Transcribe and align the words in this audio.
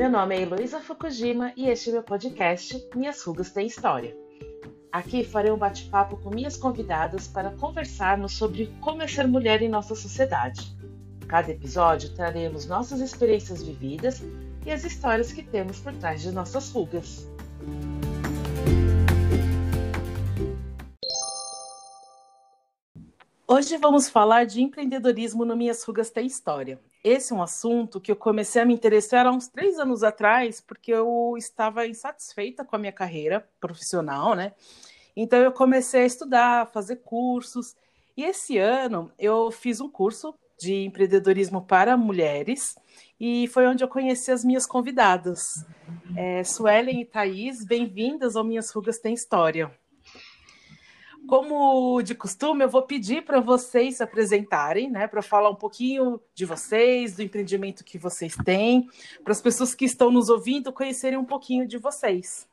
Meu 0.00 0.08
nome 0.08 0.34
é 0.34 0.40
Heloísa 0.40 0.80
Fukujima 0.80 1.52
e 1.54 1.68
este 1.68 1.90
é 1.90 1.92
meu 1.92 2.02
podcast 2.02 2.88
Minhas 2.96 3.22
Rugas 3.22 3.50
Têm 3.50 3.66
História. 3.66 4.16
Aqui 4.90 5.22
farei 5.22 5.52
um 5.52 5.58
bate-papo 5.58 6.16
com 6.16 6.30
minhas 6.30 6.56
convidadas 6.56 7.28
para 7.28 7.50
conversarmos 7.50 8.32
sobre 8.32 8.74
como 8.80 9.02
é 9.02 9.06
ser 9.06 9.28
mulher 9.28 9.60
em 9.60 9.68
nossa 9.68 9.94
sociedade. 9.94 10.74
Cada 11.28 11.50
episódio 11.50 12.14
traremos 12.14 12.64
nossas 12.64 13.00
experiências 13.00 13.62
vividas 13.62 14.22
e 14.64 14.70
as 14.70 14.84
histórias 14.84 15.34
que 15.34 15.42
temos 15.42 15.80
por 15.80 15.92
trás 15.92 16.22
de 16.22 16.32
nossas 16.32 16.70
rugas. 16.70 17.28
Hoje 23.46 23.76
vamos 23.76 24.08
falar 24.08 24.46
de 24.46 24.62
empreendedorismo 24.62 25.44
no 25.44 25.54
Minhas 25.54 25.84
Rugas 25.84 26.08
Tem 26.08 26.24
História. 26.24 26.80
Esse 27.02 27.32
é 27.32 27.36
um 27.36 27.42
assunto 27.42 28.00
que 28.00 28.12
eu 28.12 28.16
comecei 28.16 28.60
a 28.60 28.64
me 28.64 28.74
interessar 28.74 29.26
há 29.26 29.30
uns 29.30 29.48
três 29.48 29.78
anos 29.78 30.02
atrás, 30.02 30.60
porque 30.60 30.92
eu 30.92 31.34
estava 31.38 31.86
insatisfeita 31.86 32.64
com 32.64 32.76
a 32.76 32.78
minha 32.78 32.92
carreira 32.92 33.48
profissional, 33.58 34.34
né? 34.34 34.52
Então 35.16 35.38
eu 35.38 35.50
comecei 35.50 36.02
a 36.02 36.06
estudar, 36.06 36.70
fazer 36.72 36.96
cursos. 36.96 37.74
E 38.16 38.22
esse 38.22 38.58
ano 38.58 39.10
eu 39.18 39.50
fiz 39.50 39.80
um 39.80 39.88
curso 39.88 40.34
de 40.58 40.84
empreendedorismo 40.84 41.62
para 41.62 41.96
mulheres 41.96 42.74
e 43.18 43.48
foi 43.48 43.66
onde 43.66 43.82
eu 43.82 43.88
conheci 43.88 44.30
as 44.30 44.44
minhas 44.44 44.66
convidadas. 44.66 45.64
É, 46.14 46.44
Suelen 46.44 47.00
e 47.00 47.04
Thaís, 47.06 47.64
bem-vindas 47.64 48.36
ao 48.36 48.44
Minhas 48.44 48.70
Rugas 48.70 48.98
Tem 48.98 49.14
História. 49.14 49.70
Como 51.30 52.02
de 52.02 52.12
costume, 52.12 52.64
eu 52.64 52.68
vou 52.68 52.82
pedir 52.82 53.24
para 53.24 53.38
vocês 53.38 53.98
se 53.98 54.02
apresentarem, 54.02 54.90
né, 54.90 55.06
para 55.06 55.22
falar 55.22 55.48
um 55.48 55.54
pouquinho 55.54 56.20
de 56.34 56.44
vocês, 56.44 57.14
do 57.14 57.22
empreendimento 57.22 57.84
que 57.84 57.96
vocês 57.96 58.34
têm, 58.44 58.88
para 59.22 59.30
as 59.30 59.40
pessoas 59.40 59.72
que 59.72 59.84
estão 59.84 60.10
nos 60.10 60.28
ouvindo 60.28 60.72
conhecerem 60.72 61.16
um 61.16 61.24
pouquinho 61.24 61.68
de 61.68 61.78
vocês. 61.78 62.48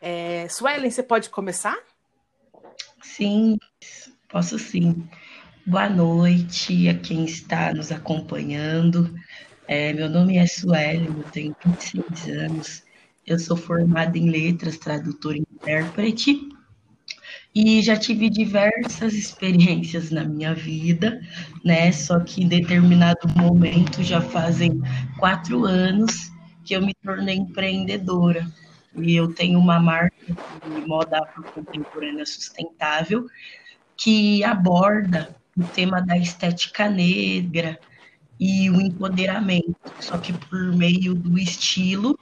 É, 0.00 0.48
Suelen, 0.48 0.90
você 0.90 1.04
pode 1.04 1.30
começar? 1.30 1.78
Sim, 3.00 3.56
posso 4.28 4.58
sim. 4.58 5.08
Boa 5.64 5.88
noite 5.88 6.88
a 6.88 6.98
quem 6.98 7.24
está 7.26 7.72
nos 7.72 7.92
acompanhando. 7.92 9.14
É, 9.68 9.92
meu 9.92 10.10
nome 10.10 10.36
é 10.36 10.48
Suelen, 10.48 11.14
eu 11.16 11.30
tenho 11.30 11.54
26 11.64 12.28
anos. 12.28 12.82
Eu 13.24 13.38
sou 13.38 13.56
formada 13.56 14.18
em 14.18 14.30
letras, 14.30 14.78
tradutora 14.78 15.38
e 15.38 15.42
intérprete 15.42 16.51
e 17.54 17.82
já 17.82 17.96
tive 17.96 18.30
diversas 18.30 19.12
experiências 19.12 20.10
na 20.10 20.24
minha 20.24 20.54
vida, 20.54 21.20
né? 21.64 21.92
Só 21.92 22.20
que 22.20 22.42
em 22.42 22.48
determinado 22.48 23.28
momento, 23.36 24.02
já 24.02 24.20
fazem 24.20 24.80
quatro 25.18 25.64
anos 25.64 26.32
que 26.64 26.74
eu 26.74 26.80
me 26.80 26.94
tornei 26.94 27.36
empreendedora. 27.36 28.46
E 28.96 29.14
eu 29.14 29.32
tenho 29.34 29.58
uma 29.58 29.80
marca 29.80 30.14
de 30.26 30.86
moda 30.86 31.20
contemporânea 31.54 32.26
sustentável 32.26 33.26
que 33.96 34.42
aborda 34.44 35.34
o 35.56 35.62
tema 35.64 36.00
da 36.00 36.16
estética 36.16 36.88
negra 36.88 37.78
e 38.40 38.68
o 38.70 38.80
empoderamento, 38.80 39.76
só 40.00 40.18
que 40.18 40.32
por 40.32 40.74
meio 40.74 41.14
do 41.14 41.38
estilo 41.38 42.18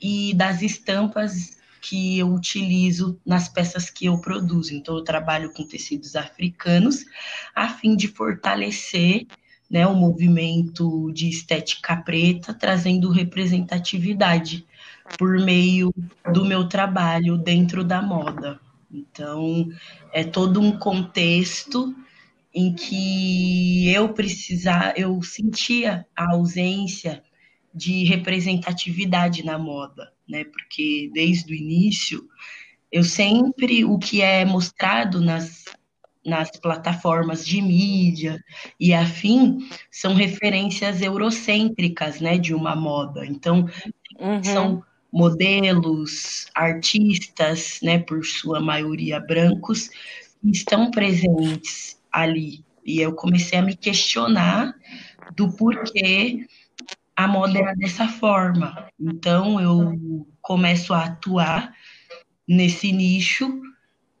e 0.00 0.32
das 0.34 0.62
estampas 0.62 1.57
que 1.80 2.18
eu 2.18 2.32
utilizo 2.32 3.20
nas 3.24 3.48
peças 3.48 3.90
que 3.90 4.06
eu 4.06 4.18
produzo. 4.20 4.74
Então, 4.74 4.96
eu 4.96 5.04
trabalho 5.04 5.52
com 5.52 5.66
tecidos 5.66 6.16
africanos 6.16 7.04
a 7.54 7.68
fim 7.68 7.96
de 7.96 8.08
fortalecer 8.08 9.26
né, 9.70 9.86
o 9.86 9.94
movimento 9.94 11.12
de 11.12 11.28
estética 11.28 11.96
preta, 11.96 12.54
trazendo 12.54 13.10
representatividade 13.10 14.66
por 15.18 15.38
meio 15.38 15.92
do 16.32 16.44
meu 16.44 16.68
trabalho 16.68 17.36
dentro 17.36 17.84
da 17.84 18.00
moda. 18.00 18.60
Então, 18.90 19.68
é 20.12 20.24
todo 20.24 20.60
um 20.60 20.78
contexto 20.78 21.94
em 22.54 22.74
que 22.74 23.92
eu 23.92 24.08
precisar, 24.14 24.94
eu 24.96 25.22
sentia 25.22 26.06
a 26.16 26.32
ausência 26.32 27.22
de 27.74 28.04
representatividade 28.04 29.44
na 29.44 29.58
moda 29.58 30.10
né? 30.28 30.44
Porque 30.44 31.10
desde 31.12 31.52
o 31.52 31.56
início 31.56 32.28
eu 32.90 33.04
sempre 33.04 33.84
o 33.84 33.98
que 33.98 34.22
é 34.22 34.44
mostrado 34.44 35.20
nas 35.20 35.64
nas 36.28 36.50
plataformas 36.50 37.46
de 37.46 37.62
mídia 37.62 38.44
e 38.78 38.92
afim 38.92 39.66
são 39.90 40.14
referências 40.14 41.00
eurocêntricas, 41.00 42.20
né, 42.20 42.36
de 42.36 42.54
uma 42.54 42.76
moda. 42.76 43.24
Então, 43.24 43.66
uhum. 44.18 44.44
são 44.44 44.84
modelos, 45.10 46.46
artistas, 46.54 47.80
né, 47.82 47.98
por 47.98 48.24
sua 48.24 48.60
maioria 48.60 49.18
brancos, 49.18 49.88
que 49.88 50.50
estão 50.50 50.90
presentes 50.90 51.98
ali. 52.12 52.62
E 52.84 53.00
eu 53.00 53.14
comecei 53.14 53.58
a 53.58 53.62
me 53.62 53.74
questionar 53.74 54.74
do 55.34 55.50
porquê 55.56 56.46
a 57.18 57.26
moda 57.26 57.58
era 57.58 57.74
dessa 57.74 58.06
forma. 58.06 58.88
Então 58.96 59.60
eu 59.60 60.24
começo 60.40 60.94
a 60.94 61.06
atuar 61.06 61.74
nesse 62.46 62.92
nicho 62.92 63.60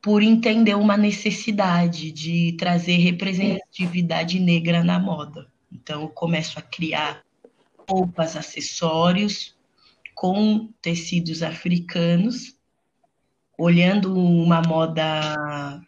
por 0.02 0.20
entender 0.20 0.74
uma 0.74 0.96
necessidade 0.96 2.10
de 2.10 2.56
trazer 2.58 2.96
representatividade 2.96 4.40
negra 4.40 4.82
na 4.82 4.98
moda. 4.98 5.46
Então 5.72 6.02
eu 6.02 6.08
começo 6.08 6.58
a 6.58 6.62
criar 6.62 7.22
roupas, 7.88 8.36
acessórios 8.36 9.56
com 10.12 10.68
tecidos 10.82 11.44
africanos, 11.44 12.56
olhando 13.56 14.12
uma 14.12 14.60
moda 14.60 15.80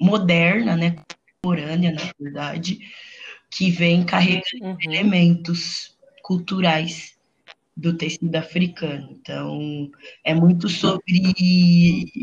moderna, 0.00 0.76
né, 0.76 0.94
contemporânea, 1.42 1.90
na 1.90 2.12
verdade, 2.20 2.78
que 3.50 3.68
vem 3.68 4.04
carregando 4.04 4.44
uhum. 4.62 4.76
elementos 4.84 5.91
culturais 6.22 7.14
do 7.76 7.96
tecido 7.96 8.34
africano. 8.36 9.16
Então, 9.20 9.90
é 10.24 10.34
muito 10.34 10.68
sobre 10.68 11.22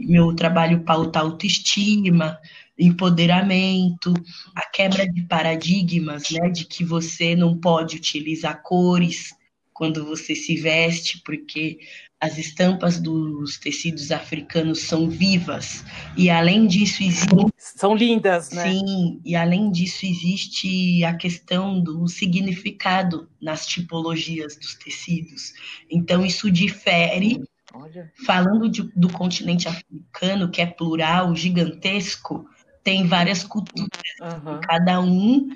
meu 0.08 0.36
trabalho 0.36 0.84
pautar 0.84 1.24
autoestima, 1.24 2.40
empoderamento, 2.78 4.14
a 4.56 4.70
quebra 4.70 5.08
de 5.08 5.24
paradigmas, 5.24 6.30
né, 6.30 6.50
de 6.50 6.66
que 6.66 6.86
você 6.86 7.36
não 7.36 7.58
pode 7.58 7.98
utilizar 7.98 8.62
cores 8.64 9.34
quando 9.74 10.06
você 10.06 10.36
se 10.36 10.56
veste, 10.56 11.22
porque 11.24 11.80
as 12.22 12.38
estampas 12.38 13.00
dos 13.00 13.58
tecidos 13.58 14.12
africanos 14.12 14.80
são 14.80 15.10
vivas 15.10 15.86
e 16.18 16.30
além 16.30 16.68
disso 16.68 17.02
existe 17.02 17.30
são 17.58 17.96
lindas, 17.96 18.52
né? 18.52 18.70
Sim, 18.70 19.22
e 19.24 19.36
além 19.36 19.72
disso 19.72 20.06
existe 20.06 21.04
a 21.06 21.14
questão 21.14 21.80
do 21.82 22.08
significado 22.08 23.30
nas 23.42 23.66
tipologias 23.66 24.58
dos 24.58 24.76
tecidos. 24.76 25.54
Então 25.90 26.26
isso 26.26 26.52
difere 26.52 27.42
Olha. 27.74 28.12
Falando 28.26 28.68
de, 28.68 28.84
do 28.96 29.12
continente 29.12 29.68
africano, 29.68 30.50
que 30.50 30.62
é 30.62 30.66
plural, 30.66 31.36
gigantesco, 31.36 32.50
tem 32.84 33.06
várias 33.06 33.44
culturas. 33.44 33.90
Uhum. 34.20 34.60
Cada 34.62 35.00
um 35.00 35.50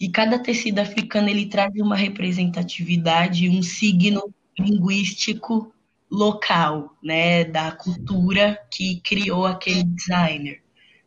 e 0.00 0.08
cada 0.08 0.38
tecido 0.38 0.78
africano 0.78 1.28
ele 1.28 1.46
traz 1.46 1.74
uma 1.76 1.96
representatividade, 1.96 3.48
um 3.50 3.62
signo 3.62 4.32
linguístico 4.58 5.72
local, 6.10 6.96
né, 7.02 7.44
da 7.44 7.72
cultura 7.72 8.58
que 8.70 9.00
criou 9.00 9.46
aquele 9.46 9.84
designer. 9.84 10.62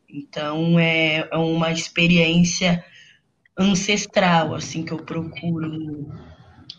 Então 0.07 0.77
é, 0.77 1.27
é 1.31 1.37
uma 1.37 1.71
experiência 1.71 2.83
ancestral, 3.57 4.53
assim, 4.53 4.83
que 4.83 4.91
eu 4.91 4.99
procuro 4.99 6.11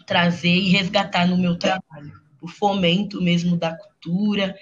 trazer 0.06 0.54
e 0.54 0.70
resgatar 0.70 1.26
no 1.26 1.38
meu 1.38 1.56
trabalho. 1.56 2.20
O 2.40 2.48
fomento 2.48 3.20
mesmo 3.20 3.56
da 3.56 3.76
cultura 3.76 4.54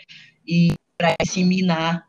e 0.47 0.73
para 0.97 1.15
disseminar 1.23 2.07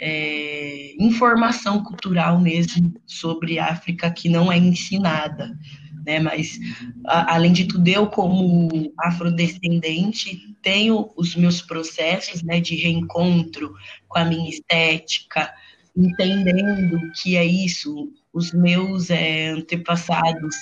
é, 0.00 0.94
informação 0.98 1.82
cultural 1.84 2.40
mesmo 2.40 2.94
sobre 3.06 3.58
África 3.58 4.10
que 4.10 4.28
não 4.28 4.50
é 4.50 4.56
ensinada 4.56 5.56
né? 6.04 6.20
Mas, 6.20 6.58
a, 7.06 7.34
além 7.34 7.52
de 7.52 7.66
tudo, 7.66 7.88
eu, 7.88 8.06
como 8.06 8.92
afrodescendente, 8.98 10.54
tenho 10.62 11.10
os 11.16 11.34
meus 11.36 11.60
processos, 11.62 12.42
né, 12.42 12.60
de 12.60 12.74
reencontro 12.76 13.74
com 14.08 14.18
a 14.18 14.24
minha 14.24 14.48
estética, 14.48 15.52
entendendo 15.96 16.98
que 17.20 17.36
é 17.36 17.44
isso, 17.44 18.12
os 18.32 18.52
meus 18.52 19.10
é, 19.10 19.48
antepassados 19.50 20.56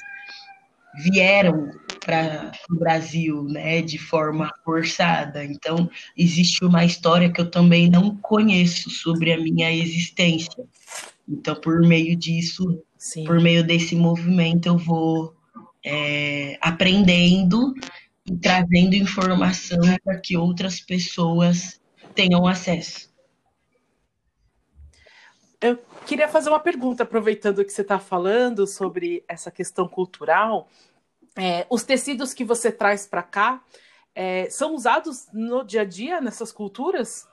vieram 0.94 1.70
para 2.04 2.52
o 2.70 2.74
Brasil, 2.76 3.44
né, 3.44 3.80
de 3.80 3.96
forma 3.96 4.52
forçada. 4.64 5.44
Então, 5.44 5.88
existe 6.16 6.64
uma 6.64 6.84
história 6.84 7.32
que 7.32 7.40
eu 7.40 7.50
também 7.50 7.88
não 7.88 8.16
conheço 8.16 8.90
sobre 8.90 9.32
a 9.32 9.38
minha 9.38 9.72
existência. 9.72 10.64
Então, 11.28 11.54
por 11.54 11.80
meio 11.80 12.16
disso, 12.16 12.82
Sim. 13.02 13.24
por 13.24 13.40
meio 13.40 13.66
desse 13.66 13.96
movimento, 13.96 14.66
eu 14.66 14.78
vou 14.78 15.34
é, 15.84 16.56
aprendendo 16.60 17.74
e 18.24 18.36
trazendo 18.36 18.94
informação 18.94 19.80
para 20.04 20.20
que 20.20 20.36
outras 20.36 20.80
pessoas 20.80 21.80
tenham 22.14 22.46
acesso. 22.46 23.12
Eu 25.60 25.80
queria 26.06 26.28
fazer 26.28 26.48
uma 26.48 26.60
pergunta, 26.60 27.02
aproveitando 27.02 27.64
que 27.64 27.72
você 27.72 27.82
está 27.82 27.98
falando 27.98 28.68
sobre 28.68 29.24
essa 29.26 29.50
questão 29.50 29.88
cultural. 29.88 30.68
É, 31.34 31.66
os 31.68 31.82
tecidos 31.82 32.32
que 32.32 32.44
você 32.44 32.70
traz 32.70 33.04
para 33.04 33.24
cá 33.24 33.64
é, 34.14 34.48
são 34.48 34.76
usados 34.76 35.26
no 35.32 35.64
dia 35.64 35.80
a 35.80 35.84
dia 35.84 36.20
nessas 36.20 36.52
culturas? 36.52 37.26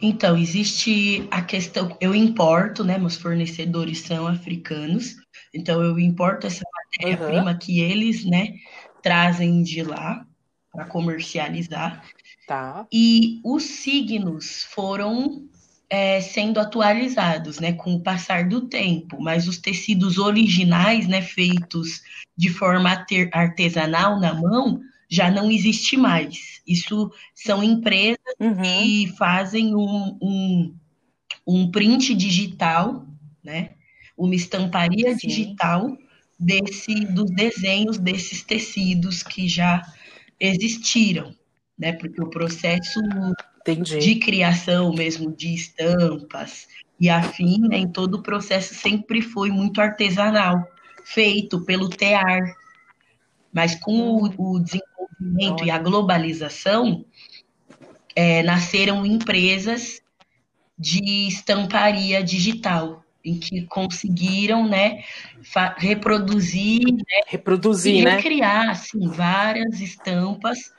Então, 0.00 0.36
existe 0.36 1.26
a 1.30 1.42
questão, 1.42 1.96
eu 2.00 2.14
importo, 2.14 2.84
né? 2.84 2.98
Meus 2.98 3.16
fornecedores 3.16 4.00
são 4.00 4.26
africanos, 4.26 5.16
então 5.52 5.82
eu 5.82 5.98
importo 5.98 6.46
essa 6.46 6.64
matéria-prima 6.72 7.52
uhum. 7.52 7.58
que 7.58 7.80
eles, 7.80 8.24
né, 8.24 8.54
trazem 9.02 9.62
de 9.62 9.82
lá 9.82 10.24
para 10.72 10.84
comercializar. 10.84 12.04
Tá. 12.46 12.86
E 12.92 13.40
os 13.44 13.64
signos 13.64 14.64
foram 14.70 15.48
é, 15.90 16.20
sendo 16.20 16.60
atualizados, 16.60 17.58
né, 17.58 17.72
com 17.72 17.94
o 17.94 18.02
passar 18.02 18.48
do 18.48 18.62
tempo, 18.68 19.20
mas 19.20 19.48
os 19.48 19.58
tecidos 19.58 20.18
originais, 20.18 21.08
né, 21.08 21.22
feitos 21.22 22.02
de 22.36 22.50
forma 22.50 23.04
artesanal 23.32 24.20
na 24.20 24.34
mão, 24.34 24.80
já 25.08 25.30
não 25.30 25.50
existe 25.50 25.96
mais. 25.96 26.60
Isso 26.66 27.10
são 27.34 27.62
empresas 27.62 28.18
uhum. 28.38 28.60
que 28.60 29.14
fazem 29.16 29.74
um, 29.74 30.18
um, 30.20 30.74
um, 31.46 31.70
print 31.70 32.14
digital, 32.14 33.06
né? 33.42 33.70
Uma 34.16 34.34
estamparia 34.34 35.16
Sim. 35.16 35.28
digital 35.28 35.96
desse 36.38 37.06
dos 37.06 37.30
desenhos 37.30 37.98
desses 37.98 38.42
tecidos 38.42 39.22
que 39.22 39.48
já 39.48 39.82
existiram, 40.38 41.34
né? 41.78 41.92
Porque 41.92 42.20
o 42.20 42.28
processo 42.28 43.00
Entendi. 43.60 43.98
de 43.98 44.16
criação 44.16 44.92
mesmo 44.92 45.34
de 45.34 45.54
estampas 45.54 46.66
e 47.00 47.08
afim, 47.08 47.60
né, 47.68 47.78
em 47.78 47.88
todo 47.88 48.16
o 48.16 48.22
processo 48.22 48.74
sempre 48.74 49.22
foi 49.22 49.50
muito 49.50 49.80
artesanal, 49.80 50.66
feito 51.04 51.64
pelo 51.64 51.88
tear. 51.88 52.40
Mas 53.52 53.74
com 53.74 54.16
o, 54.16 54.54
o 54.54 54.60
desenvolvimento 54.60 55.64
e 55.64 55.70
a 55.70 55.78
globalização, 55.78 57.04
é, 58.14 58.42
nasceram 58.42 59.06
empresas 59.06 60.00
de 60.78 61.28
estamparia 61.28 62.22
digital, 62.22 63.04
em 63.24 63.38
que 63.38 63.62
conseguiram 63.66 64.68
né, 64.68 65.02
reproduzir, 65.76 66.80
né, 66.84 67.20
reproduzir, 67.26 67.94
e 67.94 68.04
né? 68.04 68.22
criar 68.22 68.70
assim, 68.70 69.08
várias 69.08 69.80
estampas 69.80 70.72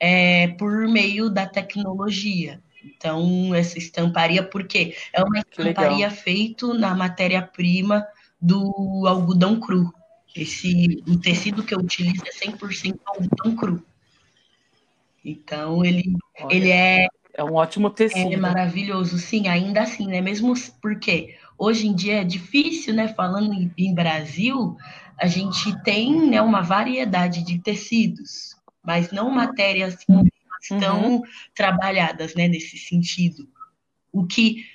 é, 0.00 0.48
por 0.48 0.88
meio 0.88 1.28
da 1.28 1.46
tecnologia. 1.46 2.60
Então, 2.84 3.54
essa 3.54 3.78
estamparia, 3.78 4.42
porque 4.42 4.96
é 5.12 5.22
uma 5.22 5.38
estamparia 5.38 6.10
feita 6.10 6.72
na 6.74 6.94
matéria-prima 6.94 8.06
do 8.40 9.04
algodão 9.06 9.60
cru. 9.60 9.92
Esse, 10.34 11.02
o 11.08 11.18
tecido 11.18 11.62
que 11.62 11.74
eu 11.74 11.78
utilizo 11.78 12.22
é 12.24 12.46
100% 12.46 12.98
algodão 13.04 13.56
cru. 13.56 13.84
Então, 15.24 15.84
ele, 15.84 16.16
Olha, 16.40 16.54
ele 16.54 16.70
é... 16.70 17.06
É 17.34 17.44
um 17.44 17.54
ótimo 17.54 17.90
tecido. 17.90 18.32
É 18.32 18.36
maravilhoso, 18.36 19.18
sim, 19.18 19.46
ainda 19.48 19.82
assim, 19.82 20.06
né? 20.06 20.20
Mesmo 20.20 20.52
porque 20.82 21.36
hoje 21.56 21.86
em 21.86 21.94
dia 21.94 22.20
é 22.20 22.24
difícil, 22.24 22.92
né? 22.92 23.08
Falando 23.08 23.52
em, 23.54 23.72
em 23.78 23.94
Brasil, 23.94 24.76
a 25.16 25.26
gente 25.26 25.80
tem 25.82 26.28
né, 26.28 26.42
uma 26.42 26.60
variedade 26.60 27.44
de 27.44 27.58
tecidos, 27.58 28.56
mas 28.82 29.12
não 29.12 29.30
matérias 29.30 29.96
tão 30.68 31.16
uhum. 31.16 31.22
trabalhadas, 31.54 32.34
né? 32.34 32.48
Nesse 32.48 32.76
sentido. 32.76 33.48
O 34.12 34.26
que, 34.26 34.66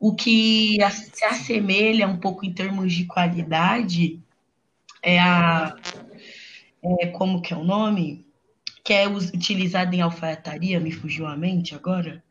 o 0.00 0.14
que 0.14 0.78
se 0.90 1.24
assemelha 1.24 2.08
um 2.08 2.16
pouco 2.16 2.46
em 2.46 2.52
termos 2.52 2.92
de 2.92 3.04
qualidade 3.04 4.18
é 5.02 5.18
a 5.18 5.76
é, 6.82 7.06
como 7.08 7.42
que 7.42 7.52
é 7.52 7.56
o 7.56 7.64
nome? 7.64 8.26
Que 8.84 8.92
é 8.92 9.08
utilizado 9.08 9.94
em 9.94 10.00
alfaiataria, 10.00 10.80
me 10.80 10.92
fugiu 10.92 11.26
a 11.26 11.36
mente 11.36 11.74
agora. 11.74 12.22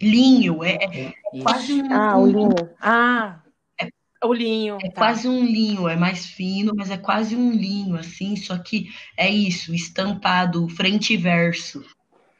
Linho, 0.00 0.62
é, 0.62 0.74
é, 0.74 1.14
quase 1.42 1.72
um. 1.74 1.92
Ah, 1.92 2.18
o 2.18 2.26
linho. 2.26 2.54
Ah, 2.80 3.40
é, 3.80 3.88
o 4.24 4.32
linho. 4.32 4.78
É 4.82 4.90
tá. 4.90 5.00
quase 5.00 5.28
um 5.28 5.44
linho, 5.44 5.88
é 5.88 5.96
mais 5.96 6.26
fino, 6.26 6.74
mas 6.74 6.90
é 6.90 6.98
quase 6.98 7.36
um 7.36 7.50
linho, 7.52 7.96
assim, 7.96 8.36
só 8.36 8.58
que 8.58 8.90
é 9.16 9.28
isso, 9.28 9.74
estampado 9.74 10.68
frente 10.68 11.14
e 11.14 11.16
verso. 11.16 11.84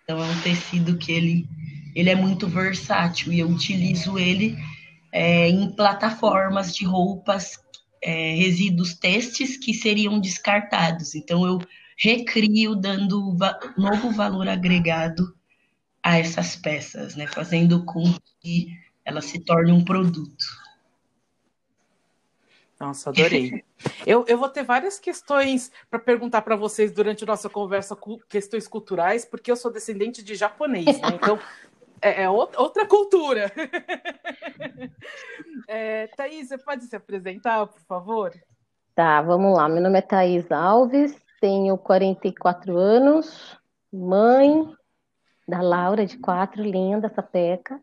Então 0.02 0.22
é 0.22 0.26
um 0.26 0.40
tecido 0.40 0.98
que 0.98 1.12
ele, 1.12 1.48
ele 1.94 2.10
é 2.10 2.14
muito 2.14 2.46
versátil 2.46 3.32
e 3.32 3.40
eu 3.40 3.48
utilizo 3.48 4.18
ele 4.18 4.56
é, 5.10 5.48
em 5.48 5.70
plataformas 5.72 6.74
de 6.74 6.84
roupas 6.84 7.58
é, 8.02 8.34
resíduos 8.34 8.94
testes 8.94 9.56
que 9.56 9.74
seriam 9.74 10.20
descartados. 10.20 11.14
Então, 11.14 11.46
eu 11.46 11.58
recrio 11.98 12.74
dando 12.74 13.36
va 13.36 13.58
novo 13.76 14.10
valor 14.10 14.48
agregado 14.48 15.34
a 16.02 16.18
essas 16.18 16.54
peças, 16.54 17.16
né? 17.16 17.26
fazendo 17.26 17.84
com 17.84 18.04
que 18.40 18.68
ela 19.04 19.20
se 19.20 19.40
torne 19.40 19.72
um 19.72 19.84
produto. 19.84 20.44
Nossa, 22.78 23.10
adorei. 23.10 23.64
eu, 24.06 24.24
eu 24.28 24.36
vou 24.36 24.48
ter 24.48 24.62
várias 24.62 24.98
questões 24.98 25.72
para 25.90 25.98
perguntar 25.98 26.42
para 26.42 26.56
vocês 26.56 26.92
durante 26.92 27.24
a 27.24 27.26
nossa 27.26 27.48
conversa, 27.48 27.96
questões 28.28 28.68
culturais, 28.68 29.24
porque 29.24 29.50
eu 29.50 29.56
sou 29.56 29.72
descendente 29.72 30.22
de 30.22 30.34
japonês, 30.34 30.84
né? 30.84 31.08
Então, 31.14 31.38
é, 32.00 32.22
é 32.22 32.30
outra 32.30 32.86
cultura. 32.86 33.52
é, 35.68 36.06
Thaís, 36.08 36.48
você 36.48 36.58
pode 36.58 36.84
se 36.84 36.96
apresentar, 36.96 37.66
por 37.66 37.80
favor? 37.82 38.32
Tá, 38.94 39.20
vamos 39.22 39.56
lá. 39.56 39.68
Meu 39.68 39.82
nome 39.82 39.98
é 39.98 40.02
Thaís 40.02 40.50
Alves, 40.50 41.16
tenho 41.40 41.76
44 41.76 42.76
anos, 42.76 43.58
mãe 43.92 44.72
da 45.46 45.60
Laura, 45.60 46.04
de 46.04 46.18
quatro, 46.18 46.62
linda, 46.62 47.08
sapeca. 47.08 47.80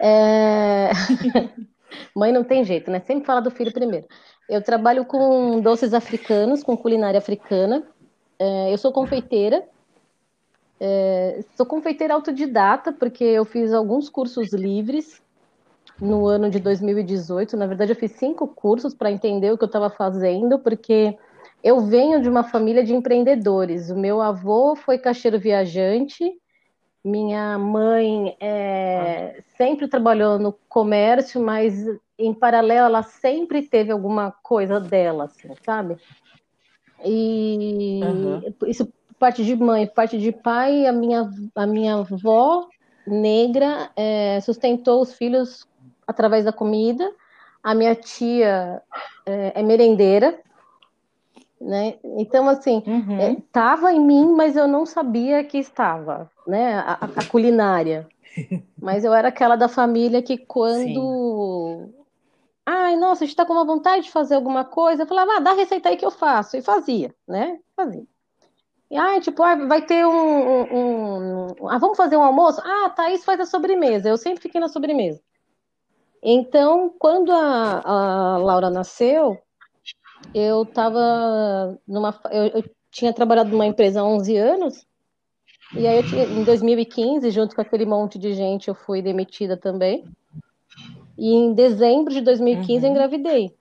É... 0.00 0.90
mãe 2.14 2.32
não 2.32 2.44
tem 2.44 2.64
jeito, 2.64 2.90
né? 2.90 3.00
Sempre 3.00 3.24
fala 3.24 3.40
do 3.40 3.50
filho 3.50 3.72
primeiro. 3.72 4.06
Eu 4.48 4.62
trabalho 4.62 5.04
com 5.04 5.60
doces 5.60 5.94
africanos, 5.94 6.62
com 6.62 6.76
culinária 6.76 7.18
africana. 7.18 7.82
É, 8.38 8.72
eu 8.72 8.78
sou 8.78 8.92
confeiteira, 8.92 9.66
é, 10.80 11.44
sou 11.56 11.64
confeiteira 11.64 12.14
autodidata, 12.14 12.92
porque 12.92 13.24
eu 13.24 13.44
fiz 13.44 13.72
alguns 13.72 14.08
cursos 14.08 14.52
livres 14.52 15.22
no 16.00 16.26
ano 16.26 16.50
de 16.50 16.58
2018. 16.60 17.56
Na 17.56 17.66
verdade, 17.66 17.92
eu 17.92 17.96
fiz 17.96 18.12
cinco 18.12 18.46
cursos 18.46 18.94
para 18.94 19.10
entender 19.10 19.52
o 19.52 19.58
que 19.58 19.64
eu 19.64 19.66
estava 19.66 19.88
fazendo, 19.88 20.58
porque 20.58 21.16
eu 21.62 21.80
venho 21.80 22.20
de 22.20 22.28
uma 22.28 22.44
família 22.44 22.84
de 22.84 22.94
empreendedores. 22.94 23.90
O 23.90 23.96
meu 23.96 24.20
avô 24.20 24.76
foi 24.76 24.98
caixeiro 24.98 25.38
viajante, 25.38 26.24
minha 27.02 27.56
mãe 27.56 28.36
é, 28.40 29.42
sempre 29.56 29.88
trabalhou 29.88 30.38
no 30.38 30.52
comércio, 30.68 31.40
mas 31.40 31.86
em 32.18 32.34
paralelo 32.34 32.86
ela 32.86 33.02
sempre 33.02 33.62
teve 33.62 33.92
alguma 33.92 34.32
coisa 34.42 34.80
dela, 34.80 35.24
assim, 35.24 35.48
sabe? 35.64 35.96
E 37.04 38.00
uhum. 38.02 38.42
isso 38.66 38.92
parte 39.18 39.44
de 39.44 39.56
mãe, 39.56 39.86
parte 39.86 40.18
de 40.18 40.32
pai, 40.32 40.86
a 40.86 40.92
minha, 40.92 41.30
a 41.54 41.66
minha 41.66 41.96
avó 41.96 42.68
negra 43.06 43.90
é, 43.96 44.40
sustentou 44.40 45.00
os 45.00 45.14
filhos 45.14 45.66
através 46.06 46.44
da 46.44 46.52
comida. 46.52 47.10
A 47.62 47.74
minha 47.74 47.94
tia 47.94 48.82
é, 49.24 49.60
é 49.60 49.62
merendeira, 49.62 50.38
né? 51.60 51.94
Então, 52.04 52.48
assim, 52.48 52.82
estava 53.38 53.86
uhum. 53.86 53.88
é, 53.88 53.94
em 53.94 54.00
mim, 54.00 54.32
mas 54.34 54.56
eu 54.56 54.68
não 54.68 54.86
sabia 54.86 55.42
que 55.42 55.58
estava, 55.58 56.30
né? 56.46 56.78
A, 56.78 56.92
a 57.16 57.24
culinária. 57.24 58.06
Mas 58.78 59.02
eu 59.02 59.14
era 59.14 59.28
aquela 59.28 59.56
da 59.56 59.66
família 59.66 60.22
que 60.22 60.36
quando. 60.36 60.84
Sim. 60.84 61.94
Ai, 62.66 62.96
nossa, 62.96 63.24
a 63.24 63.26
gente 63.26 63.32
está 63.32 63.46
com 63.46 63.54
uma 63.54 63.64
vontade 63.64 64.04
de 64.04 64.10
fazer 64.10 64.34
alguma 64.34 64.62
coisa. 64.62 65.04
Eu 65.04 65.06
falava, 65.06 65.36
ah, 65.36 65.40
dá 65.40 65.52
a 65.52 65.54
receita 65.54 65.88
aí 65.88 65.96
que 65.96 66.04
eu 66.04 66.10
faço. 66.10 66.56
E 66.56 66.60
fazia, 66.60 67.14
né? 67.26 67.58
Fazia. 67.74 68.04
E, 68.90 68.96
ah, 68.96 69.20
tipo, 69.20 69.42
ah, 69.42 69.56
vai 69.66 69.84
ter 69.84 70.06
um, 70.06 70.10
um, 70.10 71.46
um, 71.58 71.68
Ah, 71.68 71.78
vamos 71.78 71.96
fazer 71.96 72.16
um 72.16 72.22
almoço? 72.22 72.60
Ah, 72.64 72.90
Thaís 72.90 73.24
faz 73.24 73.40
a 73.40 73.46
sobremesa. 73.46 74.08
Eu 74.08 74.16
sempre 74.16 74.42
fiquei 74.42 74.60
na 74.60 74.68
sobremesa. 74.68 75.20
Então, 76.22 76.92
quando 76.98 77.32
a, 77.32 77.80
a 77.84 78.38
Laura 78.38 78.70
nasceu, 78.70 79.38
eu 80.34 80.62
estava 80.62 81.78
numa. 81.86 82.18
Eu, 82.30 82.46
eu, 82.46 82.64
tinha 82.90 83.12
trabalhado 83.12 83.50
numa 83.50 83.66
empresa 83.66 84.00
há 84.00 84.04
11 84.04 84.36
anos, 84.36 84.86
e 85.74 85.86
aí 85.86 86.02
tinha, 86.02 86.24
em 86.24 86.44
2015, 86.44 87.30
junto 87.30 87.54
com 87.54 87.60
aquele 87.60 87.84
monte 87.84 88.18
de 88.18 88.32
gente, 88.32 88.68
eu 88.68 88.74
fui 88.74 89.02
demitida 89.02 89.56
também. 89.56 90.04
E 91.18 91.32
em 91.32 91.52
dezembro 91.52 92.12
de 92.12 92.20
2015 92.22 92.72
uhum. 92.72 92.84
eu 92.84 92.90
engravidei. 92.90 93.54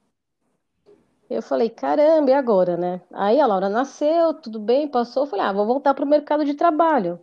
Eu 1.29 1.41
falei, 1.41 1.69
caramba, 1.69 2.29
e 2.29 2.33
agora, 2.33 2.77
né? 2.77 3.01
Aí 3.11 3.39
a 3.39 3.47
Laura 3.47 3.67
nasceu, 3.67 4.33
tudo 4.33 4.59
bem, 4.59 4.87
passou. 4.87 5.23
Eu 5.23 5.27
falei, 5.27 5.45
ah, 5.45 5.51
vou 5.51 5.65
voltar 5.65 5.93
para 5.93 6.05
o 6.05 6.07
mercado 6.07 6.45
de 6.45 6.53
trabalho. 6.53 7.19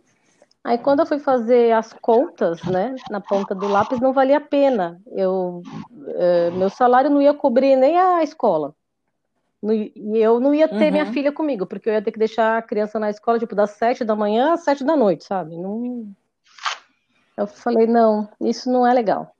Aí 0.63 0.77
quando 0.77 1.01
eu 1.01 1.05
fui 1.05 1.19
fazer 1.19 1.73
as 1.73 1.91
contas, 1.91 2.63
né, 2.63 2.95
na 3.09 3.19
ponta 3.19 3.53
do 3.53 3.67
lápis, 3.67 3.99
não 3.99 4.13
valia 4.13 4.37
a 4.37 4.41
pena. 4.41 5.01
Eu, 5.11 5.61
é, 6.15 6.51
meu 6.51 6.69
salário 6.69 7.09
não 7.09 7.21
ia 7.21 7.33
cobrir 7.33 7.75
nem 7.75 7.97
a 7.97 8.23
escola. 8.23 8.73
E 9.65 10.17
eu 10.17 10.39
não 10.39 10.53
ia 10.53 10.67
ter 10.67 10.85
uhum. 10.85 10.91
minha 10.91 11.05
filha 11.05 11.31
comigo, 11.31 11.65
porque 11.65 11.89
eu 11.89 11.93
ia 11.93 12.01
ter 12.01 12.11
que 12.11 12.19
deixar 12.19 12.57
a 12.57 12.61
criança 12.61 12.99
na 12.99 13.09
escola, 13.09 13.39
tipo, 13.39 13.55
das 13.55 13.71
sete 13.71 14.03
da 14.03 14.15
manhã 14.15 14.53
às 14.53 14.63
sete 14.63 14.83
da 14.83 14.95
noite, 14.95 15.23
sabe? 15.23 15.55
Não... 15.57 16.11
Eu 17.37 17.47
falei, 17.47 17.87
não, 17.87 18.29
isso 18.41 18.69
não 18.69 18.85
é 18.85 18.93
legal. 18.93 19.32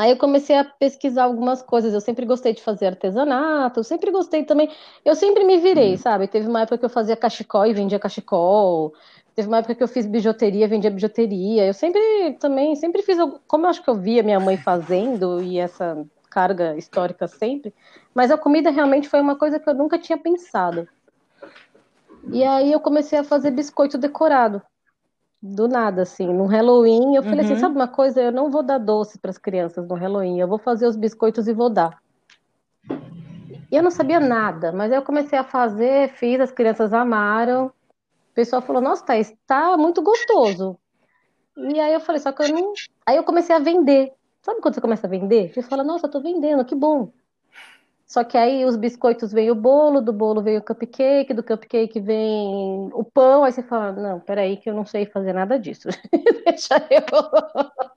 Aí 0.00 0.12
eu 0.12 0.16
comecei 0.16 0.56
a 0.56 0.64
pesquisar 0.64 1.24
algumas 1.24 1.60
coisas. 1.60 1.92
Eu 1.92 2.00
sempre 2.00 2.24
gostei 2.24 2.54
de 2.54 2.62
fazer 2.62 2.86
artesanato, 2.86 3.80
eu 3.80 3.84
sempre 3.84 4.10
gostei 4.10 4.44
também. 4.44 4.70
Eu 5.04 5.14
sempre 5.14 5.44
me 5.44 5.58
virei, 5.58 5.90
uhum. 5.90 5.98
sabe? 5.98 6.26
Teve 6.26 6.48
uma 6.48 6.62
época 6.62 6.78
que 6.78 6.84
eu 6.86 6.88
fazia 6.88 7.14
cachecol 7.14 7.66
e 7.66 7.74
vendia 7.74 7.98
cachecol. 7.98 8.94
Teve 9.34 9.48
uma 9.48 9.58
época 9.58 9.74
que 9.74 9.82
eu 9.82 9.88
fiz 9.88 10.06
bijuteria, 10.06 10.66
vendia 10.66 10.90
bijuteria. 10.90 11.66
Eu 11.66 11.74
sempre 11.74 12.00
também, 12.40 12.74
sempre 12.76 13.02
fiz, 13.02 13.18
como 13.46 13.66
eu 13.66 13.68
acho 13.68 13.84
que 13.84 13.90
eu 13.90 13.94
via 13.94 14.22
minha 14.22 14.40
mãe 14.40 14.56
fazendo 14.56 15.38
e 15.44 15.58
essa 15.58 16.02
carga 16.30 16.78
histórica 16.78 17.28
sempre, 17.28 17.74
mas 18.14 18.30
a 18.30 18.38
comida 18.38 18.70
realmente 18.70 19.06
foi 19.06 19.20
uma 19.20 19.36
coisa 19.36 19.60
que 19.60 19.68
eu 19.68 19.74
nunca 19.74 19.98
tinha 19.98 20.16
pensado. 20.16 20.88
E 22.32 22.42
aí 22.42 22.72
eu 22.72 22.80
comecei 22.80 23.18
a 23.18 23.24
fazer 23.24 23.50
biscoito 23.50 23.98
decorado 23.98 24.62
do 25.42 25.66
nada, 25.66 26.02
assim, 26.02 26.26
no 26.26 26.44
Halloween, 26.44 27.16
eu 27.16 27.22
falei 27.22 27.40
assim, 27.40 27.48
uhum. 27.48 27.52
assim, 27.54 27.60
sabe 27.60 27.74
uma 27.76 27.88
coisa, 27.88 28.20
eu 28.20 28.32
não 28.32 28.50
vou 28.50 28.62
dar 28.62 28.78
doce 28.78 29.18
para 29.18 29.30
as 29.30 29.38
crianças 29.38 29.88
no 29.88 29.94
Halloween, 29.94 30.38
eu 30.38 30.46
vou 30.46 30.58
fazer 30.58 30.86
os 30.86 30.96
biscoitos 30.96 31.48
e 31.48 31.52
vou 31.54 31.70
dar. 31.70 31.98
E 33.70 33.76
eu 33.76 33.82
não 33.82 33.90
sabia 33.90 34.18
nada, 34.18 34.72
mas 34.72 34.90
aí 34.90 34.98
eu 34.98 35.02
comecei 35.02 35.38
a 35.38 35.44
fazer, 35.44 36.10
fiz, 36.10 36.40
as 36.40 36.50
crianças 36.50 36.92
amaram. 36.92 37.66
O 37.66 38.34
pessoal 38.34 38.60
falou, 38.60 38.82
nossa, 38.82 39.04
Thaís, 39.04 39.32
tá 39.46 39.76
muito 39.76 40.02
gostoso. 40.02 40.76
E 41.56 41.78
aí 41.78 41.92
eu 41.92 42.00
falei, 42.00 42.20
só 42.20 42.32
que 42.32 42.42
eu 42.42 42.48
não. 42.48 42.72
Aí 43.06 43.16
eu 43.16 43.22
comecei 43.22 43.54
a 43.54 43.60
vender. 43.60 44.12
Sabe 44.42 44.60
quando 44.60 44.74
você 44.74 44.80
começa 44.80 45.06
a 45.06 45.10
vender? 45.10 45.52
Você 45.52 45.62
fala, 45.62 45.84
nossa, 45.84 46.06
eu 46.06 46.10
tô 46.10 46.20
vendendo, 46.20 46.64
que 46.64 46.74
bom. 46.74 47.12
Só 48.10 48.24
que 48.24 48.36
aí 48.36 48.64
os 48.64 48.74
biscoitos 48.74 49.32
vem 49.32 49.52
o 49.52 49.54
bolo, 49.54 50.00
do 50.00 50.12
bolo 50.12 50.42
vem 50.42 50.56
o 50.56 50.62
cupcake, 50.62 51.32
do 51.32 51.44
cupcake 51.44 52.00
vem 52.00 52.90
o 52.92 53.04
pão, 53.04 53.44
aí 53.44 53.52
você 53.52 53.62
fala, 53.62 53.92
não, 53.92 54.18
peraí 54.18 54.56
que 54.56 54.68
eu 54.68 54.74
não 54.74 54.84
sei 54.84 55.06
fazer 55.06 55.32
nada 55.32 55.56
disso. 55.56 55.88
Deixa 56.44 56.74
eu. 56.90 57.04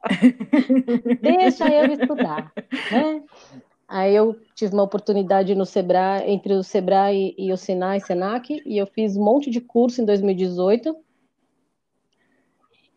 Deixa 1.20 1.68
eu 1.68 1.92
estudar. 1.92 2.54
Né? 2.92 3.24
Aí 3.88 4.16
eu 4.16 4.40
tive 4.54 4.76
uma 4.76 4.84
oportunidade 4.84 5.56
no 5.56 5.66
Sebrae, 5.66 6.30
entre 6.30 6.54
o 6.54 6.64
Sebrae 6.64 7.34
e 7.36 7.52
o 7.52 7.58
Sinai 7.58 8.00
Senac, 8.00 8.62
e 8.68 8.78
eu 8.78 8.86
fiz 8.86 9.18
um 9.18 9.24
monte 9.24 9.50
de 9.50 9.62
curso 9.62 10.00
em 10.00 10.06
2018. 10.06 10.96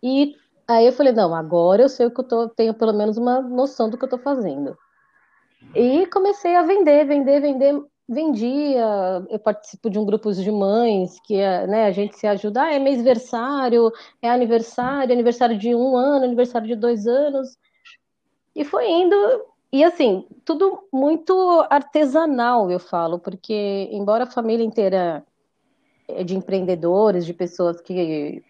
E 0.03 0.37
aí 0.69 0.85
eu 0.85 0.93
falei, 0.93 1.15
não, 1.15 1.35
agora 1.35 1.85
eu 1.85 1.89
sei 1.89 2.05
o 2.05 2.11
que 2.11 2.21
eu 2.21 2.25
tô, 2.25 2.49
tenho 2.51 2.75
pelo 2.75 2.93
menos 2.93 3.17
uma 3.17 3.41
noção 3.41 3.89
do 3.89 3.97
que 3.97 4.05
eu 4.05 4.11
tô 4.11 4.19
fazendo. 4.19 4.77
E 5.75 6.07
comecei 6.07 6.55
a 6.55 6.63
vender, 6.63 7.05
vender, 7.07 7.41
vender. 7.41 7.83
Vendia, 8.09 9.27
eu 9.29 9.39
participo 9.41 9.91
de 9.91 9.99
um 9.99 10.07
grupo 10.07 10.33
de 10.33 10.51
mães 10.53 11.19
que 11.25 11.37
né, 11.67 11.87
a 11.87 11.91
gente 11.91 12.17
se 12.17 12.25
ajuda. 12.25 12.63
Ah, 12.63 12.73
é 12.73 12.79
mêsversário, 12.79 13.93
é 14.23 14.31
aniversário, 14.31 15.13
aniversário 15.13 15.59
de 15.59 15.75
um 15.75 15.97
ano, 15.97 16.25
aniversário 16.25 16.69
de 16.69 16.77
dois 16.77 17.07
anos. 17.09 17.59
E 18.55 18.65
foi 18.65 18.89
indo, 18.89 19.17
e 19.73 19.83
assim, 19.83 20.25
tudo 20.45 20.85
muito 20.93 21.67
artesanal, 21.69 22.71
eu 22.71 22.79
falo, 22.79 23.19
porque 23.19 23.89
embora 23.91 24.25
a 24.25 24.31
família 24.31 24.65
inteira 24.65 25.25
é 26.09 26.23
de 26.23 26.37
empreendedores, 26.37 27.27
de 27.27 27.35
pessoas 27.35 27.81
que, 27.81 28.43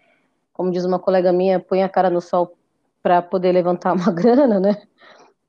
como 0.52 0.70
diz 0.70 0.84
uma 0.84 0.98
colega 0.98 1.32
minha, 1.32 1.58
põe 1.58 1.82
a 1.82 1.88
cara 1.88 2.10
no 2.10 2.20
sol 2.20 2.54
para 3.02 3.22
poder 3.22 3.52
levantar 3.52 3.94
uma 3.94 4.12
grana, 4.12 4.60
né? 4.60 4.82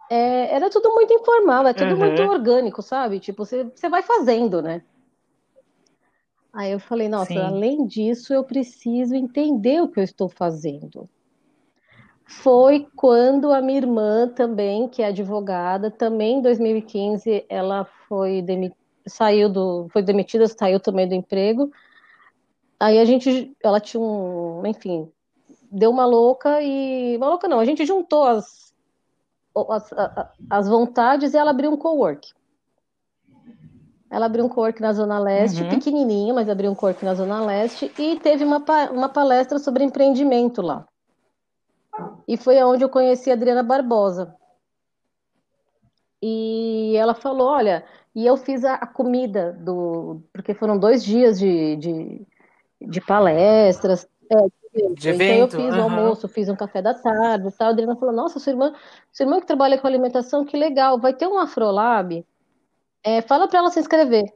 É, 0.10 0.54
era 0.56 0.70
tudo 0.70 0.94
muito 0.94 1.14
informal, 1.14 1.68
é 1.68 1.74
tudo 1.74 1.92
uhum. 1.92 2.00
muito 2.00 2.22
orgânico, 2.22 2.82
sabe? 2.82 3.20
Tipo, 3.20 3.46
você, 3.46 3.64
você 3.64 3.90
vai 3.90 4.02
fazendo, 4.02 4.62
né? 4.62 4.82
Aí 6.54 6.72
eu 6.72 6.80
falei, 6.80 7.08
nossa, 7.08 7.34
Sim. 7.34 7.38
além 7.38 7.86
disso, 7.86 8.34
eu 8.34 8.44
preciso 8.44 9.14
entender 9.14 9.82
o 9.82 9.88
que 9.88 10.00
eu 10.00 10.04
estou 10.04 10.28
fazendo. 10.28 11.08
Foi 12.26 12.88
quando 12.96 13.54
a 13.54 13.62
minha 13.62 13.78
irmã 13.78 14.28
também, 14.28 14.88
que 14.88 15.02
é 15.02 15.08
advogada, 15.08 15.92
também 15.92 16.40
em 16.40 16.42
2015, 16.42 17.46
ela 17.48 17.86
foi 18.08 18.44
saiu 19.06 19.50
do, 19.50 19.88
foi 19.94 20.02
demitida, 20.02 20.48
saiu 20.48 20.80
também 20.80 21.08
do 21.08 21.16
emprego. 21.16 21.72
Aí 22.80 23.00
a 23.00 23.06
gente, 23.06 23.56
ela 23.64 23.80
tinha 23.80 24.02
um, 24.02 24.66
enfim, 24.66 25.10
deu 25.72 25.90
uma 25.90 26.06
louca 26.06 26.62
e, 26.62 27.16
uma 27.18 27.28
louca 27.30 27.48
não, 27.48 27.60
a 27.60 27.66
gente 27.66 27.86
juntou 27.86 28.24
as 28.24 28.67
as, 29.70 29.90
as 30.50 30.68
vontades 30.68 31.34
e 31.34 31.38
ela 31.38 31.52
abriu 31.52 31.72
um 31.72 31.78
co-work. 31.78 32.34
Ela 34.10 34.26
abriu 34.26 34.46
um 34.46 34.50
co-work 34.50 34.82
na 34.82 34.94
Zona 34.94 35.20
Leste, 35.20 35.64
uhum. 35.64 35.70
pequenininho, 35.70 36.34
mas 36.34 36.50
abriu 36.50 36.72
um 36.72 36.76
co-work 36.76 37.04
na 37.04 37.14
Zona 37.14 37.44
Leste 37.46 37.92
e 38.00 38.18
teve 38.20 38.44
uma, 38.44 38.64
uma 38.92 39.10
palestra 39.10 39.60
sobre 39.60 39.84
empreendimento 39.84 40.62
lá. 40.62 40.86
E 42.28 42.38
foi 42.38 42.60
aonde 42.60 42.84
eu 42.84 42.90
conheci 42.90 43.30
a 43.30 43.34
Adriana 43.34 43.64
Barbosa. 43.64 44.36
E 46.22 46.96
ela 46.96 47.14
falou, 47.14 47.48
olha, 47.48 47.84
e 48.16 48.26
eu 48.26 48.38
fiz 48.38 48.64
a, 48.64 48.76
a 48.76 48.88
comida 48.88 49.54
do, 49.54 50.22
porque 50.34 50.54
foram 50.54 50.78
dois 50.80 51.04
dias 51.04 51.38
de, 51.38 51.76
de, 51.76 52.28
de 52.82 53.02
palestras, 53.02 54.08
é, 54.32 54.48
de 54.94 55.10
então 55.10 55.12
evento, 55.14 55.56
eu 55.56 55.62
fiz 55.62 55.74
uhum. 55.74 55.80
o 55.80 55.84
almoço, 55.84 56.28
fiz 56.28 56.50
um 56.50 56.56
café 56.56 56.82
da 56.82 56.94
tarde 56.94 57.48
e 57.48 57.52
tal. 57.52 57.68
A 57.68 57.72
Adriana 57.72 57.96
falou: 57.96 58.14
Nossa, 58.14 58.40
sua 58.40 58.52
irmã, 58.52 58.74
sua 59.12 59.26
irmã 59.26 59.40
que 59.40 59.48
trabalha 59.48 59.78
com 59.78 59.88
alimentação, 59.88 60.46
que 60.46 60.58
legal, 60.58 61.00
vai 61.00 61.14
ter 61.14 61.28
um 61.28 61.38
Afrolab. 61.38 62.26
É, 63.04 63.22
fala 63.22 63.48
para 63.48 63.60
ela 63.60 63.70
se 63.70 63.80
inscrever. 63.80 64.34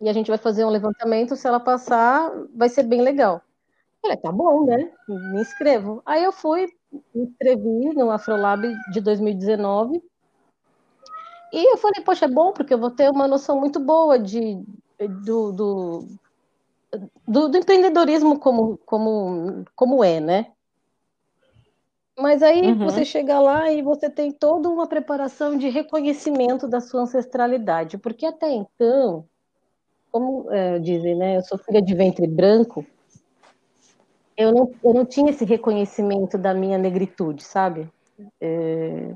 E 0.00 0.08
a 0.08 0.12
gente 0.12 0.28
vai 0.28 0.38
fazer 0.38 0.64
um 0.64 0.70
levantamento. 0.70 1.36
Se 1.36 1.46
ela 1.46 1.60
passar, 1.60 2.30
vai 2.54 2.68
ser 2.68 2.82
bem 2.82 3.02
legal. 3.02 3.36
Eu 3.36 4.00
falei: 4.02 4.16
Tá 4.16 4.32
bom, 4.32 4.64
né? 4.66 4.90
Me 5.08 5.40
inscrevo. 5.40 6.02
Aí 6.04 6.22
eu 6.22 6.32
fui, 6.32 6.68
me 7.14 7.24
inscrevi 7.24 7.94
no 7.94 8.10
Afrolab 8.10 8.62
de 8.92 9.00
2019. 9.00 10.02
E 11.52 11.72
eu 11.72 11.76
falei: 11.78 12.02
Poxa, 12.02 12.26
é 12.26 12.28
bom, 12.28 12.52
porque 12.52 12.74
eu 12.74 12.78
vou 12.78 12.90
ter 12.90 13.10
uma 13.10 13.26
noção 13.26 13.58
muito 13.58 13.80
boa 13.80 14.18
de, 14.18 14.62
do, 15.24 15.52
do 15.52 16.08
do, 17.26 17.48
do, 17.48 17.58
empreendedorismo 17.58 18.38
como, 18.38 18.78
como, 18.78 19.64
como 19.74 20.04
é, 20.04 20.20
né? 20.20 20.46
Mas 22.18 22.42
aí 22.42 22.62
uhum. 22.62 22.78
você 22.78 23.04
chega 23.04 23.38
lá 23.38 23.70
e 23.70 23.82
você 23.82 24.08
tem 24.08 24.32
toda 24.32 24.70
uma 24.70 24.86
preparação 24.86 25.56
de 25.58 25.68
reconhecimento 25.68 26.66
da 26.66 26.80
sua 26.80 27.02
ancestralidade, 27.02 27.98
porque 27.98 28.24
até 28.24 28.50
então, 28.50 29.26
como 30.10 30.50
é, 30.50 30.78
dizem, 30.78 31.14
né, 31.14 31.36
eu 31.36 31.42
sou 31.42 31.58
filha 31.58 31.82
de 31.82 31.94
ventre 31.94 32.26
branco, 32.26 32.86
eu 34.36 34.52
não, 34.52 34.70
eu 34.82 34.94
não 34.94 35.04
tinha 35.04 35.30
esse 35.30 35.44
reconhecimento 35.44 36.38
da 36.38 36.54
minha 36.54 36.78
negritude, 36.78 37.42
sabe? 37.42 37.90
É, 38.40 39.14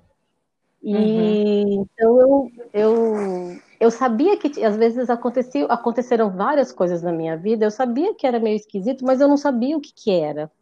e 0.82 0.94
uhum. 0.94 1.86
então 1.94 2.20
eu, 2.20 2.52
eu 2.72 3.60
eu 3.80 3.90
sabia 3.90 4.36
que 4.36 4.62
às 4.62 4.76
vezes 4.76 5.08
aconteciam, 5.08 5.66
aconteceram 5.70 6.28
várias 6.28 6.70
coisas 6.70 7.02
na 7.02 7.10
minha 7.10 7.34
vida, 7.34 7.64
eu 7.64 7.70
sabia 7.70 8.14
que 8.14 8.26
era 8.26 8.38
meio 8.38 8.56
esquisito, 8.56 9.06
mas 9.06 9.22
eu 9.22 9.26
não 9.26 9.38
sabia 9.38 9.74
o 9.74 9.80
que, 9.80 9.90
que 9.94 10.10
era. 10.10 10.52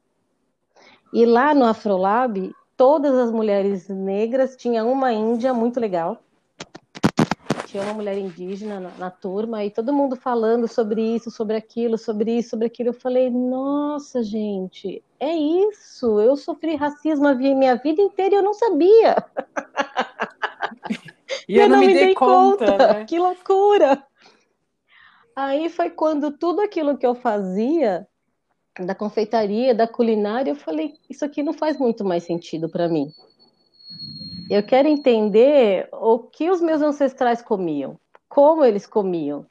E 1.13 1.27
lá 1.27 1.53
no 1.53 1.65
Afrolab, 1.65 2.55
todas 2.77 3.13
as 3.17 3.33
mulheres 3.33 3.89
negras, 3.89 4.55
tinha 4.55 4.85
uma 4.85 5.13
índia 5.13 5.53
muito 5.53 5.81
legal, 5.81 6.23
tinha 7.67 7.83
uma 7.83 7.93
mulher 7.93 8.17
indígena 8.17 8.79
na, 8.79 8.91
na, 8.91 9.11
turma, 9.11 9.65
e 9.65 9.71
todo 9.71 9.93
mundo 9.93 10.15
falando 10.15 10.69
sobre 10.69 11.03
isso, 11.03 11.29
sobre 11.29 11.57
aquilo, 11.57 11.99
sobre 11.99 12.39
isso, 12.39 12.51
sobre 12.51 12.67
aquilo. 12.67 12.91
Eu 12.91 12.95
falei, 12.95 13.31
nossa, 13.31 14.23
gente, 14.23 15.03
é 15.19 15.35
isso. 15.35 16.21
Eu 16.21 16.37
sofri 16.37 16.77
racismo 16.77 17.27
a 17.27 17.35
minha 17.35 17.75
vida 17.75 18.01
inteira 18.01 18.37
e 18.37 18.39
eu 18.39 18.43
não 18.43 18.55
sabia. 18.55 19.17
E 21.49 21.57
eu, 21.57 21.62
eu 21.62 21.69
não, 21.69 21.81
me 21.81 21.87
dei, 21.87 21.95
dei 21.95 22.14
conta. 22.14 22.67
conta. 22.67 22.93
Né? 22.95 23.05
Que 23.07 23.19
loucura! 23.19 24.05
Aí 25.35 25.69
foi 25.69 25.90
quando 25.90 26.33
tudo 26.33 26.61
aquilo 26.61 26.99
que 26.99 27.07
eu 27.07 27.14
fazia, 27.14 28.07
da 28.78 28.95
confeitaria, 28.95 29.75
da 29.75 29.87
culinária, 29.87 30.50
eu 30.50 30.57
falei: 30.57 30.95
isso 31.09 31.25
aqui 31.25 31.43
não 31.43 31.52
faz 31.52 31.78
muito 31.78 32.05
mais 32.05 32.25
sentido 32.25 32.69
para 32.69 32.88
mim. 32.88 33.11
Eu 34.50 34.62
quero 34.62 34.88
entender 34.88 35.88
o 35.93 36.19
que 36.19 36.50
os 36.50 36.61
meus 36.61 36.83
ancestrais 36.83 37.43
comiam, 37.43 37.99
como 38.28 38.64
eles 38.64 38.87
comiam. 38.87 39.47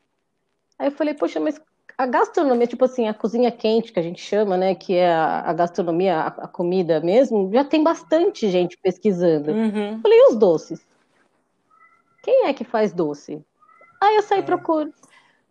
Aí 0.77 0.87
eu 0.87 0.91
falei: 0.91 1.13
poxa, 1.13 1.39
mas 1.39 1.59
a 1.97 2.05
gastronomia, 2.05 2.67
tipo 2.67 2.85
assim, 2.85 3.07
a 3.07 3.13
cozinha 3.13 3.51
quente 3.51 3.91
que 3.91 3.99
a 3.99 4.03
gente 4.03 4.21
chama, 4.21 4.55
né, 4.55 4.75
que 4.75 4.93
é 4.93 5.11
a, 5.11 5.41
a 5.41 5.53
gastronomia, 5.53 6.15
a, 6.15 6.27
a, 6.27 6.47
comida 6.47 6.99
mesmo, 6.99 7.49
já 7.51 7.65
tem 7.65 7.83
bastante 7.83 8.49
gente 8.49 8.77
pesquisando. 8.77 9.51
Uhum. 9.51 9.99
Falei, 10.01 10.19
e 10.19 10.27
os 10.29 10.35
doces? 10.35 10.86
Quem 12.27 12.45
é 12.45 12.53
que 12.53 12.65
faz 12.65 12.91
doce? 12.91 13.41
Aí 14.03 14.17
eu 14.17 14.21
saí 14.21 14.39
é. 14.39 14.41
procuro. 14.41 14.93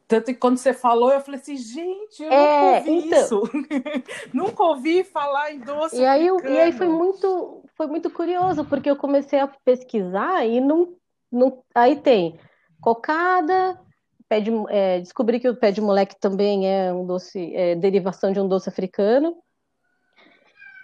Tanto 0.07 0.27
que 0.27 0.35
quando 0.35 0.59
você 0.59 0.75
falou, 0.75 1.11
eu 1.11 1.23
falei 1.23 1.41
assim, 1.41 1.57
gente, 1.57 2.23
eu 2.23 2.31
é, 2.31 2.81
nunca 2.83 2.91
ouvi 2.91 3.07
então... 3.07 3.19
isso. 3.19 3.43
nunca 4.35 4.63
ouvi 4.63 5.03
falar 5.03 5.53
em 5.53 5.59
doce. 5.61 5.97
E 5.97 6.05
aí, 6.05 6.27
eu, 6.27 6.39
e 6.45 6.61
aí 6.61 6.73
foi 6.73 6.87
muito, 6.87 7.65
foi 7.75 7.87
muito 7.87 8.11
curioso, 8.11 8.63
porque 8.67 8.91
eu 8.91 8.97
comecei 8.97 9.41
a 9.41 9.49
pesquisar 9.65 10.45
e 10.47 10.61
não, 10.61 10.93
não 11.33 11.65
aí 11.75 11.97
tem 11.97 12.39
cocada, 12.79 13.81
pé 14.29 14.41
de, 14.41 14.51
é, 14.69 15.01
descobri 15.01 15.41
que 15.41 15.49
o 15.49 15.57
pé 15.57 15.73
de 15.73 15.81
moleque 15.81 16.21
também 16.21 16.71
é 16.71 16.93
um 16.93 17.07
doce, 17.07 17.57
é, 17.57 17.75
derivação 17.75 18.33
de 18.33 18.39
um 18.39 18.47
doce 18.47 18.69
africano. 18.69 19.35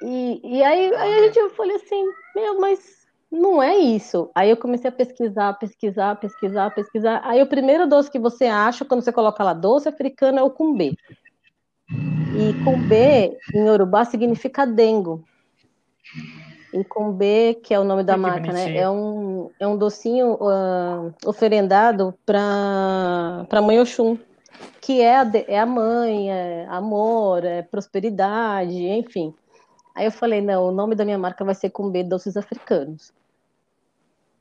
E, 0.00 0.40
e 0.56 0.64
aí, 0.64 0.94
aí 0.94 1.14
a 1.16 1.22
gente, 1.25 1.38
eu 1.38 1.50
falei 1.50 1.76
assim, 1.76 2.02
meu, 2.34 2.58
mas 2.58 3.01
não 3.33 3.62
é 3.62 3.79
isso. 3.79 4.31
Aí 4.35 4.51
eu 4.51 4.59
comecei 4.59 4.91
a 4.91 4.93
pesquisar, 4.93 5.55
pesquisar, 5.55 6.17
pesquisar, 6.17 6.71
pesquisar. 6.75 7.23
Aí 7.25 7.41
o 7.41 7.47
primeiro 7.47 7.89
doce 7.89 8.11
que 8.11 8.19
você 8.19 8.45
acha, 8.45 8.85
quando 8.85 9.03
você 9.03 9.11
coloca 9.11 9.43
lá 9.43 9.55
doce 9.55 9.89
africano, 9.89 10.39
é 10.39 10.43
o 10.43 10.51
cumbê. 10.51 10.95
E 11.91 12.53
cumbê, 12.62 13.39
em 13.55 13.71
Urubá, 13.71 14.05
significa 14.05 14.67
dengo. 14.67 15.25
E 16.75 16.85
cumbê, 16.85 17.55
que 17.55 17.73
é 17.73 17.81
o 17.81 17.85
nome 17.85 18.03
da 18.03 18.15
que 18.15 18.21
marca, 18.21 18.53
né? 18.53 18.77
É 18.77 18.89
um, 18.89 19.51
é 19.59 19.67
um 19.67 19.79
docinho 19.79 20.35
uh, 20.35 21.15
oferendado 21.25 22.15
para 22.27 23.62
Mãe 23.62 23.81
Oxum, 23.81 24.19
que 24.79 25.01
é 25.01 25.17
a, 25.17 25.31
é 25.49 25.59
a 25.59 25.67
mãe, 25.67 26.31
é 26.31 26.67
amor, 26.69 27.45
é 27.45 27.62
prosperidade, 27.62 28.87
enfim. 28.87 29.35
Aí 29.95 30.05
eu 30.05 30.12
falei, 30.12 30.43
não, 30.43 30.69
o 30.69 30.73
nome 30.73 30.95
da 30.95 31.05
minha 31.05 31.19
marca 31.19 31.45
vai 31.45 31.55
ser 31.55 31.71
Cumbê 31.71 32.03
Doces 32.03 32.37
Africanos. 32.37 33.12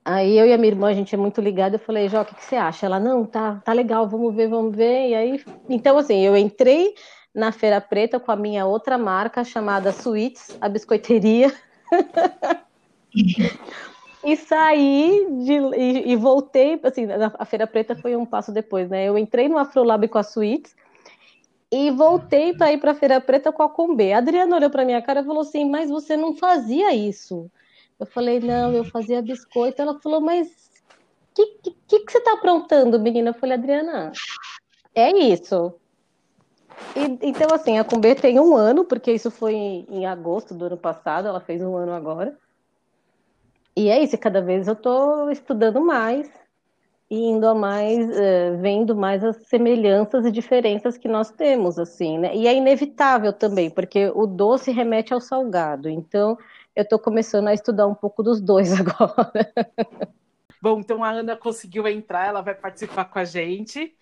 Aí 0.03 0.37
eu 0.37 0.47
e 0.47 0.53
a 0.53 0.57
minha 0.57 0.71
irmã, 0.71 0.89
a 0.89 0.93
gente 0.93 1.13
é 1.13 1.17
muito 1.17 1.39
ligada, 1.39 1.75
eu 1.75 1.79
falei, 1.79 2.09
Jó, 2.09 2.21
o 2.21 2.25
que, 2.25 2.33
que, 2.33 2.43
você 2.43 2.55
acha? 2.55 2.87
Ela, 2.87 2.99
não, 2.99 3.23
tá, 3.23 3.61
tá 3.63 3.71
legal, 3.71 4.07
vamos 4.07 4.33
ver, 4.33 4.47
vamos 4.47 4.75
ver. 4.75 5.09
E 5.09 5.15
aí, 5.15 5.43
então 5.69 5.97
assim, 5.97 6.19
eu 6.25 6.35
entrei 6.35 6.95
na 7.33 7.51
Feira 7.51 7.79
Preta 7.79 8.19
com 8.19 8.31
a 8.31 8.35
minha 8.35 8.65
outra 8.65 8.97
marca 8.97 9.43
chamada 9.43 9.91
Sweets, 9.91 10.57
a 10.59 10.67
biscoiteria. 10.67 11.53
e 14.25 14.35
saí 14.35 15.27
de, 15.45 15.53
e, 15.77 16.11
e, 16.11 16.15
voltei, 16.15 16.79
assim, 16.83 17.07
a 17.37 17.45
Feira 17.45 17.67
Preta 17.67 17.95
foi 17.95 18.15
um 18.15 18.25
passo 18.25 18.51
depois, 18.51 18.89
né? 18.89 19.07
Eu 19.07 19.19
entrei 19.19 19.47
no 19.47 19.59
Afrolab 19.59 20.07
com 20.07 20.17
a 20.17 20.23
Sweets 20.23 20.75
e 21.71 21.91
voltei 21.91 22.53
para 22.53 22.73
ir 22.73 22.79
para 22.79 22.91
a 22.91 22.95
Feira 22.95 23.21
Preta 23.21 23.51
com 23.51 23.61
a 23.61 23.69
Combe. 23.69 24.11
A 24.11 24.17
Adriana 24.17 24.55
olhou 24.55 24.69
para 24.71 24.83
minha 24.83 25.01
cara 25.01 25.21
e 25.21 25.25
falou 25.25 25.41
assim: 25.41 25.69
"Mas 25.69 25.91
você 25.91 26.17
não 26.17 26.35
fazia 26.35 26.91
isso?" 26.93 27.51
Eu 28.01 28.07
falei, 28.07 28.39
não, 28.39 28.73
eu 28.73 28.83
fazia 28.83 29.21
biscoito. 29.21 29.79
Ela 29.79 29.99
falou, 29.99 30.19
mas 30.19 30.47
o 30.47 31.35
que, 31.35 31.45
que, 31.87 31.99
que, 31.99 32.11
você 32.11 32.17
está 32.17 32.33
aprontando, 32.33 32.99
menina? 32.99 33.29
Eu 33.29 33.33
falei, 33.35 33.55
Adriana, 33.55 34.11
é 34.95 35.11
isso. 35.11 35.75
E, 36.95 37.27
então, 37.27 37.53
assim, 37.53 37.77
a 37.77 37.83
Cumbê 37.83 38.15
tem 38.15 38.39
um 38.39 38.55
ano, 38.55 38.83
porque 38.85 39.11
isso 39.11 39.29
foi 39.29 39.53
em, 39.53 39.85
em, 39.87 40.05
agosto 40.07 40.55
do 40.55 40.65
ano 40.65 40.77
passado, 40.77 41.27
ela 41.27 41.39
fez 41.39 41.61
um 41.61 41.75
ano 41.77 41.91
agora. 41.91 42.35
E 43.77 43.87
é 43.87 44.01
isso, 44.01 44.17
cada 44.17 44.41
vez 44.41 44.67
eu 44.67 44.73
estou 44.73 45.29
estudando 45.29 45.79
mais 45.79 46.27
e 47.07 47.17
indo 47.23 47.47
a 47.47 47.53
mais, 47.53 48.09
uh, 48.09 48.57
vendo 48.59 48.95
mais 48.95 49.23
as 49.23 49.35
semelhanças 49.45 50.25
e 50.25 50.31
diferenças 50.31 50.97
que 50.97 51.07
nós 51.07 51.29
temos, 51.29 51.77
assim, 51.77 52.17
né? 52.17 52.35
E 52.35 52.47
é 52.47 52.55
inevitável 52.55 53.31
também, 53.31 53.69
porque 53.69 54.11
o 54.15 54.25
doce 54.25 54.71
remete 54.71 55.13
ao 55.13 55.21
salgado. 55.21 55.87
Então, 55.87 56.35
eu 56.75 56.83
estou 56.83 56.99
começando 56.99 57.47
a 57.47 57.53
estudar 57.53 57.87
um 57.87 57.95
pouco 57.95 58.23
dos 58.23 58.41
dois 58.41 58.71
agora. 58.79 59.53
Bom, 60.61 60.79
então 60.79 61.03
a 61.03 61.09
Ana 61.09 61.35
conseguiu 61.35 61.87
entrar, 61.87 62.27
ela 62.27 62.41
vai 62.41 62.53
participar 62.53 63.05
com 63.05 63.19
a 63.19 63.23
gente. 63.23 63.95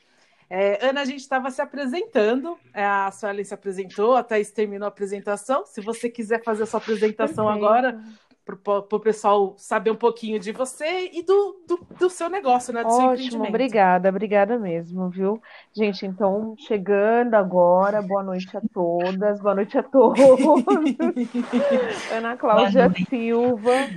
É, 0.49 0.83
Ana, 0.85 1.01
a 1.01 1.05
gente 1.05 1.19
estava 1.19 1.51
se 1.51 1.61
apresentando, 1.61 2.57
é, 2.73 2.83
a 2.83 3.11
Suelen 3.11 3.43
se 3.43 3.53
apresentou, 3.53 4.15
a 4.15 4.23
Thaís 4.23 4.51
terminou 4.51 4.85
a 4.85 4.89
apresentação. 4.89 5.63
Se 5.65 5.79
você 5.79 6.09
quiser 6.09 6.43
fazer 6.43 6.63
a 6.63 6.65
sua 6.65 6.79
apresentação 6.79 7.45
Perfeito. 7.45 7.65
agora, 7.65 8.03
para 8.57 8.79
o 8.79 8.99
pessoal 8.99 9.53
saber 9.57 9.91
um 9.91 9.95
pouquinho 9.95 10.39
de 10.39 10.51
você 10.51 11.09
e 11.13 11.23
do, 11.23 11.61
do, 11.67 11.79
do 11.99 12.09
seu 12.09 12.29
negócio, 12.29 12.73
né? 12.73 12.83
Do 12.83 12.89
Ótimo, 12.89 13.45
obrigada, 13.45 14.09
obrigada 14.09 14.57
mesmo, 14.57 15.09
viu? 15.09 15.41
Gente, 15.73 16.05
então, 16.05 16.55
chegando 16.57 17.35
agora, 17.35 18.01
boa 18.01 18.23
noite 18.23 18.55
a 18.55 18.61
todas, 18.73 19.39
boa 19.39 19.55
noite 19.55 19.77
a 19.77 19.83
todos. 19.83 20.19
Ana 22.11 22.37
Cláudia 22.37 22.91
Silva, 23.09 23.89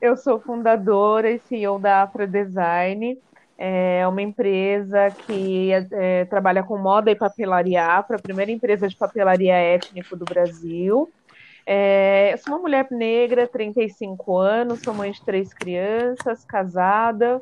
eu 0.00 0.16
sou 0.16 0.40
fundadora 0.40 1.30
e 1.30 1.38
CEO 1.38 1.78
da 1.78 2.02
Afro 2.02 2.26
Design. 2.26 3.18
É 3.56 4.06
uma 4.08 4.20
empresa 4.20 5.10
que 5.10 5.70
é, 5.92 6.24
trabalha 6.24 6.64
com 6.64 6.76
moda 6.76 7.10
e 7.10 7.14
papelaria 7.14 7.84
afro, 7.84 8.16
a 8.16 8.18
primeira 8.18 8.50
empresa 8.50 8.88
de 8.88 8.96
papelaria 8.96 9.54
étnico 9.54 10.16
do 10.16 10.24
Brasil. 10.24 11.08
É, 11.66 12.32
eu 12.32 12.38
sou 12.38 12.54
uma 12.54 12.60
mulher 12.60 12.88
negra, 12.90 13.46
35 13.46 14.36
anos, 14.36 14.80
sou 14.80 14.92
mãe 14.92 15.12
de 15.12 15.24
três 15.24 15.54
crianças, 15.54 16.44
casada, 16.44 17.40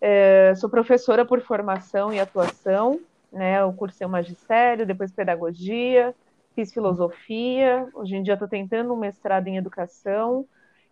é, 0.00 0.54
sou 0.56 0.70
professora 0.70 1.24
por 1.24 1.40
formação 1.40 2.12
e 2.12 2.20
atuação, 2.20 3.00
né? 3.32 3.60
Eu 3.60 3.72
cursei 3.72 4.06
o 4.06 4.10
magistério, 4.10 4.86
depois 4.86 5.12
pedagogia, 5.12 6.14
fiz 6.54 6.72
filosofia, 6.72 7.88
hoje 7.92 8.16
em 8.16 8.22
dia 8.22 8.34
estou 8.34 8.48
tentando 8.48 8.92
um 8.92 8.96
mestrado 8.96 9.48
em 9.48 9.56
educação, 9.56 10.46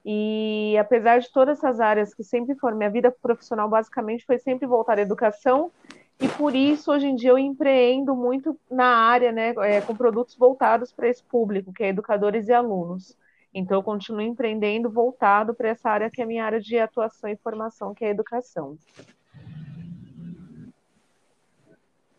e 0.04 0.76
apesar 0.78 1.18
de 1.18 1.32
todas 1.32 1.58
essas 1.58 1.80
áreas 1.80 2.12
que 2.12 2.22
sempre 2.22 2.54
foram, 2.56 2.76
minha 2.76 2.90
vida 2.90 3.10
profissional 3.10 3.68
basicamente 3.68 4.26
foi 4.26 4.38
sempre 4.38 4.66
voltar 4.66 4.98
à 4.98 5.02
educação, 5.02 5.70
e 6.20 6.28
por 6.28 6.54
isso 6.54 6.92
hoje 6.92 7.06
em 7.06 7.16
dia 7.16 7.30
eu 7.30 7.38
empreendo 7.38 8.14
muito 8.14 8.58
na 8.70 8.86
área, 8.86 9.32
né, 9.32 9.54
é, 9.58 9.80
com 9.80 9.94
produtos 9.94 10.36
voltados 10.36 10.92
para 10.92 11.08
esse 11.08 11.22
público, 11.22 11.72
que 11.72 11.82
é 11.82 11.88
educadores 11.88 12.48
e 12.48 12.52
alunos. 12.52 13.16
Então 13.52 13.78
eu 13.78 13.82
continuo 13.82 14.20
empreendendo 14.20 14.90
voltado 14.90 15.54
para 15.54 15.68
essa 15.68 15.88
área 15.88 16.10
que 16.10 16.20
é 16.20 16.24
a 16.24 16.26
minha 16.26 16.44
área 16.44 16.60
de 16.60 16.78
atuação 16.78 17.30
e 17.30 17.36
formação, 17.36 17.94
que 17.94 18.04
é 18.04 18.08
a 18.08 18.10
educação. 18.10 18.76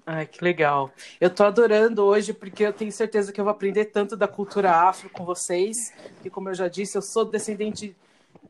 Ai, 0.08 0.28
que 0.28 0.44
legal. 0.44 0.92
Eu 1.20 1.32
tô 1.32 1.44
adorando 1.44 2.04
hoje 2.04 2.32
porque 2.32 2.64
eu 2.64 2.72
tenho 2.72 2.92
certeza 2.92 3.34
que 3.34 3.42
eu 3.42 3.44
vou 3.44 3.52
aprender 3.52 3.86
tanto 3.86 4.16
da 4.16 4.28
cultura 4.28 4.72
afro 4.72 5.10
com 5.10 5.26
vocês, 5.26 5.92
e 6.24 6.30
como 6.30 6.50
eu 6.50 6.54
já 6.54 6.68
disse, 6.68 6.96
eu 6.96 7.02
sou 7.02 7.26
descendente 7.26 7.96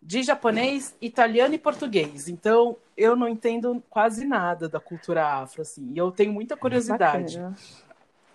de 0.02 0.24
japonês, 0.24 0.96
italiano 1.02 1.56
e 1.56 1.58
português. 1.58 2.28
Então, 2.28 2.78
eu 2.96 3.16
não 3.16 3.28
entendo 3.28 3.84
quase 3.90 4.26
nada 4.26 4.70
da 4.70 4.80
cultura 4.80 5.26
afro, 5.26 5.62
assim. 5.62 5.92
E 5.94 5.98
eu 5.98 6.12
tenho 6.12 6.32
muita 6.32 6.56
curiosidade. 6.56 7.42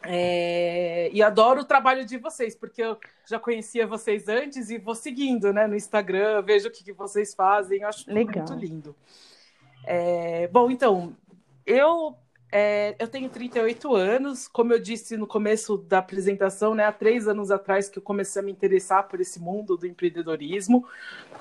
É... 0.02 1.10
E 1.12 1.22
adoro 1.22 1.60
o 1.60 1.64
trabalho 1.64 2.04
de 2.04 2.16
vocês, 2.16 2.54
porque 2.54 2.82
eu 2.82 2.98
já 3.26 3.38
conhecia 3.38 3.86
vocês 3.86 4.28
antes 4.28 4.70
e 4.70 4.78
vou 4.78 4.94
seguindo, 4.94 5.52
né, 5.52 5.66
no 5.66 5.76
Instagram, 5.76 6.42
vejo 6.42 6.68
o 6.68 6.70
que, 6.70 6.82
que 6.82 6.92
vocês 6.92 7.34
fazem, 7.34 7.84
acho 7.84 8.10
Legal. 8.10 8.46
muito 8.46 8.54
lindo. 8.54 8.96
É... 9.84 10.48
Bom, 10.48 10.70
então, 10.70 11.14
eu 11.66 12.16
é, 12.52 12.96
eu 12.98 13.06
tenho 13.06 13.28
38 13.28 13.94
anos, 13.94 14.48
como 14.48 14.72
eu 14.72 14.80
disse 14.80 15.16
no 15.16 15.26
começo 15.26 15.78
da 15.78 15.98
apresentação, 15.98 16.74
né, 16.74 16.84
há 16.84 16.92
três 16.92 17.28
anos 17.28 17.50
atrás 17.50 17.88
que 17.88 17.98
eu 17.98 18.02
comecei 18.02 18.42
a 18.42 18.44
me 18.44 18.50
interessar 18.50 19.06
por 19.06 19.20
esse 19.20 19.38
mundo 19.38 19.76
do 19.76 19.86
empreendedorismo, 19.86 20.84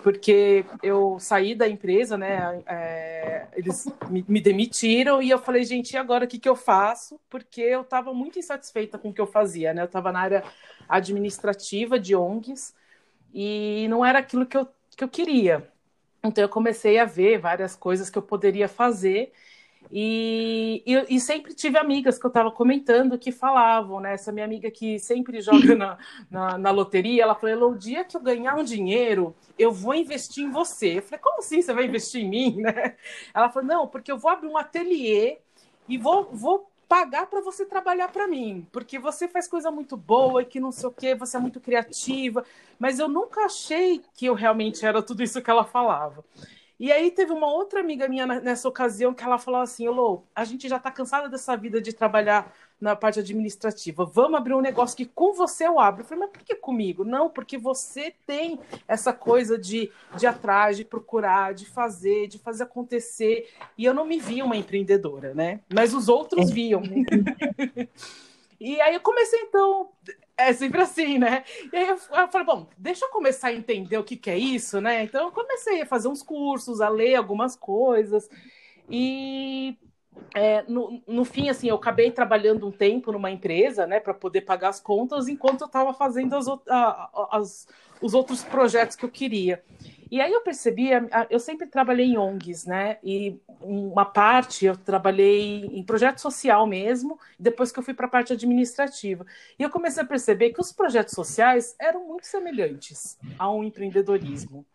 porque 0.04 0.66
eu 0.84 1.18
saí 1.20 1.56
da 1.56 1.68
empresa, 1.68 2.16
né, 2.16 2.62
é, 2.68 3.48
eles 3.56 3.88
me, 4.10 4.24
me, 4.28 4.40
demitiram 4.40 5.22
e 5.22 5.32
eu 5.32 5.40
falei, 5.40 5.64
gente, 5.64 5.94
e 5.94 5.98
agora 5.98 6.26
o 6.26 6.28
que, 6.28 6.38
que 6.38 6.50
eu 6.50 6.56
faço? 6.56 7.20
Porque 7.28 7.62
eu 7.62 7.82
estava 7.82 8.14
muito 8.14 8.38
insatisfeita 8.38 9.00
com 9.00 9.10
o 9.10 9.14
que 9.14 9.22
eu 9.22 9.28
fazia, 9.28 9.74
né, 9.74 9.82
eu 9.82 9.88
estava 9.88 10.12
na 10.12 10.20
área 10.20 10.44
administrativa 10.88 12.00
de 12.00 12.16
ONGs 12.16 12.76
e 13.34 13.88
não 13.90 14.06
era 14.06 14.20
aquilo 14.20 14.46
que 14.46 14.58
eu, 14.58 14.68
que 14.96 15.04
eu 15.04 15.10
queria. 15.10 15.68
Então 16.24 16.44
eu 16.44 16.50
comecei 16.50 17.00
a 17.00 17.06
ver 17.06 17.40
várias 17.40 17.76
coisas 17.76 18.10
que 18.10 18.18
eu 18.18 18.22
poderia 18.22 18.68
fazer 18.68 19.32
e, 19.92 20.84
e, 20.86 21.16
e, 21.16 21.20
sempre 21.20 21.54
tive 21.54 21.78
amigas 21.78 22.20
que 22.20 22.26
eu 22.26 22.30
estava 22.30 22.52
comentando 22.52 23.18
que 23.18 23.32
falavam, 23.32 24.00
né? 24.00 24.14
Essa 24.14 24.32
minha 24.32 24.46
amiga 24.46 24.70
que 24.70 25.00
sempre 25.00 25.42
joga 25.42 25.76
na, 25.76 25.98
na, 26.30 26.58
na 26.60 26.72
loteria, 26.72 27.24
ela 27.24 27.34
falou: 27.34 27.72
o 27.72 27.78
dia 27.78 28.04
que 28.04 28.16
eu 28.16 28.22
ganhar 28.22 28.56
um 28.56 28.64
dinheiro, 28.64 29.36
eu 29.58 29.72
vou 29.72 29.96
investir 29.96 30.44
em 30.44 30.52
você. 30.52 31.00
Eu 31.00 31.02
falei: 31.02 31.20
como 31.20 31.40
assim 31.40 31.62
você 31.62 31.74
vai 31.74 31.86
investir 31.86 32.24
em 32.24 32.30
mim, 32.30 32.58
né? 32.62 32.96
Ela 33.34 33.50
falou: 33.50 33.68
não, 33.68 33.88
porque 33.88 34.12
eu 34.12 34.18
vou 34.18 34.30
abrir 34.30 34.48
um 34.48 34.58
ateliê 34.58 35.40
e 35.88 35.98
vou, 35.98 36.30
vou 36.32 36.70
pagar 36.88 37.28
para 37.28 37.42
você 37.42 37.66
trabalhar 37.66 38.10
para 38.10 38.28
mim, 38.28 38.68
porque 38.72 38.98
você 38.98 39.28
faz 39.28 39.48
coisa 39.48 39.72
muito 39.72 39.96
boa 39.96 40.42
e 40.42 40.46
que 40.46 40.60
não 40.60 40.72
sei 40.72 40.90
o 40.90 40.92
que, 40.92 41.14
você 41.14 41.38
é 41.38 41.40
muito 41.40 41.60
criativa, 41.60 42.44
mas 42.80 42.98
eu 43.00 43.08
nunca 43.08 43.42
achei 43.42 44.02
que 44.16 44.26
eu 44.26 44.34
realmente 44.34 44.84
era 44.84 45.02
tudo 45.02 45.22
isso 45.24 45.42
que 45.42 45.50
ela 45.50 45.64
falava. 45.64 46.24
E 46.80 46.94
aí 46.94 47.12
teve 47.12 47.34
uma 47.34 47.52
outra 47.52 47.82
amiga 47.82 48.08
minha 48.08 48.26
nessa 48.26 48.70
ocasião 48.70 49.14
que 49.14 49.24
ela 49.24 49.38
falou 49.38 49.60
assim, 49.60 49.88
Lô, 49.90 50.24
a 50.34 50.46
gente 50.46 50.70
já 50.70 50.78
está 50.78 50.90
cansada 50.90 51.28
dessa 51.28 51.58
vida 51.58 51.82
de 51.82 51.92
trabalhar 51.92 52.54
na 52.80 52.96
parte 52.96 53.20
administrativa. 53.20 54.06
Vamos 54.06 54.40
abrir 54.40 54.54
um 54.54 54.62
negócio 54.62 54.96
que 54.96 55.06
com 55.06 55.34
você 55.34 55.68
eu 55.68 55.78
abro. 55.78 56.02
Eu 56.02 56.06
falei, 56.06 56.24
mas 56.24 56.32
por 56.32 56.42
que 56.42 56.56
comigo? 56.56 57.04
Não, 57.04 57.30
porque 57.30 57.58
você 57.58 58.14
tem 58.26 58.58
essa 58.88 59.12
coisa 59.12 59.58
de, 59.58 59.92
de 60.16 60.26
atrás, 60.26 60.78
de 60.78 60.86
procurar, 60.86 61.54
de 61.54 61.66
fazer, 61.66 62.28
de 62.28 62.40
fazer 62.40 62.64
acontecer. 62.64 63.50
E 63.78 63.84
eu 63.84 63.94
não 63.94 64.06
me 64.06 64.18
via 64.18 64.46
uma 64.46 64.56
empreendedora, 64.56 65.34
né? 65.34 65.60
Mas 65.74 65.94
os 65.94 66.08
outros 66.08 66.50
viam. 66.50 66.82
e 68.58 68.80
aí 68.80 68.94
eu 68.94 69.02
comecei, 69.02 69.42
então, 69.42 69.90
é 70.40 70.54
sempre 70.54 70.82
assim, 70.82 71.18
né? 71.18 71.44
E 71.72 71.76
aí 71.76 71.88
eu, 71.88 71.96
eu, 71.96 72.28
falei, 72.30 72.46
bom, 72.46 72.68
deixa 72.78 73.06
eu 73.06 73.10
começar 73.10 73.50
a 73.50 73.54
entender 73.54 73.98
o 73.98 74.04
que, 74.04 74.16
que 74.16 74.30
é 74.30 74.38
isso, 74.38 74.80
né? 74.80 75.04
Então 75.04 75.26
eu 75.26 75.32
comecei 75.32 75.82
a 75.82 75.86
fazer 75.86 76.08
uns 76.08 76.24
cursos, 76.24 76.80
a 76.80 76.88
ler 76.88 77.16
algumas 77.16 77.56
coisas. 77.56 78.30
E 78.90 79.78
é, 80.34 80.64
no, 80.68 81.02
no 81.08 81.26
fim, 81.26 81.50
assim, 81.50 81.68
eu 81.68 81.76
acabei 81.76 82.10
trabalhando 82.12 82.68
um 82.68 82.72
tempo 82.72 83.12
numa 83.12 83.30
empresa, 83.30 83.86
né, 83.86 84.00
para 84.00 84.14
poder 84.14 84.42
pagar 84.42 84.70
as 84.70 84.80
contas, 84.80 85.28
enquanto 85.28 85.62
eu 85.62 85.68
estava 85.68 85.94
fazendo 85.94 86.36
as, 86.36 86.48
as, 87.32 87.68
os 88.02 88.14
outros 88.14 88.44
projetos 88.44 88.96
que 88.96 89.06
eu 89.06 89.10
queria. 89.10 89.64
E 90.12 90.20
aí 90.20 90.32
eu 90.32 90.42
percebi, 90.42 90.90
eu 91.30 91.40
sempre 91.40 91.68
trabalhei 91.68 92.08
em 92.08 92.18
ONGs, 92.18 92.66
né? 92.66 92.98
E 93.04 93.40
uma 93.62 94.06
parte 94.06 94.66
eu 94.66 94.76
trabalhei 94.76 95.66
em 95.66 95.84
projeto 95.84 96.20
social 96.20 96.66
mesmo, 96.66 97.20
depois 97.38 97.72
que 97.72 97.80
eu 97.80 97.84
fui 97.84 97.94
para 97.94 98.08
a 98.08 98.10
parte 98.10 98.34
administrativa. 98.34 99.26
E 99.58 99.64
eu 99.64 99.70
comecei 99.70 100.02
a 100.02 100.06
perceber 100.06 100.52
que 100.52 100.62
os 100.62 100.72
projetos 100.72 101.14
sociais 101.14 101.76
eram 101.80 102.08
muito 102.08 102.26
semelhantes 102.26 103.20
a 103.38 103.52
um 103.52 103.64
empreendedorismo 103.64 104.66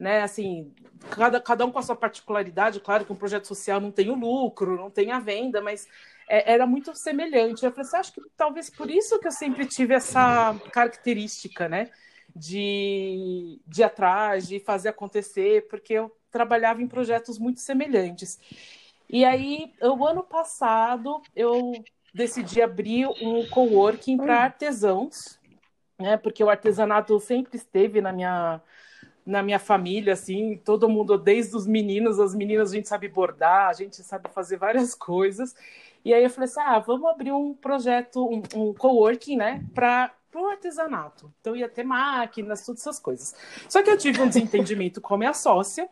né? 0.00 0.22
Assim, 0.22 0.72
cada, 1.10 1.38
cada 1.38 1.66
um 1.66 1.70
com 1.70 1.78
a 1.78 1.82
sua 1.82 1.94
particularidade. 1.94 2.80
Claro 2.80 3.04
que 3.04 3.12
um 3.12 3.16
projeto 3.16 3.46
social 3.46 3.78
não 3.78 3.92
tem 3.92 4.08
o 4.10 4.14
lucro, 4.14 4.74
não 4.74 4.90
tem 4.90 5.12
a 5.12 5.20
venda, 5.20 5.60
mas 5.60 5.86
é, 6.26 6.54
era 6.54 6.66
muito 6.66 6.94
semelhante. 6.94 7.64
Eu 7.64 7.70
falei 7.70 7.86
assim, 7.86 7.96
acho 7.98 8.12
que 8.14 8.22
talvez 8.34 8.70
por 8.70 8.90
isso 8.90 9.20
que 9.20 9.26
eu 9.28 9.32
sempre 9.32 9.66
tive 9.66 9.92
essa 9.92 10.58
característica, 10.72 11.68
né? 11.68 11.90
De, 12.34 13.60
de 13.66 13.80
ir 13.80 13.84
atrás, 13.84 14.46
de 14.46 14.60
fazer 14.60 14.90
acontecer, 14.90 15.66
porque 15.68 15.94
eu 15.94 16.14
trabalhava 16.30 16.80
em 16.80 16.86
projetos 16.86 17.38
muito 17.38 17.60
semelhantes. 17.60 18.38
E 19.08 19.24
aí, 19.24 19.72
o 19.82 20.06
ano 20.06 20.22
passado, 20.22 21.20
eu 21.34 21.72
decidi 22.14 22.62
abrir 22.62 23.06
um 23.06 23.46
coworking 23.48 24.16
para 24.16 24.34
hum. 24.34 24.42
artesãos, 24.42 25.38
né? 25.98 26.16
Porque 26.16 26.42
o 26.42 26.48
artesanato 26.48 27.18
sempre 27.20 27.56
esteve 27.56 28.00
na 28.00 28.12
minha 28.12 28.60
na 29.24 29.42
minha 29.42 29.58
família, 29.58 30.14
assim, 30.14 30.56
todo 30.64 30.88
mundo, 30.88 31.16
desde 31.16 31.54
os 31.54 31.66
meninos, 31.66 32.18
as 32.18 32.34
meninas, 32.34 32.72
a 32.72 32.74
gente 32.74 32.88
sabe 32.88 33.06
bordar, 33.06 33.68
a 33.68 33.72
gente 33.72 34.02
sabe 34.02 34.28
fazer 34.30 34.56
várias 34.56 34.94
coisas. 34.94 35.54
E 36.04 36.12
aí 36.12 36.24
eu 36.24 36.30
falei 36.30 36.48
assim: 36.48 36.60
ah, 36.60 36.78
vamos 36.78 37.08
abrir 37.08 37.32
um 37.32 37.54
projeto, 37.54 38.26
um, 38.26 38.42
um 38.54 38.74
coworking, 38.74 39.36
né, 39.36 39.64
para 39.74 40.12
o 40.38 40.48
artesanato. 40.48 41.32
Então 41.40 41.56
ia 41.56 41.68
ter 41.68 41.84
máquinas, 41.84 42.64
todas 42.64 42.80
essas 42.80 42.98
coisas. 42.98 43.34
Só 43.68 43.82
que 43.82 43.90
eu 43.90 43.98
tive 43.98 44.20
um 44.20 44.28
desentendimento 44.28 45.00
com 45.00 45.14
a 45.14 45.18
minha 45.18 45.34
sócia 45.34 45.88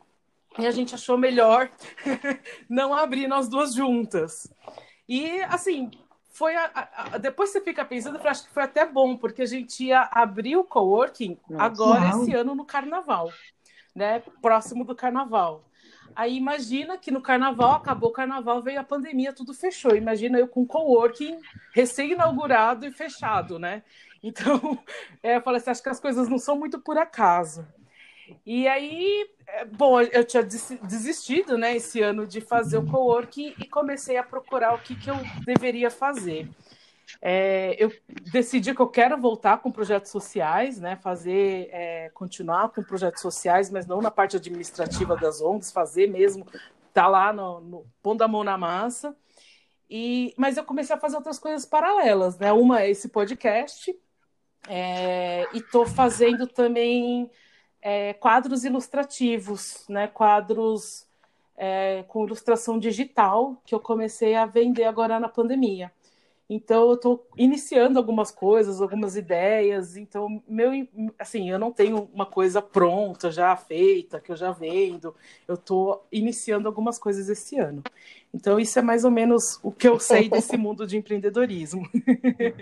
e 0.59 0.67
a 0.67 0.71
gente 0.71 0.95
achou 0.95 1.17
melhor 1.17 1.71
não 2.69 2.95
abrir 2.95 3.27
nós 3.27 3.49
duas 3.49 3.75
juntas. 3.75 4.53
E 5.09 5.41
assim, 5.43 5.91
foi 6.31 6.55
a, 6.55 6.89
a, 6.95 7.19
depois 7.19 7.51
você 7.51 7.61
fica 7.61 7.85
pensando, 7.85 8.19
eu 8.19 8.31
acho 8.31 8.47
que 8.47 8.53
foi 8.53 8.63
até 8.63 8.87
bom, 8.87 9.17
porque 9.17 9.43
a 9.43 9.47
gente 9.47 9.85
ia 9.85 10.09
abrir 10.13 10.57
o 10.57 10.65
coworking 10.65 11.39
agora 11.57 12.11
uau. 12.11 12.23
esse 12.23 12.35
ano 12.35 12.55
no 12.55 12.65
carnaval, 12.65 13.33
né? 13.95 14.21
Próximo 14.41 14.85
do 14.85 14.95
carnaval. 14.95 15.65
Aí 16.15 16.37
imagina 16.37 16.99
que 16.99 17.11
no 17.11 17.21
carnaval, 17.21 17.73
acabou 17.75 18.11
o 18.11 18.13
carnaval, 18.13 18.63
veio 18.63 18.81
a 18.81 18.85
pandemia, 18.85 19.33
tudo 19.33 19.55
fechou. 19.55 19.95
Imagina 19.95 20.39
eu 20.39 20.49
com 20.49 20.67
coworking 20.67 21.39
recém-inaugurado 21.73 22.87
e 22.87 22.91
fechado, 22.91 23.59
né? 23.59 23.83
Então, 24.23 24.79
é, 25.23 25.37
eu 25.37 25.43
falei 25.43 25.61
assim, 25.61 25.71
acho 25.71 25.83
que 25.83 25.89
as 25.89 26.01
coisas 26.01 26.29
não 26.29 26.39
são 26.39 26.59
muito 26.59 26.79
por 26.81 26.99
acaso. 26.99 27.67
E 28.45 28.69
aí, 28.69 29.29
é, 29.47 29.65
bom, 29.65 30.01
eu 30.01 30.25
tinha 30.25 30.43
desistido, 30.43 31.57
né, 31.57 31.77
esse 31.77 32.03
ano 32.03 32.27
de 32.27 32.41
fazer 32.41 32.77
o 32.77 32.87
co-work 32.87 33.55
e 33.59 33.67
comecei 33.67 34.17
a 34.17 34.23
procurar 34.23 34.75
o 34.75 34.79
que, 34.79 34.95
que 34.95 35.11
eu 35.11 35.17
deveria 35.47 35.91
fazer. 35.91 36.49
É, 37.23 37.75
eu 37.83 37.91
decidi 38.31 38.75
que 38.75 38.83
eu 38.83 38.89
quero 38.89 39.19
voltar 39.19 39.59
com 39.59 39.73
projetos 39.73 40.11
sociais, 40.11 40.79
né, 40.79 40.97
fazer, 40.97 41.69
é, 41.73 42.11
continuar 42.11 42.69
com 42.69 42.83
projetos 42.83 43.23
sociais, 43.23 43.71
mas 43.71 43.87
não 43.87 44.03
na 44.03 44.11
parte 44.11 44.37
administrativa 44.37 45.17
das 45.17 45.41
ONGs, 45.41 45.73
fazer 45.73 46.07
mesmo, 46.09 46.47
tá 46.93 47.07
lá 47.07 47.33
no, 47.33 47.61
no 47.61 47.87
pondo 48.03 48.23
a 48.23 48.29
mão 48.29 48.45
na 48.45 48.59
massa. 48.59 49.17
E, 49.91 50.35
mas 50.37 50.57
eu 50.59 50.65
comecei 50.65 50.95
a 50.95 50.99
fazer 51.01 51.17
outras 51.17 51.39
coisas 51.39 51.65
paralelas, 51.65 52.39
né? 52.39 52.53
Uma 52.53 52.83
é 52.83 52.91
esse 52.91 53.09
podcast, 53.09 53.95
é, 54.67 55.47
e 55.53 55.59
estou 55.59 55.87
fazendo 55.87 56.47
também 56.47 57.31
é, 57.81 58.13
quadros 58.15 58.65
ilustrativos, 58.65 59.85
né? 59.89 60.07
Quadros 60.09 61.07
é, 61.57 62.05
com 62.09 62.25
ilustração 62.25 62.79
digital 62.79 63.61
que 63.65 63.75
eu 63.75 63.81
comecei 63.81 64.35
a 64.35 64.47
vender 64.47 64.85
agora 64.85 65.21
na 65.21 65.29
pandemia. 65.29 65.93
Então 66.51 66.89
eu 66.89 66.95
estou 66.95 67.29
iniciando 67.37 67.99
algumas 67.99 68.31
coisas, 68.31 68.81
algumas 68.81 69.17
ideias. 69.17 69.97
Então 69.97 70.43
meu, 70.49 70.71
assim, 71.19 71.51
eu 71.51 71.59
não 71.59 71.71
tenho 71.71 72.09
uma 72.13 72.25
coisa 72.25 72.63
pronta 72.63 73.31
já 73.31 73.55
feita 73.55 74.19
que 74.19 74.33
eu 74.33 74.37
já 74.37 74.51
vendo. 74.51 75.15
Eu 75.47 75.57
estou 75.57 76.07
iniciando 76.11 76.67
algumas 76.67 76.99
coisas 76.99 77.29
esse 77.29 77.59
ano. 77.59 77.83
Então 78.33 78.59
isso 78.59 78.79
é 78.79 78.83
mais 78.83 79.05
ou 79.05 79.11
menos 79.11 79.61
o 79.63 79.71
que 79.71 79.87
eu 79.87 79.99
sei 80.01 80.29
desse 80.31 80.57
mundo 80.59 80.87
de 80.87 80.97
empreendedorismo. 80.97 81.87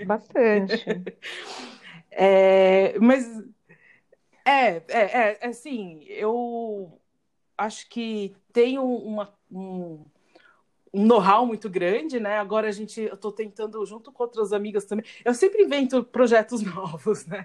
Bastante. 0.04 0.84
É, 2.18 2.98
mas 2.98 3.26
é, 4.42 4.82
é, 4.88 5.38
é, 5.42 5.46
assim, 5.46 6.02
eu 6.04 6.98
acho 7.58 7.86
que 7.90 8.34
tem 8.54 8.78
uma, 8.78 9.34
um, 9.52 10.02
um 10.94 11.04
know-how 11.04 11.44
muito 11.44 11.68
grande, 11.68 12.18
né? 12.18 12.38
Agora 12.38 12.68
a 12.68 12.72
gente, 12.72 13.02
eu 13.02 13.16
estou 13.16 13.30
tentando, 13.30 13.84
junto 13.84 14.10
com 14.10 14.22
outras 14.22 14.54
amigas 14.54 14.86
também, 14.86 15.04
eu 15.26 15.34
sempre 15.34 15.62
invento 15.62 16.02
projetos 16.04 16.62
novos, 16.64 17.26
né? 17.26 17.44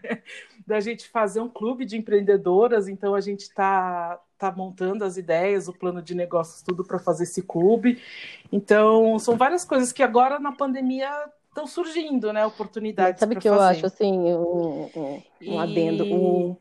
Da 0.65 0.79
gente 0.79 1.09
fazer 1.09 1.41
um 1.41 1.49
clube 1.49 1.83
de 1.83 1.97
empreendedoras, 1.97 2.87
então 2.87 3.13
a 3.13 3.19
gente 3.19 3.41
está 3.41 4.21
tá 4.37 4.53
montando 4.53 5.03
as 5.03 5.17
ideias, 5.17 5.67
o 5.67 5.73
plano 5.73 6.01
de 6.01 6.15
negócios, 6.15 6.61
tudo 6.61 6.85
para 6.85 6.97
fazer 6.97 7.23
esse 7.23 7.41
clube. 7.41 8.01
Então, 8.49 9.19
são 9.19 9.35
várias 9.35 9.65
coisas 9.65 9.91
que 9.91 10.01
agora 10.01 10.39
na 10.39 10.53
pandemia 10.53 11.11
estão 11.51 11.67
surgindo, 11.67 12.33
né? 12.33 12.45
Oportunidades. 12.45 13.19
Sabe 13.19 13.35
o 13.35 13.39
que 13.39 13.47
fazer. 13.47 13.61
eu 13.61 13.67
acho 13.67 13.85
assim, 13.85 14.11
um, 14.11 14.89
um, 14.95 15.23
um 15.41 15.53
e... 15.53 15.57
adendo. 15.57 16.03
Um 16.05 16.57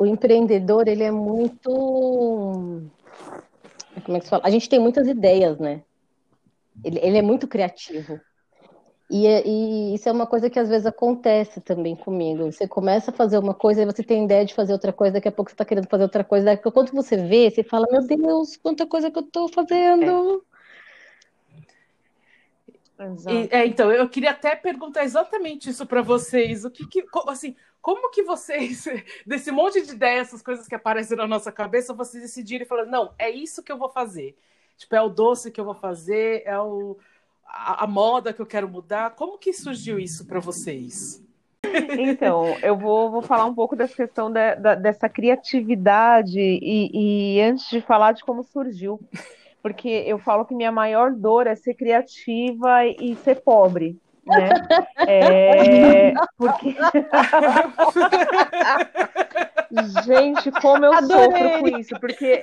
o 0.00 0.06
empreendedor, 0.06 0.88
ele 0.88 1.04
é 1.04 1.10
muito. 1.10 1.70
Como 4.02 4.16
é 4.16 4.18
que 4.18 4.24
se 4.24 4.30
fala? 4.30 4.42
A 4.46 4.50
gente 4.50 4.66
tem 4.66 4.78
muitas 4.78 5.06
ideias, 5.06 5.58
né? 5.58 5.82
Ele, 6.82 6.98
ele 7.02 7.18
é 7.18 7.22
muito 7.22 7.46
criativo. 7.46 8.18
E, 9.10 9.26
e, 9.26 9.94
isso 9.94 10.08
é 10.08 10.12
uma 10.12 10.26
coisa 10.26 10.48
que 10.48 10.58
às 10.58 10.70
vezes 10.70 10.86
acontece 10.86 11.60
também 11.60 11.94
comigo. 11.94 12.50
Você 12.50 12.66
começa 12.66 13.10
a 13.10 13.14
fazer 13.14 13.36
uma 13.36 13.52
coisa 13.52 13.82
e 13.82 13.84
você 13.84 14.02
tem 14.02 14.24
ideia 14.24 14.42
de 14.42 14.54
fazer 14.54 14.72
outra 14.72 14.90
coisa, 14.90 15.14
daqui 15.14 15.28
a 15.28 15.32
pouco 15.32 15.50
você 15.50 15.54
está 15.54 15.66
querendo 15.66 15.88
fazer 15.88 16.04
outra 16.04 16.24
coisa. 16.24 16.46
Daqui 16.46 16.60
a 16.60 16.62
pouco 16.62 16.80
quando 16.80 16.92
você 16.94 17.18
vê, 17.18 17.50
você 17.50 17.62
fala: 17.62 17.86
Meu 17.90 18.06
Deus, 18.06 18.56
quanta 18.56 18.86
coisa 18.86 19.10
que 19.10 19.18
eu 19.18 19.24
estou 19.24 19.48
fazendo. 19.48 20.42
É. 20.46 20.49
E, 23.30 23.48
é, 23.50 23.66
então, 23.66 23.90
eu 23.90 24.08
queria 24.08 24.30
até 24.30 24.54
perguntar 24.54 25.04
exatamente 25.04 25.70
isso 25.70 25.86
para 25.86 26.02
vocês. 26.02 26.64
O 26.64 26.70
que, 26.70 26.86
que 26.86 27.04
assim, 27.28 27.56
como 27.80 28.10
que 28.10 28.22
vocês, 28.22 28.84
desse 29.26 29.50
monte 29.50 29.80
de 29.82 29.92
ideias, 29.92 30.28
essas 30.28 30.42
coisas 30.42 30.66
que 30.66 30.74
aparecem 30.74 31.16
na 31.16 31.26
nossa 31.26 31.50
cabeça, 31.50 31.94
vocês 31.94 32.22
decidiram 32.22 32.64
e 32.64 32.68
falaram, 32.68 32.90
não, 32.90 33.14
é 33.18 33.30
isso 33.30 33.62
que 33.62 33.72
eu 33.72 33.78
vou 33.78 33.88
fazer. 33.88 34.36
Tipo, 34.76 34.96
é 34.96 35.02
o 35.02 35.08
doce 35.08 35.50
que 35.50 35.60
eu 35.60 35.64
vou 35.64 35.74
fazer, 35.74 36.42
é 36.44 36.58
o, 36.58 36.98
a, 37.46 37.84
a 37.84 37.86
moda 37.86 38.32
que 38.32 38.40
eu 38.40 38.46
quero 38.46 38.68
mudar. 38.68 39.10
Como 39.10 39.38
que 39.38 39.52
surgiu 39.52 39.98
isso 39.98 40.26
para 40.26 40.40
vocês? 40.40 41.22
Então, 41.98 42.56
eu 42.62 42.76
vou, 42.76 43.10
vou 43.10 43.22
falar 43.22 43.44
um 43.44 43.54
pouco 43.54 43.76
dessa 43.76 43.94
questão 43.94 44.30
da, 44.30 44.54
da, 44.54 44.74
dessa 44.74 45.08
criatividade 45.08 46.38
e, 46.38 47.36
e 47.36 47.40
antes 47.42 47.68
de 47.68 47.80
falar 47.80 48.12
de 48.12 48.24
como 48.24 48.42
surgiu, 48.42 48.98
porque 49.62 49.88
eu 49.88 50.18
falo 50.18 50.44
que 50.44 50.54
minha 50.54 50.72
maior 50.72 51.12
dor 51.12 51.46
é 51.46 51.54
ser 51.54 51.74
criativa 51.74 52.84
e 52.86 53.14
ser 53.16 53.42
pobre 53.42 53.98
né? 54.26 54.50
É, 55.06 56.14
porque... 56.36 56.76
Gente, 60.04 60.50
como 60.60 60.84
eu 60.84 60.92
Adorei. 60.92 61.30
sofro 61.30 61.60
com 61.60 61.78
isso, 61.78 62.00
porque 62.00 62.42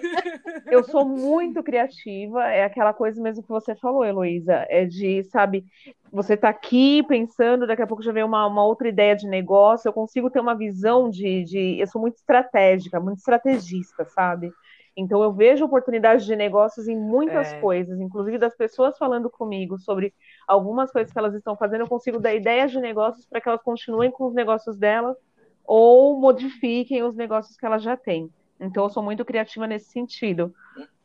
eu 0.68 0.82
sou 0.86 1.06
muito 1.06 1.62
criativa, 1.62 2.46
é 2.46 2.64
aquela 2.64 2.94
coisa 2.94 3.22
mesmo 3.22 3.44
que 3.44 3.50
você 3.50 3.76
falou, 3.76 4.06
Heloísa, 4.06 4.66
é 4.70 4.86
de, 4.86 5.24
sabe, 5.24 5.66
você 6.10 6.38
tá 6.38 6.48
aqui 6.48 7.04
pensando, 7.04 7.68
daqui 7.68 7.82
a 7.82 7.88
pouco 7.88 8.02
já 8.02 8.14
vem 8.14 8.24
uma, 8.24 8.48
uma 8.48 8.64
outra 8.64 8.88
ideia 8.88 9.14
de 9.14 9.28
negócio, 9.28 9.90
eu 9.90 9.94
consigo 9.94 10.30
ter 10.30 10.40
uma 10.40 10.56
visão 10.56 11.10
de, 11.10 11.44
de. 11.44 11.78
Eu 11.78 11.88
sou 11.88 12.00
muito 12.00 12.16
estratégica, 12.16 12.98
muito 12.98 13.18
estrategista, 13.18 14.06
sabe? 14.06 14.50
Então 14.98 15.22
eu 15.22 15.32
vejo 15.32 15.64
oportunidades 15.64 16.26
de 16.26 16.36
negócios 16.36 16.88
em 16.88 16.98
muitas 16.98 17.54
é. 17.54 17.60
coisas, 17.60 18.00
inclusive 18.00 18.40
das 18.40 18.58
pessoas 18.58 18.98
falando 18.98 19.30
comigo 19.30 19.78
sobre 19.78 20.12
algumas 20.48 20.92
coisas 20.92 21.14
que 21.14 21.20
elas 21.20 21.36
estão 21.36 21.56
fazendo, 21.56 21.82
eu 21.82 21.88
consigo 21.88 22.20
dar 22.20 22.34
ideias 22.34 22.72
de 22.72 22.80
negócios 22.80 23.24
para 23.28 23.40
que 23.40 23.48
elas 23.48 23.62
continuem 23.62 24.10
com 24.10 24.26
os 24.26 24.34
negócios 24.34 24.76
delas 24.76 25.16
ou 25.64 26.20
modifiquem 26.20 27.04
os 27.04 27.16
negócios 27.16 27.56
que 27.56 27.66
elas 27.66 27.84
já 27.84 27.96
têm. 27.96 28.32
Então 28.60 28.86
eu 28.86 28.90
sou 28.90 29.04
muito 29.04 29.24
criativa 29.24 29.68
nesse 29.68 29.92
sentido. 29.92 30.52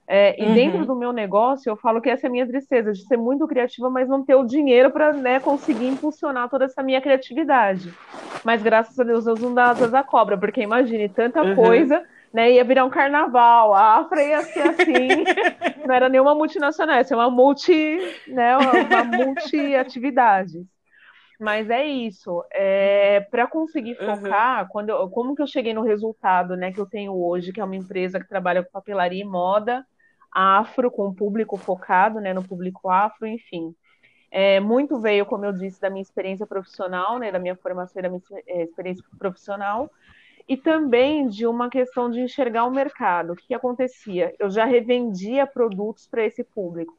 É, 0.09 0.41
e 0.43 0.47
uhum. 0.47 0.55
dentro 0.55 0.87
do 0.87 0.97
meu 0.97 1.13
negócio, 1.13 1.69
eu 1.69 1.77
falo 1.77 2.01
que 2.01 2.09
essa 2.09 2.27
é 2.27 2.29
a 2.29 2.31
minha 2.31 2.47
tristeza, 2.47 2.93
de 2.93 3.07
ser 3.07 3.17
muito 3.17 3.47
criativa, 3.47 3.89
mas 3.91 4.09
não 4.09 4.25
ter 4.25 4.35
o 4.35 4.45
dinheiro 4.45 4.91
para 4.91 5.13
né, 5.13 5.39
conseguir 5.39 5.87
impulsionar 5.87 6.49
toda 6.49 6.65
essa 6.65 6.83
minha 6.83 7.01
criatividade. 7.01 7.93
Mas 8.45 8.63
graças 8.63 8.99
a 8.99 9.05
Deus, 9.05 9.25
Deus 9.25 9.41
não 9.41 9.55
dá 9.55 9.71
asas 9.71 9.93
à 9.95 10.03
cobra, 10.03 10.37
porque 10.37 10.63
imagine 10.63 11.09
tanta 11.09 11.43
uhum. 11.43 11.55
coisa 11.55 12.03
né? 12.33 12.53
Ia 12.53 12.65
virar 12.65 12.85
um 12.85 12.91
carnaval, 12.91 13.75
a 13.75 13.99
Afra 13.99 14.23
ia 14.23 14.43
ser 14.43 14.63
assim, 14.63 15.09
não 15.87 15.95
era 15.95 16.09
nenhuma 16.09 16.35
multinacional, 16.35 16.97
ia 16.97 17.05
ser 17.05 17.15
uma 17.15 17.31
multi, 17.31 17.99
né? 18.27 18.57
Uma 18.57 19.05
multi-atividades. 19.05 20.65
Mas 21.43 21.69
é 21.71 21.85
isso. 21.85 22.45
É, 22.53 23.21
para 23.29 23.49
conseguir 23.49 23.97
focar, 23.97 24.63
uhum. 24.63 24.69
quando 24.69 24.91
eu, 24.91 25.11
como 25.11 25.35
que 25.35 25.43
eu 25.43 25.47
cheguei 25.47 25.75
no 25.75 25.83
resultado 25.83 26.57
né, 26.57 26.73
que 26.73 26.81
eu 26.81 26.87
tenho 26.87 27.13
hoje, 27.13 27.53
que 27.53 27.61
é 27.61 27.65
uma 27.65 27.75
empresa 27.75 28.21
que 28.21 28.29
trabalha 28.29 28.63
com 28.63 28.71
papelaria 28.71 29.21
e 29.21 29.25
moda, 29.25 29.85
afro, 30.31 30.89
com 30.89 31.13
público 31.13 31.57
focado 31.57 32.21
né, 32.21 32.33
no 32.33 32.45
público 32.45 32.89
afro, 32.89 33.27
enfim. 33.27 33.75
É, 34.31 34.61
muito 34.61 35.01
veio, 35.01 35.27
como 35.27 35.45
eu 35.45 35.53
disse, 35.53 35.81
da 35.81 35.91
minha 35.91 36.01
experiência 36.01 36.47
profissional, 36.47 37.19
né, 37.19 37.33
da 37.33 37.41
minha 37.41 37.57
formação 37.57 37.99
e 37.99 38.03
da 38.03 38.09
minha 38.09 38.23
é, 38.47 38.63
experiência 38.63 39.05
profissional, 39.19 39.91
e 40.49 40.57
também 40.57 41.29
de 41.29 41.47
uma 41.47 41.69
questão 41.69 42.11
de 42.11 42.21
enxergar 42.21 42.65
o 42.65 42.71
mercado. 42.71 43.33
O 43.33 43.37
que, 43.37 43.49
que 43.49 43.55
acontecia? 43.55 44.35
Eu 44.39 44.51
já 44.51 44.65
revendia 44.65 45.47
produtos 45.47 46.07
para 46.07 46.25
esse 46.25 46.43
público. 46.45 46.95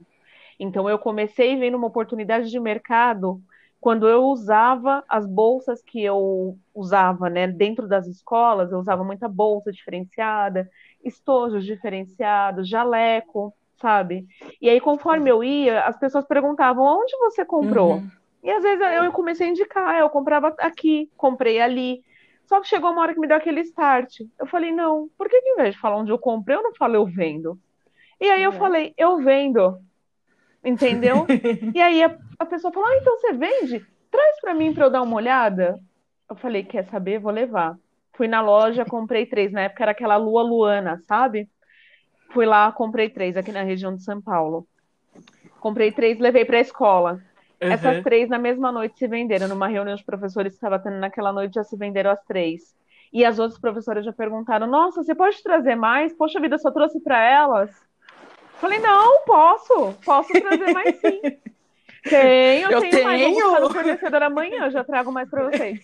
Então, 0.60 0.90
eu 0.90 1.00
comecei 1.00 1.58
vendo 1.58 1.78
uma 1.78 1.88
oportunidade 1.88 2.50
de 2.50 2.60
mercado 2.60 3.42
quando 3.84 4.08
eu 4.08 4.24
usava 4.24 5.04
as 5.10 5.26
bolsas 5.26 5.82
que 5.82 6.02
eu 6.02 6.58
usava 6.74 7.30
né, 7.30 7.48
dentro 7.48 7.86
das 7.86 8.08
escolas, 8.08 8.72
eu 8.72 8.80
usava 8.80 9.04
muita 9.04 9.28
bolsa 9.28 9.74
diferenciada, 9.74 10.70
estojos 11.04 11.66
diferenciados, 11.66 12.70
jaleco, 12.70 13.54
sabe? 13.82 14.26
E 14.62 14.70
aí, 14.70 14.80
conforme 14.80 15.30
eu 15.30 15.44
ia, 15.44 15.82
as 15.82 16.00
pessoas 16.00 16.26
perguntavam: 16.26 16.86
onde 16.86 17.12
você 17.18 17.44
comprou? 17.44 17.96
Uhum. 17.96 18.10
E 18.42 18.50
às 18.50 18.64
vezes 18.64 18.82
eu 19.04 19.12
comecei 19.12 19.48
a 19.48 19.50
indicar, 19.50 20.00
eu 20.00 20.10
comprava 20.10 20.56
aqui, 20.60 21.12
comprei 21.18 21.60
ali. 21.60 22.02
Só 22.54 22.62
que 22.62 22.68
chegou 22.68 22.92
uma 22.92 23.02
hora 23.02 23.16
que 23.16 23.20
me 23.20 23.28
deu 23.28 23.36
aquele 23.36 23.62
start. 23.62 24.20
Eu 24.38 24.46
falei, 24.46 24.72
não, 24.72 25.10
por 25.18 25.28
que, 25.28 25.42
que 25.42 25.50
em 25.50 25.56
vez 25.56 25.74
de 25.74 25.82
falar 25.82 25.98
onde 25.98 26.12
eu 26.12 26.20
comprei, 26.20 26.56
eu 26.56 26.62
não 26.62 26.76
falo 26.76 26.94
eu 26.94 27.04
vendo? 27.04 27.60
E 28.22 28.30
aí 28.30 28.44
eu 28.44 28.52
é. 28.52 28.60
falei, 28.60 28.94
eu 28.96 29.18
vendo. 29.18 29.80
Entendeu? 30.64 31.26
e 31.74 31.82
aí 31.82 32.04
a, 32.04 32.16
a, 32.38 32.46
pessoa 32.46 32.72
falou, 32.72 32.88
ah, 32.88 32.98
então 32.98 33.18
você 33.18 33.34
vende? 33.34 33.84
Traz 34.12 34.40
para 34.40 34.54
mim 34.54 34.72
para 34.72 34.86
eu 34.86 34.92
dar 34.92 35.02
uma 35.02 35.16
olhada. 35.16 35.80
Eu 36.30 36.36
falei, 36.36 36.64
quer 36.64 36.86
saber? 36.86 37.18
Vou 37.18 37.32
levar. 37.32 37.76
Fui 38.14 38.28
na 38.28 38.40
loja, 38.40 38.86
comprei 38.86 39.26
três. 39.26 39.52
Na 39.52 39.62
época 39.62 39.84
era 39.86 39.92
aquela 39.92 40.18
lua 40.18 40.44
luana, 40.44 41.02
sabe? 41.08 41.50
Fui 42.34 42.46
lá, 42.46 42.72
comprei 42.72 43.10
três 43.10 43.36
aqui 43.36 43.52
na 43.52 43.64
região 43.64 43.96
de 43.96 44.04
São 44.04 44.22
Paulo. 44.22 44.68
Comprei 45.60 45.92
três, 45.92 46.20
levei 46.20 46.46
para 46.46 46.60
a 46.60 46.62
escola. 46.62 47.20
Uhum. 47.64 47.72
Essas 47.72 48.04
três 48.04 48.30
na 48.30 48.38
mesma 48.38 48.72
noite 48.72 48.98
se 48.98 49.08
venderam. 49.08 49.48
Numa 49.48 49.68
reunião 49.68 49.96
de 49.96 50.04
professores 50.04 50.52
que 50.52 50.58
estava 50.58 50.80
tendo 50.80 50.98
naquela 50.98 51.32
noite, 51.32 51.56
já 51.56 51.64
se 51.64 51.78
venderam 51.78 52.12
as 52.12 52.24
três. 52.26 52.76
E 53.12 53.24
as 53.24 53.40
outras 53.40 53.60
professoras 53.60 54.04
já 54.04 54.12
perguntaram: 54.12 54.68
Nossa, 54.68 55.04
você 55.04 55.16
pode 55.16 55.42
trazer 55.42 55.76
mais? 55.76 56.14
Poxa 56.14 56.40
vida, 56.40 56.58
só 56.58 56.72
trouxe 56.72 57.00
para 57.00 57.24
elas. 57.24 57.72
Falei: 58.56 58.80
Não, 58.80 59.24
posso, 59.26 59.94
posso 60.04 60.34
trazer 60.34 60.74
mais 60.74 60.96
sim. 61.00 61.22
Tenho, 62.04 62.70
eu 62.72 62.80
tenho, 62.82 62.92
tenho 62.92 63.04
mais. 63.04 63.22
Vou 63.22 63.34
buscar 63.34 63.62
no 63.62 63.70
fornecedor 63.70 64.24
amanhã, 64.24 64.70
já 64.70 64.84
trago 64.84 65.12
mais 65.12 65.30
para 65.30 65.50
vocês. 65.50 65.80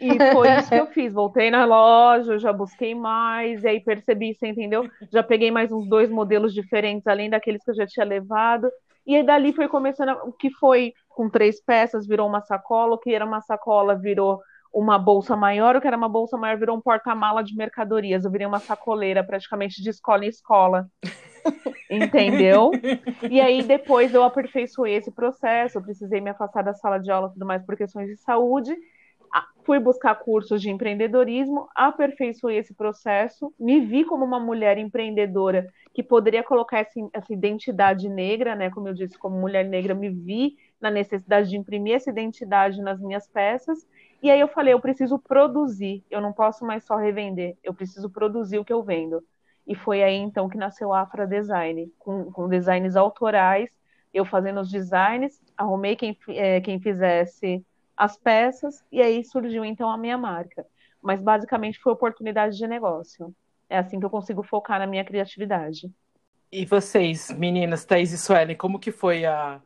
E 0.00 0.08
foi 0.32 0.50
isso 0.56 0.68
que 0.68 0.74
eu 0.74 0.86
fiz. 0.88 1.12
Voltei 1.12 1.50
na 1.50 1.64
loja, 1.64 2.38
já 2.38 2.52
busquei 2.52 2.94
mais, 2.94 3.64
e 3.64 3.68
aí 3.68 3.80
percebi, 3.80 4.34
você 4.34 4.48
entendeu? 4.48 4.88
Já 5.10 5.22
peguei 5.22 5.50
mais 5.50 5.72
uns 5.72 5.88
dois 5.88 6.10
modelos 6.10 6.52
diferentes, 6.52 7.06
além 7.06 7.30
daqueles 7.30 7.64
que 7.64 7.70
eu 7.70 7.74
já 7.74 7.86
tinha 7.86 8.04
levado. 8.04 8.70
E 9.06 9.16
aí 9.16 9.22
dali 9.22 9.52
foi 9.52 9.68
começando 9.68 10.16
o 10.24 10.32
que 10.32 10.50
foi 10.52 10.94
com 11.14 11.30
três 11.30 11.62
peças, 11.62 12.06
virou 12.06 12.28
uma 12.28 12.40
sacola, 12.42 12.94
o 12.94 12.98
que 12.98 13.14
era 13.14 13.24
uma 13.24 13.40
sacola 13.40 13.94
virou 13.94 14.40
uma 14.72 14.98
bolsa 14.98 15.36
maior, 15.36 15.76
o 15.76 15.80
que 15.80 15.86
era 15.86 15.96
uma 15.96 16.08
bolsa 16.08 16.36
maior 16.36 16.58
virou 16.58 16.76
um 16.76 16.80
porta-mala 16.80 17.44
de 17.44 17.56
mercadorias. 17.56 18.24
Eu 18.24 18.30
virei 18.30 18.46
uma 18.46 18.58
sacoleira 18.58 19.22
praticamente 19.22 19.80
de 19.80 19.88
escola 19.88 20.24
em 20.24 20.28
escola. 20.28 20.88
Entendeu? 21.88 22.72
E 23.30 23.40
aí 23.40 23.62
depois 23.62 24.12
eu 24.12 24.24
aperfeiçoei 24.24 24.96
esse 24.96 25.12
processo, 25.12 25.78
eu 25.78 25.82
precisei 25.82 26.20
me 26.20 26.30
afastar 26.30 26.62
da 26.62 26.74
sala 26.74 26.98
de 26.98 27.10
aula 27.10 27.28
e 27.28 27.32
tudo 27.34 27.46
mais 27.46 27.64
por 27.64 27.76
questões 27.76 28.08
de 28.08 28.16
saúde. 28.16 28.74
Fui 29.64 29.78
buscar 29.78 30.14
cursos 30.16 30.60
de 30.60 30.70
empreendedorismo, 30.70 31.68
aperfeiçoei 31.74 32.58
esse 32.58 32.74
processo, 32.74 33.52
me 33.58 33.80
vi 33.80 34.04
como 34.04 34.24
uma 34.24 34.38
mulher 34.38 34.76
empreendedora 34.76 35.66
que 35.94 36.02
poderia 36.02 36.42
colocar 36.42 36.80
essa, 36.80 37.00
essa 37.12 37.32
identidade 37.32 38.08
negra, 38.08 38.54
né? 38.54 38.70
Como 38.70 38.88
eu 38.88 38.94
disse, 38.94 39.18
como 39.18 39.40
mulher 39.40 39.64
negra, 39.64 39.94
me 39.94 40.10
vi 40.10 40.56
na 40.84 40.90
necessidade 40.90 41.48
de 41.48 41.56
imprimir 41.56 41.94
essa 41.94 42.10
identidade 42.10 42.82
nas 42.82 43.00
minhas 43.00 43.26
peças. 43.26 43.86
E 44.22 44.30
aí 44.30 44.38
eu 44.38 44.48
falei, 44.48 44.74
eu 44.74 44.80
preciso 44.80 45.18
produzir, 45.18 46.04
eu 46.10 46.20
não 46.20 46.30
posso 46.30 46.62
mais 46.62 46.84
só 46.84 46.96
revender, 46.96 47.56
eu 47.64 47.72
preciso 47.72 48.10
produzir 48.10 48.58
o 48.58 48.64
que 48.64 48.72
eu 48.72 48.82
vendo. 48.82 49.24
E 49.66 49.74
foi 49.74 50.02
aí 50.02 50.16
então 50.16 50.46
que 50.46 50.58
nasceu 50.58 50.92
a 50.92 51.00
Afra 51.00 51.26
Design, 51.26 51.90
com, 51.98 52.30
com 52.30 52.50
designs 52.50 52.96
autorais, 52.96 53.70
eu 54.12 54.26
fazendo 54.26 54.60
os 54.60 54.70
designs, 54.70 55.40
arrumei 55.56 55.96
quem, 55.96 56.16
é, 56.28 56.60
quem 56.60 56.78
fizesse 56.78 57.64
as 57.96 58.18
peças, 58.18 58.84
e 58.92 59.00
aí 59.00 59.24
surgiu 59.24 59.64
então 59.64 59.88
a 59.88 59.96
minha 59.96 60.18
marca. 60.18 60.66
Mas 61.00 61.22
basicamente 61.22 61.80
foi 61.80 61.94
oportunidade 61.94 62.58
de 62.58 62.66
negócio. 62.66 63.34
É 63.70 63.78
assim 63.78 63.98
que 63.98 64.04
eu 64.04 64.10
consigo 64.10 64.42
focar 64.42 64.78
na 64.78 64.86
minha 64.86 65.04
criatividade. 65.04 65.90
E 66.52 66.66
vocês, 66.66 67.30
meninas, 67.30 67.86
Thaís 67.86 68.12
e 68.12 68.18
Suelen, 68.18 68.54
como 68.56 68.78
que 68.78 68.92
foi 68.92 69.24
a, 69.24 69.60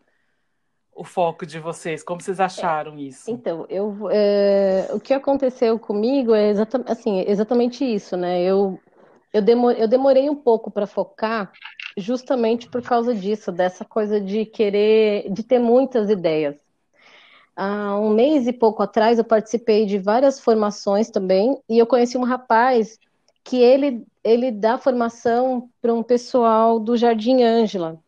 o 0.98 1.04
foco 1.04 1.46
de 1.46 1.60
vocês? 1.60 2.02
Como 2.02 2.20
vocês 2.20 2.40
acharam 2.40 2.98
isso? 2.98 3.30
Então, 3.30 3.64
eu, 3.70 4.08
é, 4.10 4.88
o 4.92 4.98
que 4.98 5.14
aconteceu 5.14 5.78
comigo 5.78 6.34
é 6.34 6.50
exatamente, 6.50 6.90
assim, 6.90 7.20
exatamente 7.20 7.84
isso, 7.84 8.16
né? 8.16 8.42
Eu, 8.42 8.80
eu, 9.32 9.44
eu 9.70 9.86
demorei 9.86 10.28
um 10.28 10.34
pouco 10.34 10.72
para 10.72 10.88
focar 10.88 11.52
justamente 11.96 12.68
por 12.68 12.82
causa 12.82 13.14
disso, 13.14 13.52
dessa 13.52 13.84
coisa 13.84 14.20
de 14.20 14.44
querer, 14.44 15.30
de 15.30 15.44
ter 15.44 15.60
muitas 15.60 16.10
ideias. 16.10 16.56
Há 17.54 17.96
um 17.96 18.10
mês 18.10 18.48
e 18.48 18.52
pouco 18.52 18.82
atrás 18.82 19.18
eu 19.18 19.24
participei 19.24 19.86
de 19.86 19.98
várias 19.98 20.40
formações 20.40 21.10
também 21.10 21.60
e 21.68 21.78
eu 21.78 21.86
conheci 21.86 22.18
um 22.18 22.24
rapaz 22.24 22.98
que 23.44 23.56
ele, 23.56 24.04
ele 24.24 24.50
dá 24.50 24.76
formação 24.78 25.70
para 25.80 25.94
um 25.94 26.02
pessoal 26.02 26.80
do 26.80 26.96
Jardim 26.96 27.42
Ângela, 27.42 28.00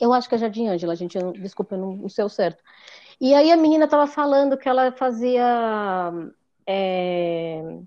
eu 0.00 0.12
acho 0.12 0.28
que 0.28 0.34
é 0.34 0.38
Jardim 0.38 0.68
Ângela, 0.68 0.96
gente, 0.96 1.18
desculpa, 1.40 1.74
eu 1.74 1.78
não, 1.78 1.96
não 1.96 2.08
sei 2.08 2.24
o 2.24 2.28
certo. 2.28 2.62
E 3.20 3.34
aí 3.34 3.50
a 3.50 3.56
menina 3.56 3.84
estava 3.84 4.06
falando 4.06 4.56
que 4.58 4.68
ela 4.68 4.92
fazia 4.92 6.12
é, 6.66 7.78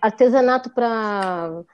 artesanato 0.00 0.70
para 0.70 1.64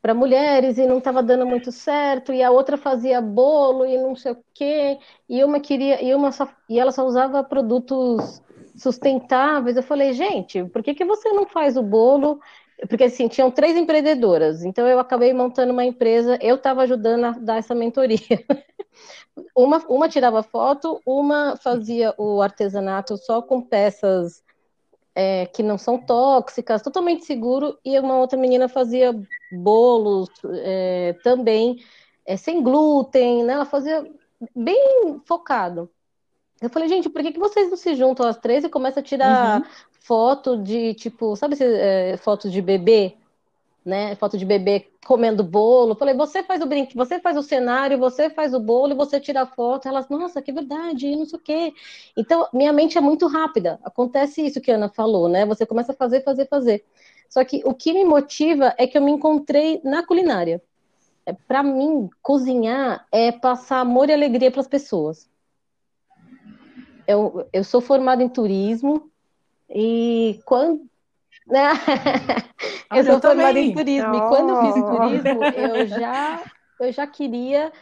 para 0.00 0.14
mulheres 0.14 0.78
e 0.78 0.86
não 0.86 0.98
estava 0.98 1.22
dando 1.22 1.44
muito 1.44 1.72
certo, 1.72 2.32
e 2.32 2.42
a 2.42 2.50
outra 2.50 2.76
fazia 2.76 3.20
bolo 3.20 3.84
e 3.84 3.98
não 3.98 4.14
sei 4.14 4.32
o 4.32 4.44
quê, 4.54 4.98
e 5.28 5.42
uma 5.42 5.58
queria, 5.58 6.02
e 6.02 6.14
uma 6.14 6.30
só, 6.30 6.48
e 6.68 6.78
ela 6.78 6.92
só 6.92 7.04
usava 7.04 7.42
produtos 7.42 8.40
sustentáveis. 8.76 9.76
Eu 9.76 9.82
falei, 9.82 10.12
gente, 10.12 10.64
por 10.66 10.82
que, 10.82 10.94
que 10.94 11.04
você 11.04 11.32
não 11.32 11.46
faz 11.46 11.76
o 11.76 11.82
bolo 11.82 12.40
porque 12.86 13.04
assim, 13.04 13.26
tinham 13.26 13.50
três 13.50 13.76
empreendedoras, 13.76 14.64
então 14.64 14.86
eu 14.86 14.98
acabei 14.98 15.32
montando 15.32 15.72
uma 15.72 15.84
empresa, 15.84 16.38
eu 16.40 16.56
estava 16.56 16.82
ajudando 16.82 17.24
a 17.24 17.30
dar 17.32 17.56
essa 17.56 17.74
mentoria. 17.74 18.18
uma, 19.56 19.78
uma 19.88 20.08
tirava 20.08 20.42
foto, 20.42 21.00
uma 21.04 21.56
fazia 21.56 22.14
o 22.16 22.40
artesanato 22.40 23.16
só 23.16 23.42
com 23.42 23.60
peças 23.60 24.44
é, 25.14 25.46
que 25.46 25.62
não 25.62 25.76
são 25.76 25.98
tóxicas, 25.98 26.82
totalmente 26.82 27.24
seguro, 27.24 27.76
e 27.84 27.98
uma 27.98 28.18
outra 28.18 28.38
menina 28.38 28.68
fazia 28.68 29.12
bolos 29.50 30.28
é, 30.62 31.16
também 31.24 31.82
é, 32.24 32.36
sem 32.36 32.62
glúten, 32.62 33.42
né? 33.42 33.54
Ela 33.54 33.64
fazia 33.64 34.08
bem 34.54 35.20
focado. 35.24 35.90
Eu 36.60 36.70
falei, 36.70 36.88
gente, 36.88 37.08
por 37.08 37.22
que, 37.22 37.32
que 37.32 37.38
vocês 37.38 37.70
não 37.70 37.76
se 37.76 37.94
juntam 37.94 38.26
às 38.26 38.36
três 38.36 38.62
e 38.64 38.68
começam 38.68 39.00
a 39.00 39.04
tirar 39.04 39.60
uhum 39.60 39.66
foto 40.08 40.56
de, 40.56 40.94
tipo, 40.94 41.36
sabe 41.36 41.54
é, 41.60 42.16
foto 42.16 42.48
de 42.48 42.62
bebê? 42.62 43.14
Né? 43.84 44.16
Foto 44.16 44.38
de 44.38 44.44
bebê 44.46 44.90
comendo 45.06 45.44
bolo. 45.44 45.94
Falei, 45.94 46.14
você 46.14 46.42
faz 46.42 46.62
o 46.62 46.66
brinque, 46.66 46.96
você 46.96 47.20
faz 47.20 47.36
o 47.36 47.42
cenário, 47.42 47.98
você 47.98 48.30
faz 48.30 48.54
o 48.54 48.60
bolo, 48.60 48.96
você 48.96 49.20
tira 49.20 49.42
a 49.42 49.46
foto. 49.46 49.86
Elas, 49.86 50.08
nossa, 50.08 50.40
que 50.40 50.50
verdade, 50.50 51.14
não 51.14 51.26
sei 51.26 51.38
o 51.38 51.42
quê. 51.42 51.74
Então, 52.16 52.48
minha 52.54 52.72
mente 52.72 52.96
é 52.96 53.00
muito 53.02 53.26
rápida. 53.26 53.78
Acontece 53.84 54.44
isso 54.44 54.62
que 54.62 54.70
a 54.70 54.76
Ana 54.76 54.88
falou, 54.88 55.28
né? 55.28 55.44
Você 55.44 55.66
começa 55.66 55.92
a 55.92 55.94
fazer, 55.94 56.22
fazer, 56.24 56.48
fazer. 56.48 56.84
Só 57.28 57.44
que 57.44 57.62
o 57.64 57.74
que 57.74 57.92
me 57.92 58.04
motiva 58.04 58.74
é 58.78 58.86
que 58.86 58.96
eu 58.96 59.02
me 59.02 59.12
encontrei 59.12 59.80
na 59.84 60.02
culinária. 60.02 60.62
É, 61.26 61.34
para 61.34 61.62
mim, 61.62 62.08
cozinhar 62.22 63.06
é 63.12 63.30
passar 63.30 63.80
amor 63.80 64.08
e 64.08 64.14
alegria 64.14 64.50
para 64.50 64.62
as 64.62 64.68
pessoas. 64.68 65.28
Eu, 67.06 67.46
eu 67.52 67.62
sou 67.62 67.82
formada 67.82 68.22
em 68.22 68.28
turismo 68.28 69.10
e 69.70 70.40
quando. 70.44 70.82
Né? 71.46 71.70
eu 72.94 73.04
sou 73.04 73.20
formada 73.20 73.58
em 73.58 73.72
turismo 73.72 74.12
oh. 74.12 74.16
e 74.16 74.28
quando 74.28 74.50
eu 74.50 74.60
fiz 74.60 74.84
turismo, 74.84 75.44
eu 75.44 75.86
já, 75.98 76.42
eu 76.80 76.92
já 76.92 77.06
queria 77.06 77.72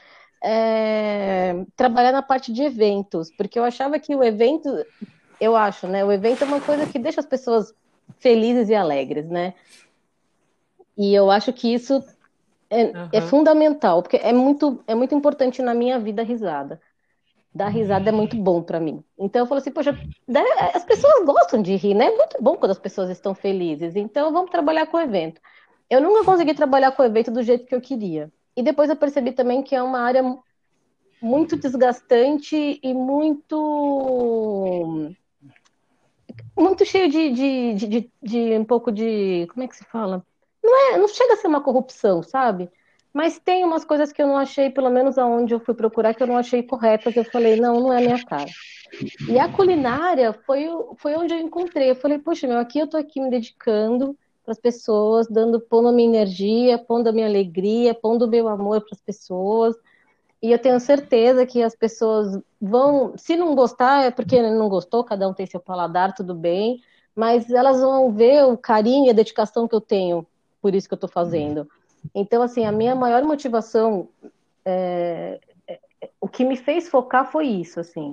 é, 0.43 1.65
trabalhar 1.75 2.13
na 2.13 2.23
parte 2.23 2.53
de 2.53 2.63
eventos, 2.63 3.31
porque 3.37 3.59
eu 3.59 3.65
achava 3.65 3.99
que 3.99 4.15
o 4.15 4.23
evento, 4.23 4.69
eu 5.41 5.57
acho, 5.57 5.89
né? 5.89 6.05
O 6.05 6.13
evento 6.13 6.45
é 6.45 6.47
uma 6.47 6.61
coisa 6.61 6.87
que 6.87 6.99
deixa 6.99 7.21
as 7.21 7.27
pessoas 7.27 7.75
felizes 8.19 8.69
e 8.69 8.75
alegres, 8.75 9.29
né? 9.29 9.55
E 10.97 11.15
eu 11.15 11.31
acho 11.31 11.53
que 11.53 11.73
isso 11.75 12.03
é, 12.71 12.85
uhum. 12.85 13.09
é 13.13 13.21
fundamental, 13.21 14.03
porque 14.03 14.17
é 14.17 14.33
muito, 14.33 14.83
é 14.87 14.95
muito 14.95 15.15
importante 15.15 15.61
na 15.63 15.75
minha 15.75 15.99
vida 15.99 16.23
a 16.23 16.25
risada. 16.25 16.81
Dar 17.57 17.69
risada 17.69 18.11
é 18.11 18.13
muito 18.13 18.37
bom 18.37 18.63
para 18.63 18.79
mim. 18.79 19.03
Então 19.19 19.41
eu 19.41 19.47
falo 19.47 19.61
assim, 19.61 19.71
poxa, 19.71 19.99
as 20.75 20.85
pessoas 20.85 21.25
gostam 21.25 21.63
de 21.63 21.75
rir, 21.75 21.95
né? 21.95 22.09
É 22.09 22.15
muito 22.15 22.37
bom 22.39 22.55
quando 22.55 22.73
as 22.73 22.79
pessoas 22.79 23.09
estão 23.09 23.35
felizes. 23.35 23.97
Então 23.97 24.31
vamos 24.31 24.51
trabalhar 24.51 24.87
com 24.87 24.99
o 24.99 25.01
evento. 25.01 25.41
Eu 25.89 26.03
nunca 26.03 26.23
consegui 26.23 26.53
trabalhar 26.53 26.93
com 26.93 27.03
o 27.03 27.07
evento 27.07 27.31
do 27.31 27.43
jeito 27.43 27.65
que 27.65 27.75
eu 27.75 27.81
queria. 27.81 28.31
E 28.55 28.63
depois 28.63 28.91
eu 28.91 28.97
percebi 28.97 29.33
também 29.33 29.63
que 29.63 29.75
é 29.75 29.83
uma 29.83 30.01
área 30.01 30.23
muito 31.23 31.57
desgastante 31.57 32.79
e 32.83 32.93
muito 32.93 33.57
muito 36.55 36.85
cheio 36.85 37.11
de, 37.11 37.31
de, 37.31 37.75
de, 37.75 37.89
de, 37.89 38.11
de 38.23 38.59
um 38.59 38.67
pouco 38.67 38.93
de 38.93 39.47
como 39.51 39.65
é 39.65 39.69
que 39.69 39.77
se 39.77 39.85
fala? 39.85 40.23
Não 40.63 40.93
é, 40.93 40.99
não 40.99 41.09
chega 41.09 41.33
a 41.33 41.37
ser 41.39 41.47
uma 41.47 41.63
corrupção, 41.63 42.23
sabe? 42.23 42.71
Mas 43.17 43.39
tem 43.39 43.65
umas 43.65 43.83
coisas 43.83 44.13
que 44.13 44.21
eu 44.21 44.27
não 44.27 44.37
achei, 44.37 44.69
pelo 44.69 44.91
menos 44.91 45.17
aonde 45.17 45.55
eu 45.55 45.59
fui 45.59 45.73
procurar, 45.73 46.13
que 46.13 46.23
eu 46.23 46.27
não 46.27 46.37
achei 46.37 46.63
corretas. 46.63 47.17
Eu 47.17 47.25
falei, 47.25 47.57
não, 47.57 47.81
não 47.81 47.91
é 47.91 47.97
a 47.97 48.01
minha 48.03 48.23
cara. 48.23 48.51
E 49.27 49.39
a 49.39 49.49
culinária 49.49 50.35
foi, 50.45 50.69
foi 50.99 51.17
onde 51.17 51.33
eu 51.33 51.41
encontrei. 51.41 51.91
Eu 51.91 51.97
falei, 51.97 52.19
poxa, 52.19 52.47
meu, 52.47 52.59
aqui 52.59 52.79
eu 52.79 52.87
tô 52.87 52.99
aqui 52.99 53.19
me 53.19 53.31
dedicando 53.31 54.15
para 54.45 54.53
as 54.53 54.61
pessoas, 54.61 55.27
dando, 55.29 55.59
pondo 55.59 55.89
a 55.89 55.93
minha 55.93 56.11
energia, 56.11 56.77
pondo 56.77 57.09
a 57.09 57.13
minha 57.13 57.27
alegria, 57.27 57.95
pondo 57.95 58.27
o 58.27 58.29
meu 58.29 58.49
amor 58.49 58.83
para 58.83 58.93
as 58.93 59.01
pessoas. 59.01 59.75
E 60.43 60.53
eu 60.53 60.59
tenho 60.59 60.79
certeza 60.79 61.47
que 61.47 61.63
as 61.63 61.75
pessoas 61.75 62.39
vão, 62.61 63.15
se 63.17 63.35
não 63.35 63.55
gostar, 63.55 64.05
é 64.05 64.11
porque 64.11 64.43
não 64.43 64.69
gostou, 64.69 65.03
cada 65.03 65.27
um 65.27 65.33
tem 65.33 65.47
seu 65.47 65.59
paladar, 65.59 66.15
tudo 66.15 66.35
bem, 66.35 66.83
mas 67.15 67.49
elas 67.49 67.81
vão 67.81 68.13
ver 68.13 68.45
o 68.45 68.59
carinho 68.59 69.07
e 69.07 69.11
a 69.11 69.15
dedicação 69.15 69.67
que 69.67 69.75
eu 69.75 69.81
tenho 69.81 70.27
por 70.61 70.75
isso 70.75 70.87
que 70.87 70.93
eu 70.93 70.97
estou 70.97 71.09
fazendo. 71.09 71.67
Então, 72.15 72.43
assim, 72.43 72.65
a 72.65 72.73
minha 72.73 72.95
maior 72.95 73.23
motivação, 73.25 74.09
é, 74.65 75.41
é, 75.69 75.81
o 76.21 76.29
que 76.29 76.45
me 76.45 76.57
fez 76.57 76.89
focar 76.89 77.31
foi 77.31 77.47
isso, 77.47 77.81
assim, 77.81 78.13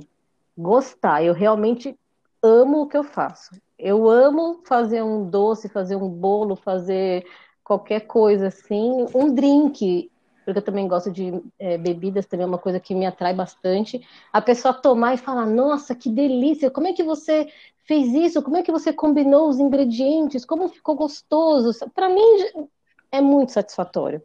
gostar. 0.58 1.24
Eu 1.24 1.34
realmente 1.34 1.98
amo 2.42 2.82
o 2.82 2.88
que 2.88 2.98
eu 2.98 3.04
faço. 3.04 3.52
Eu 3.78 4.10
amo 4.10 4.62
fazer 4.66 5.02
um 5.04 5.30
doce, 5.30 5.70
fazer 5.70 5.96
um 5.96 6.10
bolo, 6.10 6.56
fazer 6.56 7.26
qualquer 7.64 8.02
coisa 8.02 8.48
assim, 8.48 9.06
um 9.16 9.34
drink, 9.34 10.12
porque 10.46 10.60
eu 10.60 10.64
também 10.64 10.88
gosto 10.88 11.10
de 11.10 11.42
é, 11.58 11.78
bebidas, 11.78 12.26
também 12.26 12.44
é 12.44 12.48
uma 12.48 12.58
coisa 12.58 12.80
que 12.80 12.94
me 12.94 13.06
atrai 13.06 13.34
bastante. 13.34 14.06
A 14.32 14.42
pessoa 14.42 14.74
tomar 14.74 15.14
e 15.14 15.18
falar: 15.18 15.46
Nossa, 15.46 15.96
que 15.96 16.10
delícia! 16.10 16.70
Como 16.70 16.88
é 16.88 16.94
que 16.94 17.04
você 17.04 17.48
fez 17.86 18.14
isso? 18.14 18.42
Como 18.42 18.58
é 18.58 18.64
que 18.64 18.72
você 18.72 18.92
combinou 18.92 19.48
os 19.48 19.60
ingredientes? 19.60 20.46
Como 20.46 20.68
ficou 20.68 20.96
gostoso? 20.96 21.72
Para 21.96 22.10
mim 22.10 22.68
é 23.14 23.22
muito 23.22 23.52
satisfatório. 23.52 24.22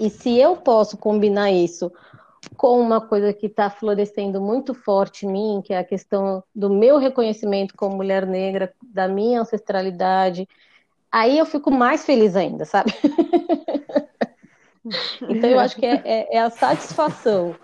E 0.00 0.08
se 0.08 0.38
eu 0.38 0.56
posso 0.56 0.96
combinar 0.96 1.50
isso 1.50 1.92
com 2.56 2.80
uma 2.80 3.00
coisa 3.00 3.32
que 3.32 3.46
está 3.46 3.68
florescendo 3.68 4.40
muito 4.40 4.72
forte 4.72 5.26
em 5.26 5.32
mim, 5.32 5.62
que 5.62 5.74
é 5.74 5.78
a 5.78 5.84
questão 5.84 6.42
do 6.54 6.70
meu 6.70 6.98
reconhecimento 6.98 7.74
como 7.76 7.96
mulher 7.96 8.24
negra, 8.24 8.72
da 8.80 9.08
minha 9.08 9.40
ancestralidade, 9.40 10.48
aí 11.10 11.36
eu 11.36 11.44
fico 11.44 11.70
mais 11.70 12.04
feliz 12.04 12.36
ainda, 12.36 12.64
sabe? 12.64 12.94
então 15.28 15.50
eu 15.50 15.58
acho 15.58 15.76
que 15.76 15.84
é, 15.84 16.00
é, 16.04 16.36
é, 16.36 16.40
a 16.40 16.48
satisfação. 16.48 17.56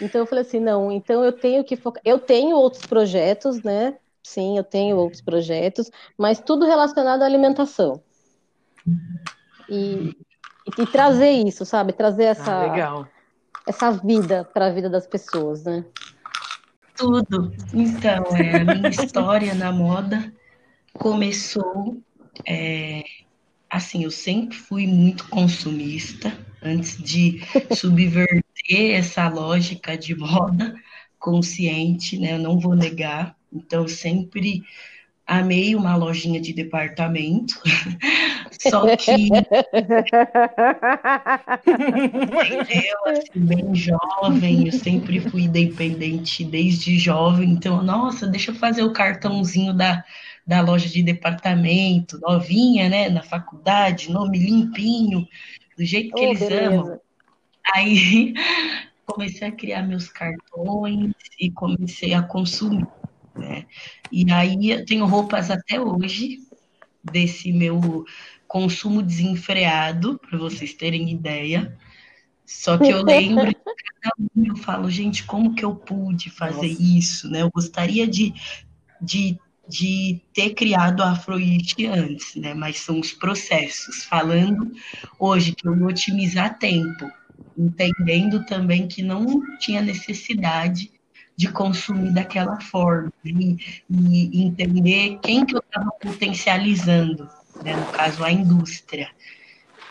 Então 0.00 0.22
eu 0.22 0.26
falei 0.26 0.42
assim, 0.42 0.60
não, 0.60 0.90
então 0.90 1.22
eu 1.22 1.32
tenho 1.32 1.62
que 1.62 1.76
focar. 1.76 2.02
Eu 2.04 2.18
tenho 2.18 2.56
outros 2.56 2.86
projetos, 2.86 3.62
né? 3.62 3.98
Sim, 4.22 4.56
eu 4.56 4.64
tenho 4.64 4.96
outros 4.96 5.20
projetos, 5.20 5.90
mas 6.16 6.40
tudo 6.40 6.64
relacionado 6.64 7.22
à 7.22 7.26
alimentação. 7.26 8.00
E, 9.68 10.16
e, 10.66 10.82
e 10.82 10.86
trazer 10.86 11.30
isso, 11.30 11.64
sabe? 11.64 11.92
Trazer 11.92 12.24
essa. 12.24 12.52
Ah, 12.52 12.70
legal 12.72 13.08
essa 13.68 13.90
vida 13.90 14.48
para 14.54 14.66
a 14.66 14.70
vida 14.70 14.88
das 14.88 15.06
pessoas, 15.06 15.62
né? 15.62 15.84
Tudo. 16.96 17.52
Então, 17.72 18.24
é, 18.34 18.60
a 18.62 18.64
minha 18.64 18.88
história 18.88 19.54
na 19.54 19.70
moda 19.70 20.32
começou 20.94 22.02
é, 22.46 23.04
assim, 23.68 24.04
eu 24.04 24.10
sempre 24.10 24.56
fui 24.56 24.86
muito 24.86 25.28
consumista 25.28 26.32
antes 26.62 26.96
de 26.96 27.42
subverter 27.76 28.42
essa 28.96 29.28
lógica 29.28 29.96
de 29.98 30.16
moda 30.16 30.74
consciente, 31.18 32.18
né? 32.18 32.32
Eu 32.32 32.38
não 32.38 32.58
vou 32.58 32.74
negar. 32.74 33.36
Então, 33.52 33.82
eu 33.82 33.88
sempre 33.88 34.62
amei 35.26 35.76
uma 35.76 35.94
lojinha 35.94 36.40
de 36.40 36.54
departamento, 36.54 37.60
só 38.58 38.96
que 38.96 39.10
eu, 42.84 43.06
assim, 43.06 43.30
bem 43.36 43.74
jovem, 43.74 44.66
eu 44.66 44.72
sempre 44.72 45.20
fui 45.20 45.42
independente 45.42 46.44
desde 46.44 46.98
jovem, 46.98 47.50
então, 47.50 47.82
nossa, 47.82 48.26
deixa 48.26 48.50
eu 48.50 48.54
fazer 48.54 48.82
o 48.82 48.92
cartãozinho 48.92 49.72
da, 49.72 50.04
da 50.46 50.60
loja 50.60 50.88
de 50.88 51.02
departamento, 51.02 52.18
novinha, 52.20 52.88
né, 52.88 53.08
na 53.08 53.22
faculdade, 53.22 54.10
nome 54.10 54.38
limpinho, 54.38 55.26
do 55.76 55.84
jeito 55.84 56.14
que 56.14 56.20
oh, 56.20 56.24
eles 56.24 56.40
beleza. 56.40 56.74
amam. 56.74 57.00
Aí 57.74 58.34
comecei 59.06 59.48
a 59.48 59.52
criar 59.52 59.82
meus 59.82 60.08
cartões 60.08 61.12
e 61.38 61.50
comecei 61.50 62.14
a 62.14 62.22
consumir. 62.22 62.86
Né? 63.36 63.66
E 64.10 64.30
aí 64.32 64.70
eu 64.70 64.84
tenho 64.84 65.06
roupas 65.06 65.50
até 65.50 65.80
hoje 65.80 66.38
desse 67.04 67.52
meu 67.52 68.04
consumo 68.48 69.02
desenfreado, 69.02 70.18
para 70.18 70.38
vocês 70.38 70.72
terem 70.72 71.10
ideia. 71.10 71.76
Só 72.46 72.78
que 72.78 72.88
eu 72.88 73.04
lembro 73.04 73.52
um, 74.34 74.46
eu 74.46 74.56
falo, 74.56 74.90
gente, 74.90 75.24
como 75.24 75.54
que 75.54 75.64
eu 75.64 75.74
pude 75.74 76.30
fazer 76.30 76.68
Nossa. 76.68 76.82
isso, 76.82 77.30
né? 77.30 77.42
Eu 77.42 77.50
gostaria 77.50 78.08
de, 78.08 78.32
de, 79.00 79.38
de 79.68 80.22
ter 80.32 80.54
criado 80.54 81.02
a 81.02 81.10
Afroite 81.12 81.86
antes, 81.86 82.34
né? 82.36 82.54
Mas 82.54 82.80
são 82.80 82.98
os 82.98 83.12
processos. 83.12 84.04
Falando 84.04 84.72
hoje 85.18 85.52
que 85.52 85.68
eu 85.68 85.76
vou 85.76 85.88
otimizar 85.88 86.58
tempo, 86.58 87.10
entendendo 87.56 88.44
também 88.46 88.88
que 88.88 89.02
não 89.02 89.42
tinha 89.58 89.82
necessidade 89.82 90.90
de 91.36 91.52
consumir 91.52 92.12
daquela 92.12 92.60
forma 92.60 93.12
e, 93.24 93.56
e 93.88 94.42
entender 94.42 95.18
quem 95.22 95.44
que 95.44 95.54
eu 95.54 95.60
estava 95.60 95.90
potencializando, 96.00 97.28
né? 97.62 97.76
no 97.76 97.86
caso 97.92 98.24
a 98.24 98.30
indústria, 98.30 99.10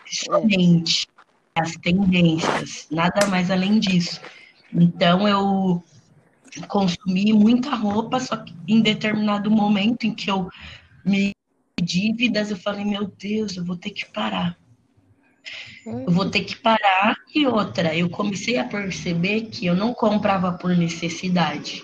somente 0.05 1.07
as 1.55 1.75
tendências, 1.77 2.87
nada 2.91 3.27
mais 3.27 3.49
além 3.49 3.79
disso. 3.79 4.21
Então 4.73 5.27
eu 5.27 5.83
consumi 6.67 7.33
muita 7.33 7.75
roupa, 7.75 8.19
só 8.19 8.37
que 8.37 8.53
em 8.67 8.81
determinado 8.81 9.49
momento 9.49 10.05
em 10.05 10.13
que 10.13 10.29
eu 10.29 10.49
me 11.05 11.31
dívidas, 11.81 12.49
eu 12.49 12.57
falei, 12.57 12.83
meu 12.83 13.05
Deus, 13.05 13.55
eu 13.55 13.63
vou 13.63 13.77
ter 13.77 13.91
que 13.91 14.05
parar. 14.05 14.57
Eu 15.85 16.11
vou 16.11 16.29
ter 16.29 16.41
que 16.41 16.55
parar. 16.55 17.15
E 17.33 17.45
outra, 17.47 17.95
eu 17.95 18.09
comecei 18.09 18.57
a 18.57 18.65
perceber 18.65 19.43
que 19.43 19.65
eu 19.65 19.75
não 19.75 19.93
comprava 19.93 20.51
por 20.51 20.75
necessidade. 20.75 21.83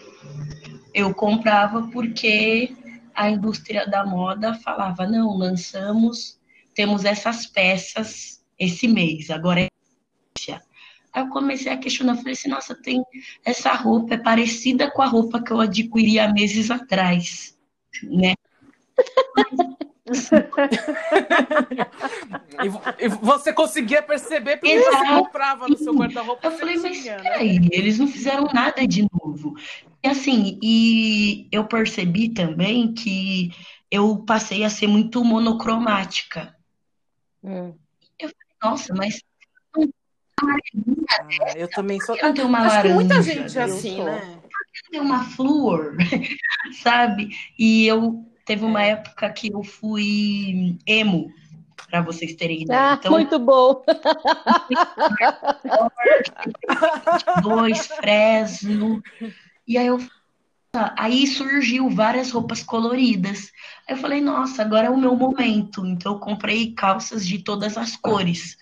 Eu 0.93 1.13
comprava 1.13 1.87
porque 1.87 2.75
a 3.13 3.29
indústria 3.29 3.87
da 3.87 4.05
moda 4.05 4.53
falava: 4.53 5.05
não, 5.05 5.37
lançamos, 5.37 6.39
temos 6.73 7.05
essas 7.05 7.45
peças 7.45 8.43
esse 8.57 8.87
mês, 8.87 9.29
agora 9.29 9.61
é. 9.61 9.67
Aí 11.13 11.21
eu 11.21 11.29
comecei 11.29 11.71
a 11.71 11.77
questionar, 11.77 12.15
falei 12.15 12.33
assim, 12.33 12.49
nossa, 12.49 12.73
tem 12.73 13.03
essa 13.45 13.71
roupa, 13.73 14.15
é 14.15 14.17
parecida 14.17 14.89
com 14.89 15.03
a 15.03 15.05
roupa 15.05 15.41
que 15.41 15.51
eu 15.51 15.61
adquiri 15.61 16.19
há 16.19 16.33
meses 16.33 16.71
atrás, 16.71 17.55
né? 18.01 18.33
e, 22.99 23.07
você 23.21 23.53
conseguia 23.53 24.01
perceber 24.01 24.57
porque 24.57 24.73
Exato. 24.73 24.97
você 24.97 25.05
comprava 25.05 25.67
no 25.67 25.77
seu 25.77 25.93
guarda-roupa. 25.93 26.47
Eu 26.47 26.51
falei, 26.51 26.77
mas 26.77 27.05
né? 27.05 27.21
peraí, 27.21 27.69
eles 27.71 27.99
não 27.99 28.07
fizeram 28.07 28.47
nada 28.51 28.87
de 28.87 29.07
novo. 29.13 29.53
E 30.03 30.07
assim, 30.09 30.59
e 30.61 31.47
eu 31.51 31.65
percebi 31.65 32.29
também 32.29 32.93
que 32.93 33.51
eu 33.89 34.17
passei 34.25 34.63
a 34.63 34.69
ser 34.69 34.87
muito 34.87 35.23
monocromática. 35.23 36.55
Hum. 37.43 37.73
Eu 38.19 38.29
falei, 38.29 38.55
nossa, 38.61 38.93
mas 38.93 39.21
Ah, 40.41 41.53
eu 41.55 41.67
também 41.69 41.99
sou. 42.01 42.15
eu 42.17 42.33
tenho 42.33 42.47
uma 42.47 42.59
Acho 42.59 42.81
que 42.81 42.89
muita 42.93 43.15
laranja, 43.15 43.23
gente 43.23 43.59
assim, 43.59 43.95
sou. 43.95 44.05
né? 44.05 44.39
tem 44.91 44.99
uma 44.99 45.23
flúor, 45.23 45.95
sabe? 46.83 47.29
E 47.57 47.85
eu 47.87 48.25
teve 48.45 48.65
uma 48.65 48.83
É. 48.83 48.89
época 48.89 49.31
que 49.31 49.51
eu 49.53 49.63
fui 49.63 50.77
emo, 50.85 51.31
para 51.89 52.01
vocês 52.01 52.35
terem 52.35 52.63
ideia. 52.63 52.91
Ah, 52.91 52.95
Então, 52.99 53.11
muito 53.11 53.39
bom. 53.39 53.81
dois, 57.41 57.87
Fresno. 57.87 59.01
E 59.67 59.77
aí 59.77 59.87
eu 59.87 59.99
aí 60.97 61.27
surgiu 61.27 61.89
várias 61.89 62.31
roupas 62.31 62.63
coloridas. 62.63 63.51
Aí 63.87 63.95
eu 63.95 63.97
falei, 63.97 64.21
nossa, 64.21 64.63
agora 64.63 64.87
é 64.87 64.89
o 64.89 64.97
meu 64.97 65.15
momento. 65.15 65.85
Então 65.85 66.13
eu 66.13 66.19
comprei 66.19 66.73
calças 66.73 67.27
de 67.27 67.39
todas 67.39 67.77
as 67.77 67.95
cores. 67.95 68.57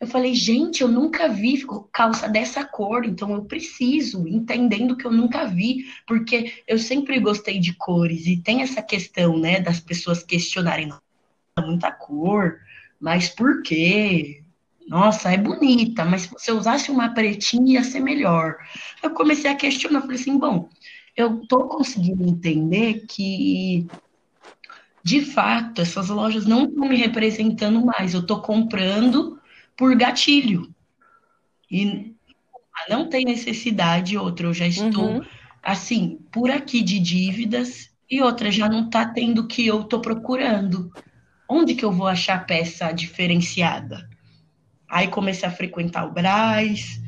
Eu 0.00 0.06
falei, 0.06 0.34
gente, 0.34 0.80
eu 0.80 0.88
nunca 0.88 1.28
vi 1.28 1.64
calça 1.92 2.28
dessa 2.28 2.64
cor, 2.64 3.04
então 3.04 3.32
eu 3.32 3.44
preciso, 3.44 4.28
entendendo 4.28 4.96
que 4.96 5.04
eu 5.04 5.10
nunca 5.10 5.44
vi, 5.44 5.86
porque 6.06 6.62
eu 6.68 6.78
sempre 6.78 7.18
gostei 7.18 7.58
de 7.58 7.72
cores 7.74 8.24
e 8.26 8.36
tem 8.36 8.62
essa 8.62 8.80
questão, 8.80 9.36
né, 9.36 9.60
das 9.60 9.80
pessoas 9.80 10.22
questionarem, 10.22 10.86
"Nossa, 10.86 11.02
muita 11.66 11.90
cor, 11.90 12.60
mas 13.00 13.28
por 13.28 13.60
quê? 13.62 14.44
Nossa, 14.88 15.30
é 15.30 15.36
bonita, 15.36 16.04
mas 16.04 16.22
se 16.22 16.30
você 16.30 16.50
usasse 16.50 16.90
uma 16.90 17.12
pretinha 17.12 17.74
ia 17.74 17.84
ser 17.84 18.00
melhor. 18.00 18.56
Eu 19.02 19.10
comecei 19.10 19.50
a 19.50 19.54
questionar, 19.54 20.00
falei 20.00 20.16
assim, 20.16 20.38
bom, 20.38 20.68
eu 21.14 21.46
tô 21.46 21.68
conseguindo 21.68 22.26
entender 22.26 23.04
que 23.06 23.86
de 25.04 25.20
fato 25.20 25.80
essas 25.82 26.08
lojas 26.08 26.46
não 26.46 26.64
estão 26.64 26.88
me 26.88 26.96
representando 26.96 27.84
mais. 27.84 28.14
Eu 28.14 28.26
tô 28.26 28.40
comprando 28.40 29.38
por 29.76 29.94
gatilho. 29.94 30.74
E 31.70 32.14
não 32.88 33.08
tem 33.08 33.24
necessidade, 33.24 34.16
outra, 34.16 34.46
eu 34.46 34.54
já 34.54 34.66
estou 34.66 35.16
Uhum. 35.16 35.22
assim, 35.62 36.18
por 36.32 36.50
aqui 36.50 36.80
de 36.80 36.98
dívidas, 36.98 37.90
e 38.10 38.22
outra, 38.22 38.50
já 38.50 38.68
não 38.68 38.88
tá 38.88 39.04
tendo 39.04 39.42
o 39.42 39.46
que 39.46 39.66
eu 39.66 39.84
tô 39.84 40.00
procurando. 40.00 40.90
Onde 41.46 41.74
que 41.74 41.84
eu 41.84 41.92
vou 41.92 42.06
achar 42.06 42.46
peça 42.46 42.90
diferenciada? 42.90 44.08
Aí 44.88 45.08
comecei 45.08 45.48
a 45.48 45.52
frequentar 45.52 46.06
o 46.06 46.12
Brás. 46.12 47.00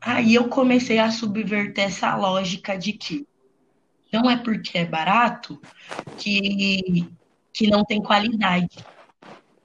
Aí 0.00 0.34
eu 0.34 0.48
comecei 0.48 0.98
a 0.98 1.10
subverter 1.10 1.84
essa 1.84 2.14
lógica 2.16 2.78
de 2.78 2.92
que 2.92 3.26
não 4.12 4.30
é 4.30 4.36
porque 4.36 4.78
é 4.78 4.86
barato 4.86 5.60
que, 6.18 7.06
que 7.52 7.66
não 7.66 7.84
tem 7.84 8.02
qualidade. 8.02 8.84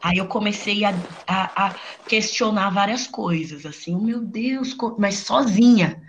Aí 0.02 0.18
eu 0.18 0.28
comecei 0.28 0.84
a, 0.84 0.94
a, 1.26 1.68
a 1.68 1.76
questionar 2.10 2.70
várias 2.72 3.08
coisas, 3.08 3.66
assim, 3.66 3.96
meu 3.96 4.20
Deus, 4.20 4.76
mas 4.98 5.20
sozinha, 5.20 6.04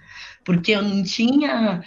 porque 0.44 0.72
eu 0.72 0.82
não 0.82 1.04
tinha 1.04 1.80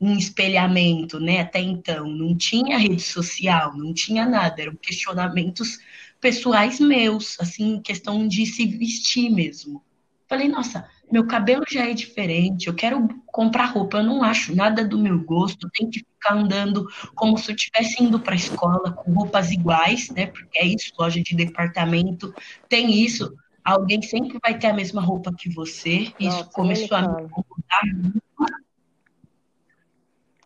um 0.00 0.16
espelhamento, 0.16 1.18
né, 1.18 1.40
até 1.40 1.60
então, 1.60 2.06
não 2.06 2.36
tinha 2.36 2.78
rede 2.78 3.02
social, 3.02 3.76
não 3.76 3.92
tinha 3.92 4.24
nada, 4.24 4.62
eram 4.62 4.76
questionamentos 4.76 5.80
pessoais 6.20 6.78
meus, 6.78 7.38
assim, 7.40 7.80
questão 7.80 8.28
de 8.28 8.44
se 8.46 8.66
vestir 8.66 9.30
mesmo. 9.30 9.82
Falei, 10.28 10.48
nossa, 10.48 10.88
meu 11.10 11.26
cabelo 11.26 11.64
já 11.68 11.88
é 11.88 11.92
diferente, 11.92 12.68
eu 12.68 12.74
quero 12.74 13.08
comprar 13.26 13.66
roupa, 13.66 13.98
eu 13.98 14.04
não 14.04 14.22
acho 14.22 14.54
nada 14.54 14.84
do 14.84 14.96
meu 14.96 15.18
gosto, 15.24 15.68
tenho 15.72 15.90
que 15.90 16.00
ficar 16.00 16.34
andando 16.34 16.86
como 17.16 17.36
se 17.36 17.50
eu 17.50 17.56
estivesse 17.56 18.02
indo 18.02 18.20
para 18.20 18.34
a 18.34 18.36
escola 18.36 18.92
com 18.92 19.12
roupas 19.12 19.50
iguais, 19.50 20.08
né? 20.10 20.26
Porque 20.26 20.58
é 20.58 20.66
isso, 20.66 20.92
loja 20.98 21.20
de 21.20 21.34
departamento 21.34 22.32
tem 22.68 22.92
isso. 23.02 23.34
Alguém 23.64 24.00
sempre 24.02 24.38
vai 24.42 24.56
ter 24.56 24.68
a 24.68 24.72
mesma 24.72 25.02
roupa 25.02 25.32
que 25.36 25.52
você. 25.52 26.12
Isso 26.18 26.38
Nossa, 26.38 26.44
começou 26.44 26.96
a 26.96 27.02
me 27.02 27.24
incomodar. 27.24 28.20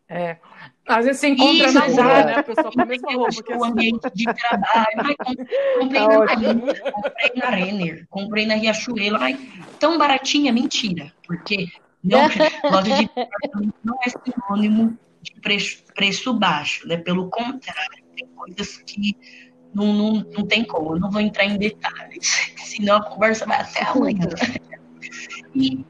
É. 0.08 0.38
Às 0.86 1.06
vezes 1.06 1.20
você 1.20 1.28
encontra 1.28 1.66
Isso, 1.66 1.74
na 1.74 1.88
Zara, 1.88 2.20
é. 2.20 2.24
né? 2.26 2.34
A 2.34 2.42
pessoa 2.42 2.72
com 2.72 2.80
a 2.80 2.84
mesma 2.84 3.12
roupa 3.12 3.42
que 3.42 3.52
o 3.52 3.58
sua. 3.58 3.68
ambiente 3.68 4.10
de 4.14 4.24
trabalho. 4.24 5.16
Comprei 5.78 6.00
Tá 6.00 6.16
na. 6.16 6.34
Renner, 6.34 6.92
comprei 6.92 7.32
na 7.34 7.50
Renner, 7.50 8.06
comprei 8.10 8.46
na 8.46 8.54
Riachuelo. 8.54 9.16
Ai, 9.16 9.38
tão 9.80 9.96
baratinha, 9.96 10.52
mentira. 10.52 11.10
Porque 11.26 11.68
não, 12.02 12.20
loja 12.70 12.96
de 12.96 13.08
departamento 13.14 13.74
não 13.82 13.98
é 14.04 14.10
sinônimo 14.10 14.98
de 15.22 15.32
preço, 15.40 15.84
preço 15.94 16.34
baixo, 16.34 16.86
né? 16.86 16.98
Pelo 16.98 17.30
contrário, 17.30 18.04
tem 18.14 18.26
coisas 18.26 18.76
que 18.86 19.16
não, 19.74 19.92
não, 19.92 20.12
não 20.36 20.46
tem 20.46 20.64
como. 20.64 20.96
Eu 20.96 21.00
não 21.00 21.10
vou 21.10 21.20
entrar 21.20 21.46
em 21.46 21.56
detalhes, 21.56 22.52
senão 22.62 22.96
a 22.96 23.04
conversa 23.04 23.46
vai 23.46 23.60
até 23.60 23.84
amanhã. 23.84 24.28
E 25.54 25.84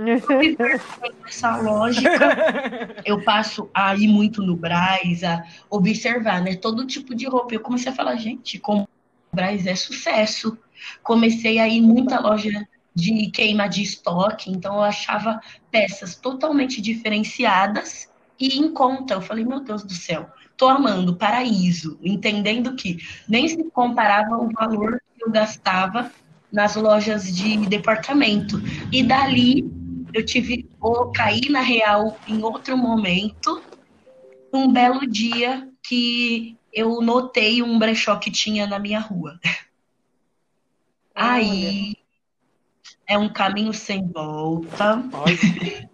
essa 1.26 1.56
lógica 1.56 2.94
eu 3.04 3.22
passo 3.22 3.68
a 3.74 3.94
ir 3.94 4.08
muito 4.08 4.42
no 4.42 4.56
Braz, 4.56 5.22
a 5.22 5.44
observar, 5.68 6.42
né? 6.42 6.56
Todo 6.56 6.86
tipo 6.86 7.14
de 7.14 7.26
roupa. 7.26 7.54
Eu 7.54 7.60
comecei 7.60 7.92
a 7.92 7.94
falar, 7.94 8.16
gente, 8.16 8.58
como 8.58 8.82
o 8.82 9.36
Braz 9.36 9.66
é 9.66 9.74
sucesso. 9.74 10.56
Comecei 11.02 11.58
a 11.58 11.68
ir 11.68 11.80
muita 11.82 12.20
loja 12.20 12.66
de 12.94 13.30
queima 13.30 13.68
de 13.68 13.82
estoque, 13.82 14.50
então 14.50 14.76
eu 14.76 14.82
achava 14.82 15.40
peças 15.70 16.16
totalmente 16.16 16.80
diferenciadas 16.80 18.08
e 18.38 18.58
em 18.58 18.72
conta. 18.72 19.14
Eu 19.14 19.22
falei, 19.22 19.44
meu 19.44 19.60
Deus 19.60 19.84
do 19.84 19.92
céu, 19.92 20.28
tô 20.56 20.68
amando, 20.68 21.16
paraíso, 21.16 21.98
entendendo 22.02 22.74
que 22.74 22.98
nem 23.28 23.46
se 23.48 23.62
comparava 23.70 24.36
o 24.36 24.50
valor 24.50 25.00
que 25.16 25.24
eu 25.24 25.30
gastava 25.30 26.10
nas 26.52 26.74
lojas 26.74 27.34
de 27.34 27.56
departamento. 27.68 28.60
E 28.90 29.02
dali 29.02 29.79
eu 30.12 30.24
tive 30.24 30.68
ou 30.80 31.12
caí 31.12 31.48
na 31.48 31.60
real 31.60 32.18
em 32.26 32.42
outro 32.42 32.76
momento, 32.76 33.62
um 34.52 34.72
belo 34.72 35.06
dia 35.06 35.68
que 35.82 36.56
eu 36.72 37.00
notei 37.00 37.62
um 37.62 37.78
brechó 37.78 38.16
que 38.16 38.30
tinha 38.30 38.66
na 38.66 38.78
minha 38.78 39.00
rua. 39.00 39.38
Aí 41.14 41.96
é 43.06 43.18
um 43.18 43.28
caminho 43.28 43.72
sem 43.72 44.06
volta, 44.08 44.96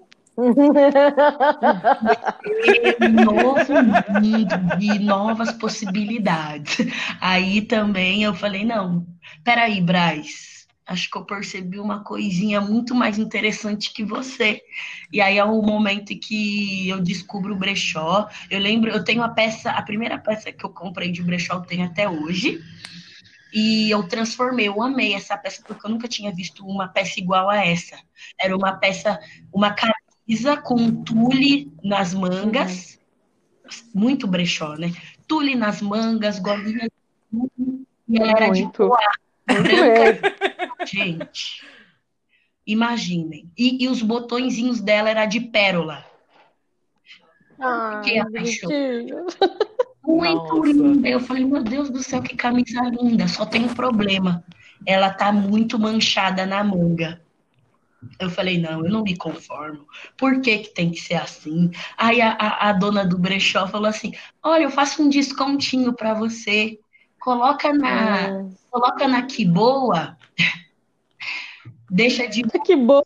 novo 3.10 3.82
mundo 3.82 4.76
de 4.76 4.98
novas 4.98 5.50
possibilidades. 5.52 6.86
Aí 7.20 7.62
também 7.62 8.22
eu 8.22 8.34
falei, 8.34 8.64
não, 8.64 9.06
peraí, 9.42 9.80
Braz, 9.80 10.55
acho 10.86 11.10
que 11.10 11.18
eu 11.18 11.24
percebi 11.24 11.80
uma 11.80 12.04
coisinha 12.04 12.60
muito 12.60 12.94
mais 12.94 13.18
interessante 13.18 13.92
que 13.92 14.04
você. 14.04 14.62
E 15.12 15.20
aí 15.20 15.36
é 15.36 15.44
o 15.44 15.60
momento 15.60 16.12
em 16.12 16.18
que 16.18 16.88
eu 16.88 17.00
descubro 17.00 17.54
o 17.54 17.58
brechó. 17.58 18.28
Eu 18.48 18.60
lembro, 18.60 18.90
eu 18.90 19.02
tenho 19.02 19.22
a 19.22 19.28
peça, 19.28 19.70
a 19.70 19.82
primeira 19.82 20.16
peça 20.16 20.52
que 20.52 20.64
eu 20.64 20.70
comprei 20.70 21.10
de 21.10 21.22
brechó 21.22 21.54
eu 21.54 21.62
tenho 21.62 21.84
até 21.84 22.08
hoje. 22.08 22.62
E 23.52 23.90
eu 23.90 24.06
transformei, 24.06 24.68
eu 24.68 24.80
amei 24.82 25.14
essa 25.14 25.36
peça 25.36 25.62
porque 25.66 25.86
eu 25.86 25.90
nunca 25.90 26.06
tinha 26.06 26.32
visto 26.32 26.64
uma 26.64 26.88
peça 26.88 27.18
igual 27.18 27.50
a 27.50 27.64
essa. 27.64 27.96
Era 28.40 28.56
uma 28.56 28.74
peça, 28.74 29.18
uma 29.52 29.74
camisa 29.74 30.56
com 30.56 31.02
tule 31.02 31.72
nas 31.82 32.12
mangas, 32.14 33.00
muito 33.94 34.26
brechó, 34.26 34.74
né? 34.74 34.92
Tule 35.26 35.54
nas 35.54 35.80
mangas, 35.80 36.38
golinha 36.38 36.86
e 38.08 38.18
ela 38.18 38.30
era 38.30 38.50
de 38.50 38.62
Muito. 38.62 38.86
poá 38.86 38.98
Muito 39.48 39.76
branca. 39.76 40.34
Gente, 40.86 41.64
imaginem. 42.66 43.50
E, 43.56 43.84
e 43.84 43.88
os 43.88 44.02
botõezinhos 44.02 44.80
dela 44.80 45.10
era 45.10 45.26
de 45.26 45.40
pérola. 45.40 46.04
Fiquei 48.02 48.18
apaixonada. 48.18 48.74
bonitinho. 48.74 49.26
Muito 50.06 50.64
linda. 50.64 51.08
Eu 51.08 51.20
falei, 51.20 51.44
meu 51.44 51.62
Deus 51.62 51.90
do 51.90 52.02
céu, 52.02 52.22
que 52.22 52.36
camisa 52.36 52.80
linda. 52.82 53.26
Só 53.26 53.44
tem 53.44 53.64
um 53.64 53.74
problema. 53.74 54.44
Ela 54.86 55.10
tá 55.10 55.32
muito 55.32 55.78
manchada 55.78 56.46
na 56.46 56.62
manga. 56.62 57.20
Eu 58.20 58.30
falei, 58.30 58.60
não, 58.60 58.84
eu 58.84 58.90
não 58.90 59.02
me 59.02 59.16
conformo. 59.16 59.84
Por 60.16 60.40
que 60.40 60.58
que 60.58 60.68
tem 60.74 60.90
que 60.90 61.00
ser 61.00 61.14
assim? 61.14 61.70
Aí 61.96 62.20
a, 62.20 62.32
a, 62.32 62.68
a 62.68 62.72
dona 62.72 63.04
do 63.04 63.18
brechó 63.18 63.66
falou 63.66 63.88
assim: 63.88 64.12
olha, 64.42 64.64
eu 64.64 64.70
faço 64.70 65.02
um 65.02 65.08
descontinho 65.08 65.92
para 65.92 66.14
você. 66.14 66.78
Coloca 67.18 67.72
na, 67.72 68.46
coloca 68.70 69.08
na 69.08 69.22
que 69.22 69.44
boa. 69.44 70.16
Deixa 71.90 72.26
de 72.26 72.42
que 72.42 72.76
bom. 72.76 73.02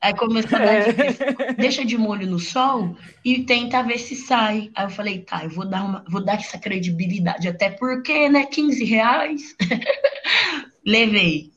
Aí 0.00 0.14
começou 0.14 0.58
a 0.58 0.64
dar 0.64 0.92
dica, 0.92 1.54
deixa 1.54 1.84
de 1.84 1.98
molho 1.98 2.26
no 2.26 2.38
sol 2.38 2.96
e 3.24 3.42
tenta 3.42 3.82
ver 3.82 3.98
se 3.98 4.14
sai. 4.14 4.70
Aí 4.74 4.86
eu 4.86 4.90
falei, 4.90 5.20
tá, 5.20 5.44
eu 5.44 5.50
vou 5.50 5.68
dar, 5.68 5.84
uma, 5.84 6.04
vou 6.08 6.24
dar 6.24 6.34
essa 6.34 6.56
credibilidade, 6.56 7.48
até 7.48 7.70
porque, 7.70 8.28
né, 8.28 8.46
15 8.46 8.84
reais. 8.84 9.56
Levei. 10.86 11.50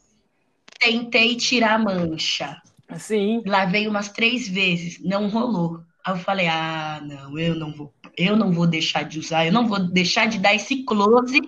Tentei 0.80 1.36
tirar 1.36 1.76
a 1.76 1.80
mancha. 1.80 2.60
Sim. 2.98 3.44
Lavei 3.46 3.88
umas 3.88 4.10
três 4.10 4.48
vezes, 4.48 5.00
não 5.04 5.30
rolou. 5.30 5.82
Aí 6.04 6.14
eu 6.14 6.18
falei, 6.18 6.48
ah, 6.48 7.00
não, 7.04 7.38
eu 7.38 7.54
não 7.54 7.72
vou, 7.72 7.94
eu 8.18 8.36
não 8.36 8.52
vou 8.52 8.66
deixar 8.66 9.04
de 9.04 9.20
usar, 9.20 9.46
eu 9.46 9.54
não 9.54 9.68
vou 9.68 9.80
deixar 9.80 10.28
de 10.28 10.40
dar 10.40 10.56
esse 10.56 10.84
close 10.84 11.40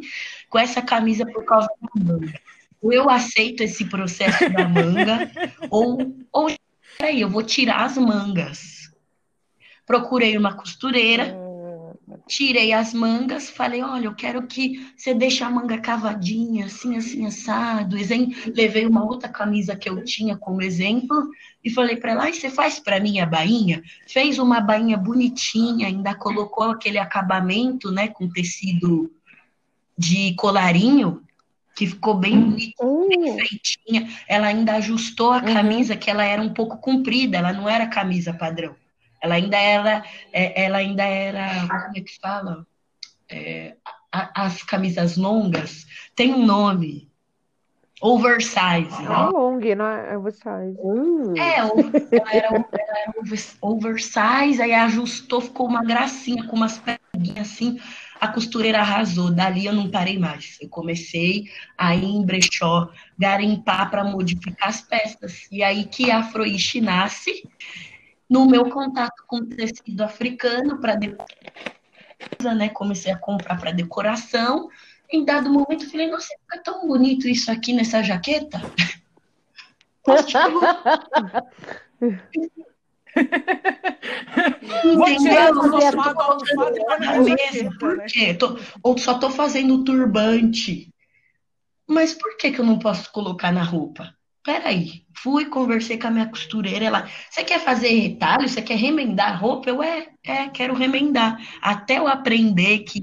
com 0.47 0.59
essa 0.59 0.79
camisa 0.79 1.25
por 1.25 1.43
causa 1.43 1.67
da 1.81 2.03
manga. 2.03 2.39
Ou 2.83 2.91
eu 2.91 3.09
aceito 3.09 3.63
esse 3.63 3.85
processo 3.85 4.49
da 4.49 4.67
manga, 4.67 5.31
ou, 5.71 6.13
ou 6.33 6.47
peraí, 6.97 7.21
eu 7.21 7.29
vou 7.29 7.41
tirar 7.41 7.85
as 7.85 7.97
mangas. 7.97 8.91
Procurei 9.85 10.37
uma 10.37 10.53
costureira, 10.53 11.33
tirei 12.27 12.73
as 12.73 12.93
mangas, 12.93 13.49
falei, 13.49 13.81
olha, 13.81 14.07
eu 14.07 14.15
quero 14.15 14.45
que 14.47 14.85
você 14.97 15.13
deixe 15.13 15.45
a 15.45 15.49
manga 15.49 15.77
cavadinha, 15.77 16.65
assim, 16.65 16.97
assim, 16.97 17.25
assado. 17.25 17.95
Levei 18.53 18.85
uma 18.85 19.05
outra 19.05 19.29
camisa 19.29 19.77
que 19.77 19.89
eu 19.89 20.03
tinha 20.03 20.37
como 20.37 20.61
exemplo 20.61 21.29
e 21.63 21.69
falei 21.69 21.95
para 21.95 22.11
ela, 22.11 22.33
você 22.33 22.49
faz 22.49 22.79
para 22.79 22.99
mim 22.99 23.19
a 23.21 23.25
bainha? 23.25 23.81
Fez 24.07 24.39
uma 24.39 24.59
bainha 24.59 24.97
bonitinha, 24.97 25.87
ainda 25.87 26.13
colocou 26.13 26.65
aquele 26.65 26.97
acabamento, 26.97 27.91
né, 27.91 28.09
com 28.09 28.29
tecido 28.29 29.09
de 29.97 30.33
colarinho, 30.35 31.21
que 31.75 31.87
ficou 31.87 32.15
bem 32.15 32.39
bonitinha, 32.39 33.07
bem 33.09 33.37
feitinha. 33.39 34.09
Ela 34.27 34.47
ainda 34.47 34.73
ajustou 34.75 35.31
a 35.31 35.37
uhum. 35.37 35.53
camisa, 35.53 35.93
uhum. 35.93 35.99
que 35.99 36.09
ela 36.09 36.23
era 36.23 36.41
um 36.41 36.53
pouco 36.53 36.77
comprida, 36.77 37.37
ela 37.37 37.53
não 37.53 37.67
era 37.67 37.87
camisa 37.87 38.33
padrão. 38.33 38.75
Ela 39.21 39.35
ainda 39.35 39.57
era, 39.57 40.03
é, 40.31 40.65
ela 40.65 40.77
ainda 40.79 41.03
era, 41.03 41.67
como 41.67 41.97
é 41.97 42.01
que 42.01 42.19
fala? 42.19 42.67
É, 43.29 43.75
as 44.11 44.61
camisas 44.61 45.17
longas 45.17 45.87
tem 46.15 46.33
um 46.33 46.45
nome. 46.45 47.09
Oversize. 48.01 49.01
É 49.01 49.07
long, 49.31 49.59
não 49.77 49.85
é 49.85 50.17
oversize. 50.17 50.77
Uh. 50.77 51.33
É, 51.37 51.59
ela 51.59 51.71
era, 52.33 52.47
ela 52.47 52.99
era 52.99 53.13
oversize, 53.61 54.61
aí 54.61 54.73
ajustou, 54.73 55.39
ficou 55.39 55.67
uma 55.67 55.83
gracinha, 55.85 56.45
com 56.47 56.57
umas 56.57 56.77
peguinhas 56.77 57.49
assim. 57.49 57.79
A 58.23 58.29
costureira 58.29 58.79
arrasou. 58.79 59.29
Dali 59.29 59.65
eu 59.65 59.73
não 59.73 59.91
parei 59.91 60.17
mais. 60.17 60.57
Eu 60.61 60.69
comecei 60.69 61.43
a 61.77 61.93
ir 61.93 62.05
em 62.05 62.25
brechó, 62.25 62.89
garimpar 63.19 63.91
para 63.91 64.01
modificar 64.05 64.69
as 64.69 64.79
peças. 64.79 65.45
E 65.51 65.61
aí 65.61 65.83
que 65.83 66.09
a 66.09 66.19
Afroishi 66.19 66.79
nasce 66.79 67.43
no 68.29 68.45
meu 68.45 68.69
contato 68.69 69.25
com 69.27 69.45
tecido 69.45 70.05
africano 70.05 70.79
para 70.79 70.95
decoração, 70.95 72.55
né? 72.55 72.69
Comecei 72.69 73.11
a 73.11 73.17
comprar 73.17 73.59
para 73.59 73.71
decoração. 73.71 74.69
Em 75.11 75.25
dado 75.25 75.49
momento, 75.49 75.91
falei, 75.91 76.09
nossa, 76.09 76.29
fica 76.43 76.63
tão 76.63 76.87
bonito 76.87 77.27
isso 77.27 77.51
aqui 77.51 77.73
nessa 77.73 78.01
jaqueta. 78.01 78.61
Por 87.79 88.05
quê? 88.05 88.33
Tô, 88.33 88.57
ou 88.81 88.97
só 88.97 89.17
tô 89.17 89.29
fazendo 89.29 89.83
turbante. 89.83 90.89
Mas 91.87 92.13
por 92.13 92.37
que, 92.37 92.51
que 92.51 92.59
eu 92.59 92.65
não 92.65 92.79
posso 92.79 93.11
colocar 93.11 93.51
na 93.51 93.63
roupa? 93.63 94.13
peraí, 94.43 95.05
fui, 95.15 95.45
conversei 95.45 95.97
com 95.97 96.07
a 96.07 96.11
minha 96.11 96.27
costureira, 96.27 96.85
ela, 96.85 97.09
você 97.29 97.43
quer 97.43 97.61
fazer 97.61 97.87
retalho, 97.87 98.47
você 98.47 98.61
quer 98.61 98.75
remendar 98.75 99.31
a 99.31 99.35
roupa? 99.35 99.69
Eu, 99.69 99.81
é, 99.81 100.09
é, 100.21 100.49
quero 100.49 100.73
remendar. 100.73 101.37
Até 101.61 101.97
eu 101.97 102.07
aprender 102.07 102.79
que 102.79 103.01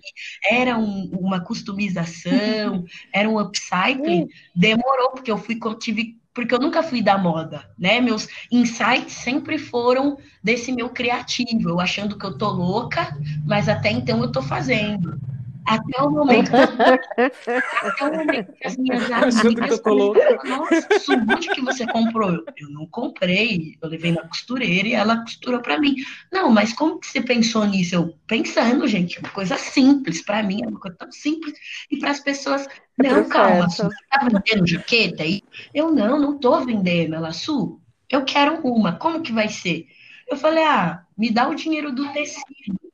era 0.49 0.77
um, 0.77 1.11
uma 1.19 1.41
customização, 1.41 2.85
era 3.13 3.29
um 3.29 3.39
upcycling, 3.39 4.29
demorou, 4.55 5.13
porque 5.13 5.31
eu 5.31 5.39
fui, 5.39 5.59
tive, 5.79 6.20
porque 6.35 6.55
eu 6.55 6.59
nunca 6.59 6.83
fui 6.83 7.03
da 7.03 7.19
moda, 7.19 7.65
né? 7.79 8.01
Meus 8.01 8.29
insights 8.51 9.15
sempre 9.15 9.59
foram 9.59 10.17
desse 10.43 10.73
meu 10.73 10.89
criativo, 10.89 11.69
eu 11.69 11.81
achando 11.81 12.17
que 12.17 12.25
eu 12.25 12.37
tô 12.37 12.49
louca, 12.51 13.17
mas 13.45 13.69
até 13.69 13.91
então 13.91 14.23
eu 14.23 14.31
tô 14.31 14.41
fazendo. 14.41 15.19
Até 15.67 16.03
o 16.03 16.11
momento. 16.11 16.51
até 16.55 18.05
o 18.05 18.17
momento 18.17 18.53
que 18.53 18.67
as 18.67 18.77
minhas 18.77 19.11
amigas 19.11 19.81
nossa, 20.45 21.01
subúrdio 21.01 21.53
que 21.53 21.61
você 21.61 21.87
comprou. 21.87 22.45
Eu 22.57 22.71
não 22.71 22.87
comprei, 22.87 23.77
eu 23.81 23.89
levei 23.89 24.13
na 24.13 24.27
costureira 24.27 24.89
e 24.89 24.95
ela 24.95 25.23
costurou 25.23 25.61
para 25.61 25.79
mim. 25.79 25.97
Não, 26.33 26.51
mas 26.51 26.73
como 26.73 26.99
que 26.99 27.07
você 27.07 27.21
pensou 27.21 27.65
nisso? 27.67 27.95
Eu 27.95 28.15
pensando, 28.27 28.87
gente, 28.87 29.19
uma 29.19 29.31
coisa 29.31 29.57
simples, 29.57 30.23
para 30.23 30.43
mim 30.43 30.63
é 30.63 30.69
uma 30.69 30.81
coisa 30.81 30.97
tão 30.97 31.13
simples. 31.13 31.55
E 31.91 31.99
para 31.99 32.11
as 32.11 32.21
pessoas, 32.21 32.67
não, 32.99 33.29
calma, 33.29 33.69
Su, 33.71 33.85
você 33.85 34.05
tá 34.11 34.29
vendendo 34.29 34.67
jaqueta 34.67 35.23
aí? 35.23 35.43
Eu 35.75 35.91
não, 35.93 36.19
não 36.19 36.39
tô 36.39 36.61
vendendo. 36.65 37.15
Ela, 37.15 37.33
Su, 37.33 37.81
eu 38.09 38.25
quero 38.25 38.61
uma, 38.63 38.97
como 38.97 39.23
que 39.23 39.33
vai 39.33 39.49
ser? 39.49 39.87
Eu 40.29 40.37
falei, 40.37 40.65
ah, 40.65 41.05
me 41.17 41.31
dá 41.31 41.49
o 41.49 41.55
dinheiro 41.55 41.93
do 41.93 42.13
tecido. 42.13 42.90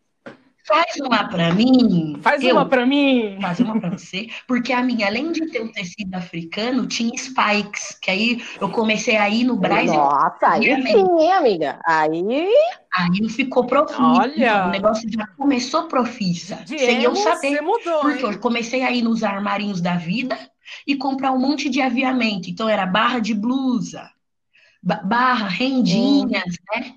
Faz 0.67 0.97
uma 1.01 1.29
para 1.29 1.55
mim. 1.55 2.19
Faz 2.21 2.43
eu, 2.43 2.57
uma 2.57 2.67
para 2.67 2.85
mim. 2.85 3.39
Faz 3.41 3.61
uma 3.61 3.81
para 3.81 3.91
você. 3.91 4.29
Porque 4.49 4.73
a 4.73 4.83
minha, 4.83 5.07
além 5.07 5.31
de 5.31 5.47
ter 5.47 5.63
um 5.63 5.71
tecido 5.71 6.13
africano, 6.15 6.87
tinha 6.87 7.17
spikes. 7.17 7.97
Que 8.03 8.11
aí 8.11 8.45
eu 8.61 8.69
comecei 8.69 9.17
a 9.17 9.29
ir 9.31 9.45
no 9.45 9.57
Brasil. 9.57 9.95
Nossa, 9.95 10.49
aí 10.49 10.83
sim, 10.83 11.21
hein, 11.21 11.33
amiga? 11.33 11.79
Aí. 11.87 12.51
Aí 12.93 13.29
ficou 13.29 13.65
profissa. 13.65 14.03
Olha. 14.03 14.67
O 14.67 14.71
negócio 14.71 15.09
já 15.09 15.27
começou 15.37 15.85
profissa. 15.85 16.65
Sem 16.67 17.03
eu 17.03 17.15
saber. 17.15 17.61
Mudou, 17.61 18.01
porque 18.01 18.27
hein? 18.27 18.33
eu 18.33 18.39
comecei 18.41 18.83
a 18.83 18.91
ir 18.91 19.03
nos 19.03 19.23
armarinhos 19.23 19.81
da 19.81 19.95
vida 19.95 20.37
e 20.85 20.97
comprar 20.97 21.31
um 21.31 21.39
monte 21.39 21.69
de 21.69 21.81
aviamento. 21.81 22.51
Então 22.51 22.69
era 22.69 22.85
barra 22.85 23.21
de 23.21 23.35
blusa, 23.35 24.11
barra, 24.83 25.47
rendinhas, 25.47 26.55
hum. 26.55 26.81
né? 26.81 26.95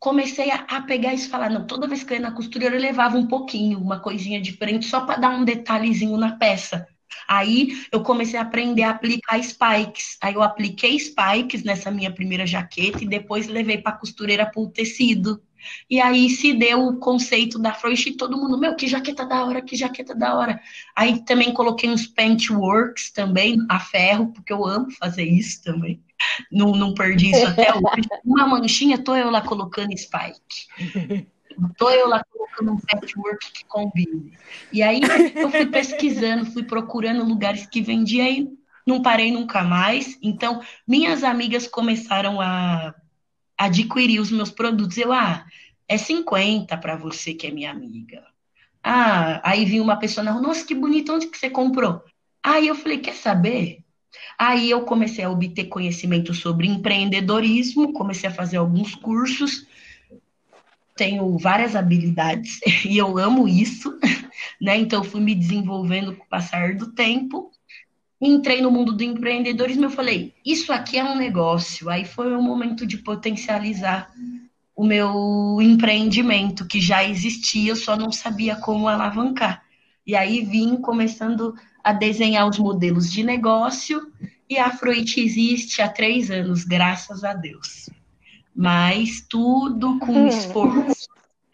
Comecei 0.00 0.50
a, 0.50 0.56
a, 0.68 0.82
pegar 0.82 1.14
isso 1.14 1.26
e 1.26 1.30
falar, 1.30 1.50
não, 1.50 1.66
toda 1.66 1.86
vez 1.86 2.02
que 2.02 2.12
eu 2.12 2.16
ia 2.16 2.22
na 2.22 2.32
costureira 2.32 2.74
eu 2.74 2.80
levava 2.80 3.18
um 3.18 3.26
pouquinho, 3.28 3.78
uma 3.78 4.00
coisinha 4.00 4.40
diferente, 4.40 4.86
só 4.86 5.02
para 5.02 5.20
dar 5.20 5.30
um 5.30 5.44
detalhezinho 5.44 6.16
na 6.16 6.36
peça. 6.36 6.88
Aí 7.28 7.68
eu 7.92 8.02
comecei 8.02 8.38
a 8.38 8.42
aprender 8.42 8.82
a 8.82 8.90
aplicar 8.90 9.38
spikes. 9.42 10.16
Aí 10.20 10.34
eu 10.34 10.42
apliquei 10.42 10.98
spikes 10.98 11.62
nessa 11.62 11.90
minha 11.90 12.12
primeira 12.12 12.46
jaqueta 12.46 13.04
e 13.04 13.08
depois 13.08 13.46
levei 13.46 13.78
para 13.78 13.92
a 13.92 13.98
costureira 13.98 14.46
para 14.46 14.60
o 14.60 14.70
tecido. 14.70 15.40
E 15.88 16.00
aí 16.00 16.30
se 16.30 16.52
deu 16.52 16.86
o 16.86 16.96
conceito 16.98 17.58
da 17.58 17.72
Froish 17.72 18.06
e 18.06 18.16
todo 18.16 18.36
mundo, 18.36 18.58
meu, 18.58 18.74
que 18.74 18.86
jaqueta 18.86 19.24
da 19.24 19.44
hora, 19.44 19.62
que 19.62 19.76
jaqueta 19.76 20.14
da 20.14 20.34
hora. 20.34 20.60
Aí 20.96 21.24
também 21.24 21.52
coloquei 21.52 21.88
uns 21.90 22.06
patchworks 22.06 23.10
também, 23.10 23.58
a 23.68 23.78
ferro, 23.78 24.32
porque 24.32 24.52
eu 24.52 24.66
amo 24.66 24.90
fazer 24.92 25.24
isso 25.24 25.62
também 25.62 26.00
não, 26.50 26.72
não 26.72 26.94
perdi 26.94 27.30
isso 27.30 27.46
até 27.46 27.72
hoje. 27.74 28.08
Uma 28.24 28.46
manchinha, 28.46 29.02
tô 29.02 29.16
eu 29.16 29.30
lá 29.30 29.40
colocando 29.40 29.96
spike. 29.96 30.68
Tô 31.76 31.90
eu 31.90 32.08
lá 32.08 32.24
colocando 32.24 32.72
um 32.72 32.78
patchwork 32.78 33.52
que 33.52 33.64
combine. 33.64 34.32
E 34.72 34.82
aí 34.82 35.00
eu 35.34 35.50
fui 35.50 35.66
pesquisando, 35.66 36.46
fui 36.46 36.62
procurando 36.62 37.24
lugares 37.24 37.66
que 37.66 37.80
vendia 37.80 38.28
e 38.28 38.48
não 38.86 39.02
parei 39.02 39.30
nunca 39.30 39.62
mais. 39.62 40.18
Então, 40.22 40.60
minhas 40.86 41.22
amigas 41.24 41.66
começaram 41.66 42.40
a 42.40 42.94
adquirir 43.60 44.20
os 44.20 44.30
meus 44.30 44.50
produtos. 44.50 44.96
Eu, 44.96 45.12
ah, 45.12 45.44
é 45.86 45.98
50 45.98 46.78
para 46.78 46.96
você 46.96 47.34
que 47.34 47.46
é 47.46 47.50
minha 47.50 47.70
amiga. 47.70 48.24
Ah, 48.82 49.40
aí 49.44 49.66
vi 49.66 49.80
uma 49.80 49.98
pessoa 49.98 50.24
na 50.24 50.32
rua, 50.32 50.40
nossa, 50.40 50.64
que 50.64 50.74
bonito, 50.74 51.12
onde 51.12 51.26
que 51.26 51.36
você 51.36 51.50
comprou? 51.50 52.02
Aí 52.42 52.68
eu 52.68 52.74
falei, 52.74 52.98
quer 52.98 53.14
saber? 53.14 53.84
Aí 54.38 54.70
eu 54.70 54.82
comecei 54.82 55.22
a 55.22 55.30
obter 55.30 55.66
conhecimento 55.66 56.32
sobre 56.32 56.66
empreendedorismo, 56.66 57.92
comecei 57.92 58.30
a 58.30 58.32
fazer 58.32 58.56
alguns 58.56 58.94
cursos, 58.94 59.66
tenho 60.96 61.36
várias 61.36 61.76
habilidades 61.76 62.60
e 62.84 62.96
eu 62.96 63.18
amo 63.18 63.46
isso, 63.46 63.98
né? 64.58 64.78
Então 64.78 65.04
fui 65.04 65.20
me 65.20 65.34
desenvolvendo 65.34 66.16
com 66.16 66.24
o 66.24 66.28
passar 66.28 66.74
do 66.76 66.92
tempo. 66.92 67.52
Entrei 68.20 68.60
no 68.60 68.70
mundo 68.70 68.92
do 68.92 69.02
empreendedorismo, 69.02 69.84
eu 69.86 69.90
falei, 69.90 70.34
isso 70.44 70.72
aqui 70.72 70.98
é 70.98 71.04
um 71.04 71.16
negócio. 71.16 71.88
Aí 71.88 72.04
foi 72.04 72.34
o 72.34 72.42
momento 72.42 72.86
de 72.86 72.98
potencializar 72.98 74.10
o 74.76 74.84
meu 74.84 75.58
empreendimento 75.60 76.66
que 76.66 76.80
já 76.80 77.04
existia, 77.04 77.72
eu 77.72 77.76
só 77.76 77.96
não 77.96 78.10
sabia 78.10 78.56
como 78.56 78.88
alavancar. 78.88 79.62
E 80.06 80.16
aí 80.16 80.42
vim 80.42 80.76
começando 80.76 81.54
a 81.84 81.92
desenhar 81.92 82.48
os 82.48 82.58
modelos 82.58 83.10
de 83.10 83.22
negócio 83.22 84.10
e 84.48 84.58
a 84.58 84.70
Fruit 84.70 85.20
existe 85.20 85.80
há 85.80 85.88
três 85.88 86.30
anos, 86.30 86.64
graças 86.64 87.24
a 87.24 87.32
Deus. 87.32 87.88
Mas 88.54 89.24
tudo 89.28 89.98
com 89.98 90.24
hum. 90.24 90.28
esforço, 90.28 91.08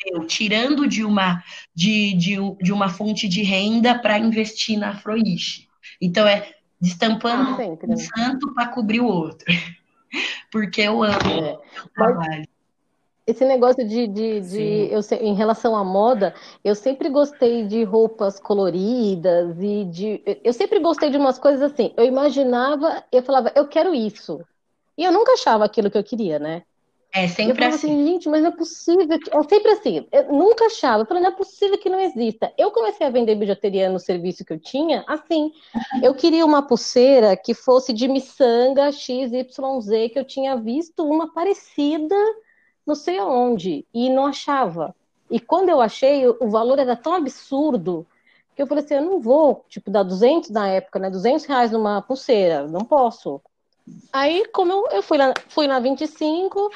eu, 0.04 0.26
tirando 0.26 0.86
de 0.86 1.04
uma, 1.04 1.42
de, 1.74 2.14
de, 2.14 2.36
de 2.62 2.72
uma 2.72 2.88
fonte 2.88 3.28
de 3.28 3.42
renda 3.42 3.98
para 3.98 4.18
investir 4.18 4.78
na 4.78 4.90
Afroish. 4.90 5.66
Então 6.00 6.26
é 6.26 6.55
destampando 6.80 7.62
ah, 7.62 7.86
um 7.88 7.96
santo 7.96 8.52
para 8.54 8.68
cobrir 8.68 9.00
o 9.00 9.06
outro. 9.06 9.46
Porque 10.50 10.82
eu 10.82 11.02
amo 11.02 11.44
é. 11.44 11.58
o 11.84 11.88
trabalho. 11.88 12.48
Esse 13.26 13.44
negócio 13.44 13.86
de, 13.86 14.06
de, 14.06 14.40
de 14.40 14.88
eu, 14.92 15.00
em 15.20 15.34
relação 15.34 15.74
à 15.74 15.82
moda, 15.82 16.32
eu 16.62 16.76
sempre 16.76 17.08
gostei 17.08 17.66
de 17.66 17.82
roupas 17.82 18.38
coloridas 18.38 19.56
e 19.58 19.84
de. 19.84 20.22
Eu 20.44 20.52
sempre 20.52 20.78
gostei 20.78 21.10
de 21.10 21.16
umas 21.16 21.36
coisas 21.36 21.60
assim. 21.60 21.92
Eu 21.96 22.04
imaginava, 22.04 23.02
eu 23.10 23.22
falava, 23.22 23.52
eu 23.56 23.66
quero 23.66 23.92
isso. 23.92 24.40
E 24.96 25.02
eu 25.02 25.10
nunca 25.10 25.32
achava 25.32 25.64
aquilo 25.64 25.90
que 25.90 25.98
eu 25.98 26.04
queria, 26.04 26.38
né? 26.38 26.62
É 27.16 27.28
sempre 27.28 27.64
eu 27.64 27.68
assim. 27.68 27.90
assim. 27.90 28.06
Gente, 28.06 28.28
mas 28.28 28.42
não 28.42 28.50
é 28.50 28.56
possível. 28.56 29.18
Que... 29.18 29.36
É 29.36 29.42
sempre 29.44 29.72
assim. 29.72 30.06
Eu 30.12 30.32
nunca 30.32 30.66
achava. 30.66 31.02
Eu 31.02 31.06
falei, 31.06 31.22
não 31.22 31.30
é 31.30 31.34
possível 31.34 31.78
que 31.78 31.88
não 31.88 32.00
exista. 32.00 32.52
Eu 32.58 32.70
comecei 32.70 33.06
a 33.06 33.10
vender 33.10 33.34
bijuteria 33.34 33.88
no 33.88 33.98
serviço 33.98 34.44
que 34.44 34.52
eu 34.52 34.58
tinha 34.58 35.04
assim. 35.06 35.52
Eu 36.02 36.14
queria 36.14 36.44
uma 36.44 36.62
pulseira 36.62 37.36
que 37.36 37.54
fosse 37.54 37.92
de 37.92 38.06
miçanga 38.06 38.92
XYZ, 38.92 39.46
que 40.12 40.18
eu 40.18 40.24
tinha 40.24 40.56
visto 40.56 41.08
uma 41.08 41.32
parecida 41.32 42.16
não 42.86 42.94
sei 42.94 43.18
aonde. 43.18 43.84
E 43.92 44.08
não 44.08 44.26
achava. 44.26 44.94
E 45.28 45.40
quando 45.40 45.68
eu 45.68 45.80
achei, 45.80 46.26
o 46.28 46.48
valor 46.48 46.78
era 46.78 46.94
tão 46.94 47.14
absurdo 47.14 48.06
que 48.54 48.62
eu 48.62 48.66
falei 48.66 48.84
assim, 48.84 48.94
eu 48.94 49.02
não 49.02 49.20
vou, 49.20 49.66
tipo, 49.68 49.90
dar 49.90 50.02
200 50.02 50.48
na 50.48 50.68
época, 50.68 50.98
né? 50.98 51.10
200 51.10 51.44
reais 51.44 51.70
numa 51.70 52.00
pulseira, 52.00 52.66
não 52.66 52.80
posso. 52.82 53.40
Aí, 54.10 54.46
como 54.48 54.72
eu, 54.72 54.88
eu 54.92 55.02
fui, 55.02 55.18
lá, 55.18 55.34
fui 55.48 55.66
na 55.66 55.78
25, 55.78 56.70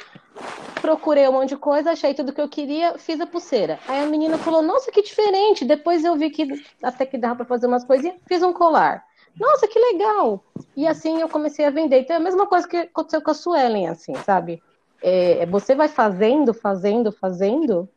procurei 0.81 1.29
um 1.29 1.33
monte 1.33 1.51
de 1.51 1.57
coisa, 1.57 1.93
achei 1.93 2.15
tudo 2.15 2.33
que 2.33 2.41
eu 2.41 2.49
queria, 2.49 2.99
fiz 2.99 3.21
a 3.21 3.27
pulseira. 3.27 3.79
Aí 3.87 4.03
a 4.03 4.07
menina 4.07 4.39
falou, 4.39 4.63
nossa, 4.63 4.91
que 4.91 5.03
diferente. 5.03 5.65
Depois 5.65 6.05
eu 6.05 6.17
vi 6.17 6.31
que 6.31 6.65
até 6.83 7.05
que 7.05 7.19
dava 7.19 7.37
para 7.37 7.45
fazer 7.45 7.67
umas 7.67 7.85
coisinhas, 7.85 8.17
fiz 8.27 8.43
um 8.43 8.53
colar. 8.53 9.05
Nossa, 9.39 9.69
que 9.69 9.79
legal! 9.79 10.45
E 10.77 10.87
assim 10.87 11.21
eu 11.21 11.29
comecei 11.29 11.65
a 11.65 11.71
vender. 11.71 12.01
Então 12.01 12.15
é 12.15 12.19
a 12.19 12.23
mesma 12.23 12.47
coisa 12.47 12.67
que 12.67 12.77
aconteceu 12.77 13.23
com 13.23 13.31
a 13.31 13.35
Suelen, 13.35 13.89
assim, 13.89 14.15
sabe? 14.17 14.63
É, 15.03 15.47
você 15.47 15.75
vai 15.75 15.89
fazendo, 15.89 16.53
fazendo, 16.53 17.13
fazendo, 17.13 17.89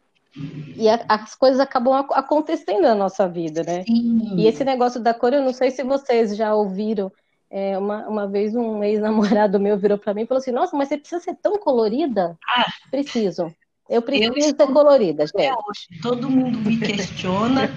e 0.75 0.89
a, 0.89 1.05
as 1.07 1.35
coisas 1.35 1.59
acabam 1.59 1.93
acontecendo 2.11 2.81
na 2.81 2.95
nossa 2.95 3.27
vida, 3.27 3.63
né? 3.63 3.83
Sim. 3.83 4.35
E 4.35 4.47
esse 4.47 4.63
negócio 4.63 4.99
da 4.99 5.13
cor, 5.13 5.33
eu 5.33 5.43
não 5.43 5.53
sei 5.53 5.69
se 5.69 5.83
vocês 5.83 6.35
já 6.35 6.55
ouviram. 6.55 7.11
É, 7.55 7.77
uma, 7.77 8.07
uma 8.07 8.27
vez 8.27 8.55
um 8.55 8.83
ex-namorado 8.83 9.59
meu 9.59 9.77
virou 9.77 9.95
para 9.95 10.11
mim 10.11 10.23
e 10.23 10.25
falou 10.25 10.39
assim: 10.39 10.51
Nossa, 10.51 10.75
mas 10.75 10.87
você 10.87 10.97
precisa 10.97 11.21
ser 11.21 11.35
tão 11.35 11.59
colorida? 11.59 12.35
Ah, 12.49 12.65
preciso. 12.89 13.53
Eu 13.87 14.01
preciso 14.01 14.33
eu 14.35 14.41
ser 14.41 14.73
colorida, 14.73 15.27
gente. 15.27 15.51
Hoje, 15.51 16.01
todo 16.01 16.31
mundo 16.31 16.57
me 16.57 16.79
questiona 16.79 17.69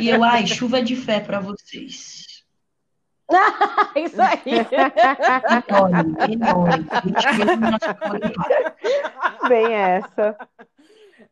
e 0.00 0.08
eu, 0.08 0.24
ai, 0.24 0.46
chuva 0.46 0.80
de 0.80 0.96
fé 0.96 1.20
para 1.20 1.40
vocês. 1.40 2.42
Isso 3.96 4.22
aí. 4.22 4.66
Bem 9.46 9.74
essa. 9.74 10.38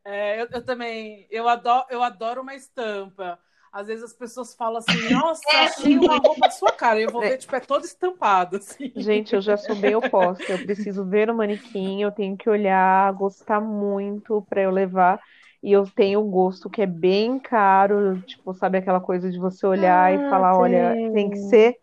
É, 0.05 0.42
eu, 0.42 0.49
eu, 0.53 0.62
também, 0.62 1.26
eu 1.30 1.49
adoro, 1.49 1.86
eu 1.88 2.03
adoro 2.03 2.42
uma 2.42 2.55
estampa. 2.55 3.38
Às 3.77 3.89
vezes 3.89 4.05
as 4.05 4.12
pessoas 4.14 4.55
falam 4.55 4.79
assim, 4.79 4.97
nossa, 5.12 5.43
é, 5.51 5.64
achei 5.66 5.99
uma 5.99 6.16
roupa 6.16 6.51
sua 6.51 6.72
cara. 6.72 6.99
Eu 6.99 7.11
vou 7.11 7.20
ver, 7.20 7.37
tipo, 7.37 7.55
é 7.55 7.61
todo 7.61 7.85
estampado. 7.85 8.57
Assim. 8.57 8.91
Gente, 8.97 9.35
eu 9.35 9.41
já 9.43 9.55
sou 9.59 9.77
bem 9.77 9.95
oposta. 9.95 10.51
Eu 10.51 10.59
preciso 10.64 11.05
ver 11.05 11.29
o 11.29 11.35
manequim, 11.35 12.01
eu 12.01 12.11
tenho 12.11 12.39
que 12.39 12.49
olhar, 12.49 13.12
gostar 13.12 13.61
muito 13.61 14.43
para 14.49 14.62
eu 14.62 14.70
levar. 14.70 15.20
E 15.62 15.72
eu 15.72 15.85
tenho 15.95 16.20
um 16.20 16.31
gosto 16.31 16.70
que 16.70 16.81
é 16.81 16.87
bem 16.87 17.39
caro, 17.39 18.18
tipo, 18.22 18.55
sabe 18.55 18.79
aquela 18.79 19.01
coisa 19.01 19.31
de 19.31 19.39
você 19.39 19.66
olhar 19.66 20.05
ah, 20.05 20.12
e 20.12 20.31
falar, 20.31 20.55
sim. 20.55 20.61
olha, 20.61 20.95
tem 21.12 21.29
que 21.29 21.37
ser 21.37 21.77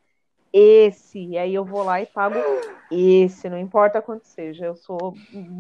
esse, 0.53 1.19
e 1.19 1.37
aí 1.37 1.55
eu 1.55 1.65
vou 1.65 1.81
lá 1.83 1.99
e 1.99 2.05
pago 2.05 2.37
esse, 2.91 3.49
não 3.49 3.57
importa 3.57 4.03
quanto 4.03 4.27
seja. 4.27 4.67
Eu 4.67 4.75
sou 4.75 5.15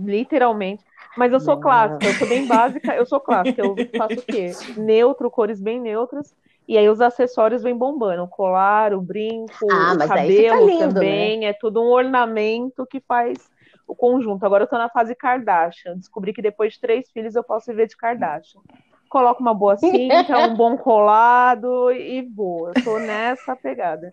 literalmente, 0.05 0.85
mas 1.17 1.33
eu 1.33 1.39
sou 1.39 1.57
clássica, 1.57 2.05
eu 2.05 2.13
sou 2.13 2.27
bem 2.27 2.45
básica, 2.45 2.95
eu 2.95 3.05
sou 3.05 3.19
clássica. 3.19 3.59
Eu 3.59 3.75
faço 3.97 4.19
o 4.19 4.23
quê? 4.23 4.51
Neutro, 4.77 5.31
cores 5.31 5.59
bem 5.59 5.81
neutras, 5.81 6.35
e 6.67 6.77
aí 6.77 6.87
os 6.87 7.01
acessórios 7.01 7.63
vêm 7.63 7.75
bombando, 7.75 8.23
o 8.23 8.27
colar, 8.27 8.93
o 8.93 9.01
brinco, 9.01 9.67
ah, 9.71 9.93
o 9.95 10.07
cabelo 10.07 10.67
lindo, 10.67 10.79
né? 10.79 10.93
também, 10.93 11.39
né? 11.39 11.45
é 11.47 11.53
tudo 11.53 11.81
um 11.81 11.91
ornamento 11.91 12.85
que 12.85 13.01
faz 13.01 13.51
o 13.87 13.95
conjunto. 13.95 14.45
Agora 14.45 14.63
eu 14.63 14.67
tô 14.67 14.77
na 14.77 14.89
fase 14.89 15.15
Kardashian, 15.15 15.97
descobri 15.97 16.33
que 16.33 16.41
depois 16.41 16.73
de 16.73 16.79
três 16.79 17.09
filhos 17.11 17.35
eu 17.35 17.43
posso 17.43 17.65
viver 17.71 17.87
de 17.87 17.97
Kardashian. 17.97 18.61
Coloco 19.09 19.41
uma 19.41 19.53
boa 19.53 19.75
cinta, 19.77 20.39
um 20.39 20.55
bom 20.55 20.77
colado 20.77 21.91
e 21.91 22.21
vou. 22.21 22.69
Eu 22.69 22.73
tô 22.83 22.97
nessa 22.97 23.55
pegada. 23.55 24.09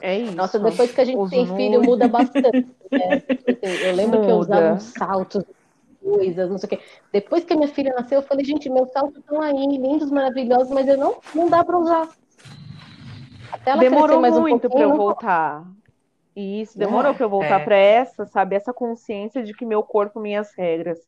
É 0.00 0.18
isso. 0.18 0.34
Nossa, 0.34 0.58
depois 0.58 0.92
que 0.92 1.00
a 1.00 1.04
gente 1.04 1.30
tem 1.30 1.46
filho, 1.56 1.82
muda 1.82 2.08
bastante. 2.08 2.66
Né? 2.90 3.22
Eu 3.82 3.94
lembro 3.94 4.18
muda. 4.18 4.26
que 4.26 4.32
eu 4.32 4.36
usava 4.36 4.74
uns 4.74 4.82
saltos, 4.82 5.44
coisas, 6.02 6.50
não 6.50 6.58
sei 6.58 6.66
o 6.66 6.70
quê. 6.70 6.80
Depois 7.12 7.44
que 7.44 7.52
a 7.52 7.56
minha 7.56 7.68
filha 7.68 7.92
nasceu, 7.94 8.18
eu 8.18 8.26
falei, 8.26 8.44
gente, 8.44 8.68
meus 8.68 8.90
saltos 8.90 9.18
estão 9.18 9.40
aí, 9.40 9.54
lindos, 9.54 10.10
maravilhosos, 10.10 10.70
mas 10.70 10.88
eu 10.88 10.96
não, 10.96 11.16
não 11.34 11.48
dá 11.48 11.64
para 11.64 11.78
usar. 11.78 12.08
Demorou 13.78 14.20
muito 14.20 14.66
um 14.66 14.70
para 14.70 14.80
eu 14.80 14.96
voltar. 14.96 15.64
Isso, 16.34 16.78
demorou 16.78 17.10
é, 17.10 17.14
para 17.14 17.24
eu 17.24 17.30
voltar 17.30 17.60
é. 17.60 17.64
para 17.64 17.76
essa, 17.76 18.24
sabe? 18.24 18.56
Essa 18.56 18.72
consciência 18.72 19.42
de 19.42 19.52
que 19.52 19.66
meu 19.66 19.82
corpo, 19.82 20.20
minhas 20.20 20.54
regras 20.56 20.98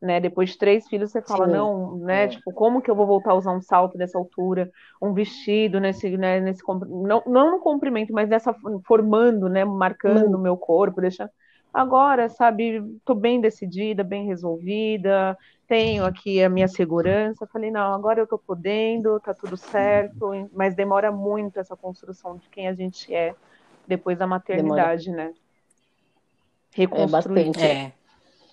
né? 0.00 0.18
Depois 0.18 0.50
de 0.50 0.58
três 0.58 0.88
filhos, 0.88 1.10
você 1.10 1.20
fala, 1.20 1.46
Sim. 1.46 1.52
não, 1.52 1.96
né? 1.98 2.24
É. 2.24 2.28
Tipo, 2.28 2.52
como 2.52 2.80
que 2.80 2.90
eu 2.90 2.94
vou 2.94 3.06
voltar 3.06 3.32
a 3.32 3.36
usar 3.36 3.52
um 3.52 3.60
salto 3.60 3.98
dessa 3.98 4.16
altura, 4.16 4.70
um 5.00 5.12
vestido 5.12 5.78
nesse, 5.78 6.16
né, 6.16 6.40
nesse 6.40 6.62
não, 6.66 7.22
não 7.26 7.50
no 7.52 7.60
comprimento, 7.60 8.12
mas 8.12 8.28
nessa 8.28 8.54
formando, 8.86 9.48
né? 9.48 9.64
Marcando 9.64 10.34
o 10.34 10.40
meu 10.40 10.56
corpo, 10.56 11.00
deixando. 11.00 11.30
Agora, 11.72 12.28
sabe, 12.28 12.82
tô 13.04 13.14
bem 13.14 13.40
decidida, 13.40 14.02
bem 14.02 14.26
resolvida, 14.26 15.38
tenho 15.68 16.04
aqui 16.04 16.42
a 16.42 16.48
minha 16.48 16.66
segurança. 16.66 17.46
Falei, 17.46 17.70
não, 17.70 17.94
agora 17.94 18.20
eu 18.20 18.26
tô 18.26 18.36
podendo, 18.38 19.20
tá 19.20 19.32
tudo 19.32 19.56
certo, 19.56 20.30
mas 20.52 20.74
demora 20.74 21.12
muito 21.12 21.60
essa 21.60 21.76
construção 21.76 22.36
de 22.38 22.48
quem 22.48 22.66
a 22.66 22.74
gente 22.74 23.14
é 23.14 23.34
depois 23.86 24.18
da 24.18 24.26
maternidade, 24.26 25.06
demora. 25.06 25.28
né? 25.28 25.34
Reconstruir. 26.72 27.40
É 27.40 27.44
bastante. 27.44 27.64
É. 27.64 27.99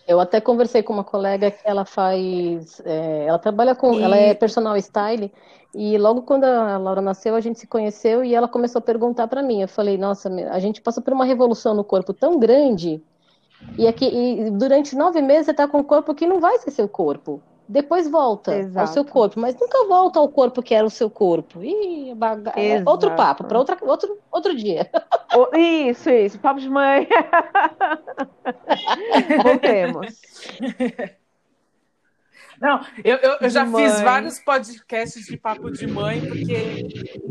Eu 0.08 0.22
até 0.22 0.40
conversei 0.40 0.82
com 0.82 0.94
uma 0.94 1.04
colega 1.04 1.52
que 1.52 1.60
ela 1.66 1.84
faz, 1.84 2.82
é, 2.86 3.26
ela 3.28 3.38
trabalha 3.38 3.76
com, 3.76 3.94
e... 3.94 4.02
ela 4.02 4.16
é 4.16 4.34
personal 4.34 4.78
style 4.78 5.32
e 5.76 5.98
logo 5.98 6.22
quando 6.22 6.46
a 6.46 6.78
Laura 6.78 7.02
nasceu 7.02 7.36
a 7.36 7.42
gente 7.42 7.60
se 7.60 7.68
conheceu 7.68 8.24
e 8.24 8.34
ela 8.34 8.48
começou 8.48 8.80
a 8.80 8.82
perguntar 8.82 9.28
para 9.28 9.44
mim. 9.44 9.62
Eu 9.62 9.68
falei, 9.68 9.98
nossa, 9.98 10.30
a 10.50 10.60
gente 10.60 10.82
passou 10.82 11.04
por 11.04 11.12
uma 11.12 11.26
revolução 11.26 11.74
no 11.74 11.84
corpo 11.84 12.14
tão 12.14 12.40
grande 12.40 13.04
e 13.78 13.86
aqui 13.86 14.06
e 14.06 14.50
durante 14.52 14.96
nove 14.96 15.22
meses 15.22 15.46
você 15.46 15.52
está 15.52 15.68
com 15.68 15.80
um 15.80 15.84
corpo 15.84 16.16
que 16.16 16.26
não 16.26 16.40
vai 16.40 16.58
ser 16.60 16.72
seu 16.72 16.88
corpo. 16.88 17.42
Depois 17.70 18.10
volta 18.10 18.56
Exato. 18.56 18.80
ao 18.80 18.94
seu 18.94 19.04
corpo, 19.04 19.40
mas 19.40 19.54
nunca 19.60 19.86
volta 19.88 20.20
ao 20.20 20.30
corpo 20.30 20.64
que 20.64 20.74
era 20.74 20.86
o 20.86 20.90
seu 20.90 21.10
corpo. 21.10 21.62
Ih, 21.62 22.14
baga... 22.16 22.54
é 22.56 22.82
outro 22.86 23.14
papo, 23.16 23.44
para 23.44 23.60
outro, 23.60 24.18
outro 24.32 24.56
dia. 24.56 24.90
Isso, 25.54 26.10
isso, 26.10 26.40
papo 26.40 26.60
de 26.60 26.70
mãe. 26.70 27.08
Voltemos. 29.44 30.20
Não, 32.60 32.82
eu, 33.04 33.18
eu, 33.18 33.38
eu 33.42 33.50
já 33.50 33.66
mãe. 33.66 33.86
fiz 33.86 34.02
vários 34.02 34.40
podcasts 34.40 35.26
de 35.26 35.38
papo 35.38 35.70
de 35.70 35.86
mãe, 35.86 36.26
porque 36.26 36.88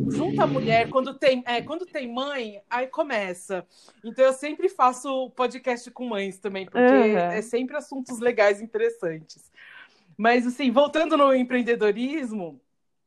junto 0.08 0.40
a 0.40 0.46
mulher, 0.46 0.88
quando 0.88 1.14
tem, 1.14 1.42
é, 1.46 1.60
quando 1.62 1.84
tem 1.84 2.12
mãe, 2.12 2.60
aí 2.70 2.86
começa. 2.86 3.66
Então 4.04 4.24
eu 4.24 4.32
sempre 4.32 4.68
faço 4.68 5.30
podcast 5.30 5.90
com 5.90 6.06
mães 6.06 6.38
também, 6.38 6.66
porque 6.66 6.80
uhum. 6.80 7.18
é 7.18 7.42
sempre 7.42 7.76
assuntos 7.76 8.20
legais, 8.20 8.60
interessantes. 8.60 9.50
Mas, 10.16 10.46
assim, 10.46 10.70
voltando 10.70 11.16
no 11.16 11.34
empreendedorismo, 11.34 12.60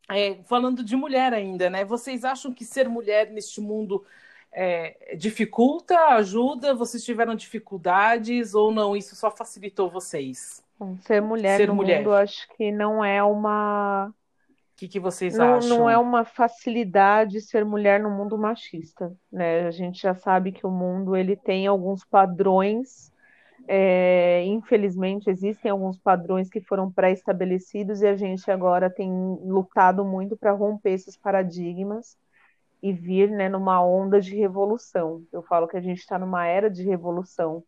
é, 0.10 0.36
falando 0.46 0.84
de 0.84 0.96
mulher 0.96 1.34
ainda, 1.34 1.70
né? 1.70 1.86
Vocês 1.86 2.24
acham 2.24 2.54
que 2.54 2.66
ser 2.66 2.90
mulher 2.90 3.32
neste 3.32 3.62
mundo 3.62 4.04
é, 4.52 5.16
dificulta, 5.16 5.98
ajuda? 6.16 6.74
Vocês 6.74 7.04
tiveram 7.04 7.36
dificuldades 7.36 8.54
ou 8.54 8.72
não? 8.72 8.96
Isso 8.96 9.16
só 9.16 9.30
facilitou 9.30 9.90
vocês? 9.90 10.64
Ser 11.02 11.22
mulher 11.22 11.58
ser 11.58 11.68
no 11.68 11.76
mulher. 11.76 12.00
mundo, 12.00 12.14
acho 12.14 12.48
que 12.56 12.72
não 12.72 13.04
é 13.04 13.22
uma. 13.22 14.08
O 14.08 14.14
que, 14.80 14.88
que 14.88 15.00
vocês 15.00 15.36
não, 15.36 15.56
acham? 15.56 15.70
Não 15.70 15.90
é 15.90 15.98
uma 15.98 16.24
facilidade 16.24 17.42
ser 17.42 17.66
mulher 17.66 18.00
no 18.00 18.10
mundo 18.10 18.38
machista, 18.38 19.14
né? 19.32 19.68
A 19.68 19.72
gente 19.72 20.02
já 20.02 20.16
sabe 20.16 20.54
que 20.54 20.66
o 20.66 20.72
mundo 20.72 21.16
ele 21.16 21.36
tem 21.36 21.68
alguns 21.68 22.06
padrões 22.06 23.09
é, 23.72 24.44
infelizmente, 24.46 25.30
existem 25.30 25.70
alguns 25.70 25.96
padrões 26.00 26.50
que 26.50 26.60
foram 26.60 26.92
pré-estabelecidos 26.92 28.02
e 28.02 28.08
a 28.08 28.16
gente 28.16 28.50
agora 28.50 28.90
tem 28.90 29.08
lutado 29.44 30.04
muito 30.04 30.36
para 30.36 30.52
romper 30.52 30.94
esses 30.94 31.16
paradigmas 31.16 32.18
e 32.82 32.92
vir 32.92 33.30
né, 33.30 33.48
numa 33.48 33.80
onda 33.86 34.20
de 34.20 34.36
revolução. 34.36 35.24
Eu 35.32 35.44
falo 35.44 35.68
que 35.68 35.78
a 35.78 35.82
gente 35.82 36.00
está 36.00 36.18
numa 36.18 36.48
era 36.48 36.68
de 36.68 36.82
revolução, 36.84 37.64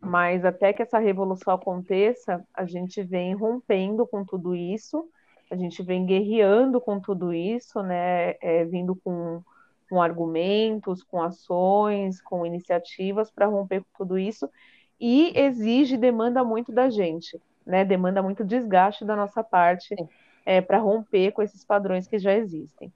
mas 0.00 0.44
até 0.44 0.72
que 0.72 0.82
essa 0.82 0.98
revolução 0.98 1.54
aconteça, 1.54 2.44
a 2.52 2.66
gente 2.66 3.00
vem 3.04 3.32
rompendo 3.32 4.04
com 4.04 4.24
tudo 4.24 4.52
isso, 4.52 5.08
a 5.48 5.54
gente 5.54 5.80
vem 5.80 6.04
guerreando 6.04 6.80
com 6.80 6.98
tudo 6.98 7.32
isso, 7.32 7.80
né, 7.84 8.34
é, 8.40 8.64
vindo 8.64 8.96
com, 8.96 9.40
com 9.88 10.02
argumentos, 10.02 11.04
com 11.04 11.22
ações, 11.22 12.20
com 12.20 12.44
iniciativas 12.44 13.30
para 13.30 13.46
romper 13.46 13.82
com 13.82 13.90
tudo 13.96 14.18
isso 14.18 14.50
e 15.00 15.32
exige, 15.38 15.96
demanda 15.96 16.42
muito 16.42 16.72
da 16.72 16.88
gente, 16.88 17.40
né? 17.64 17.84
Demanda 17.84 18.22
muito 18.22 18.44
desgaste 18.44 19.04
da 19.04 19.14
nossa 19.14 19.42
parte 19.42 19.94
é, 20.44 20.60
para 20.60 20.78
romper 20.78 21.32
com 21.32 21.42
esses 21.42 21.64
padrões 21.64 22.06
que 22.06 22.18
já 22.18 22.34
existem. 22.34 22.92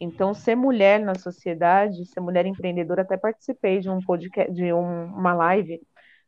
Então, 0.00 0.34
ser 0.34 0.56
mulher 0.56 0.98
na 1.00 1.14
sociedade, 1.14 2.04
ser 2.06 2.20
mulher 2.20 2.46
empreendedora, 2.46 3.02
até 3.02 3.16
participei 3.16 3.78
de 3.78 3.88
um 3.88 4.00
podcast, 4.00 4.52
de 4.52 4.72
um, 4.72 5.04
uma 5.06 5.32
live 5.34 5.80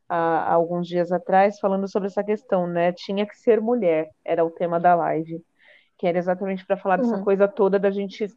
há, 0.09 0.16
há 0.16 0.53
alguns 0.53 0.87
dias 0.87 1.11
atrás 1.11 1.59
falando 1.59 1.89
sobre 1.89 2.07
essa 2.07 2.22
questão, 2.22 2.66
né? 2.66 2.93
Tinha 2.93 3.27
que 3.27 3.37
ser 3.37 3.61
mulher, 3.61 4.09
era 4.24 4.45
o 4.45 4.51
tema 4.51 4.79
da 4.79 4.95
live, 4.95 5.43
que 5.99 6.07
era 6.07 6.18
exatamente 6.18 6.64
para 6.64 6.77
falar 6.77 7.01
uhum. 7.01 7.11
dessa 7.11 7.22
coisa 7.22 7.49
toda 7.49 7.79
da 7.79 7.91
gente 7.91 8.29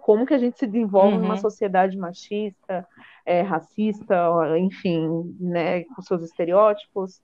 como 0.00 0.26
que 0.26 0.34
a 0.34 0.38
gente 0.38 0.58
se 0.58 0.66
desenvolve 0.66 1.14
uhum. 1.14 1.22
numa 1.22 1.36
sociedade 1.36 1.96
machista, 1.96 2.86
é, 3.24 3.42
racista, 3.42 4.16
enfim, 4.58 5.36
né, 5.38 5.84
com 5.84 6.02
seus 6.02 6.22
estereótipos. 6.22 7.20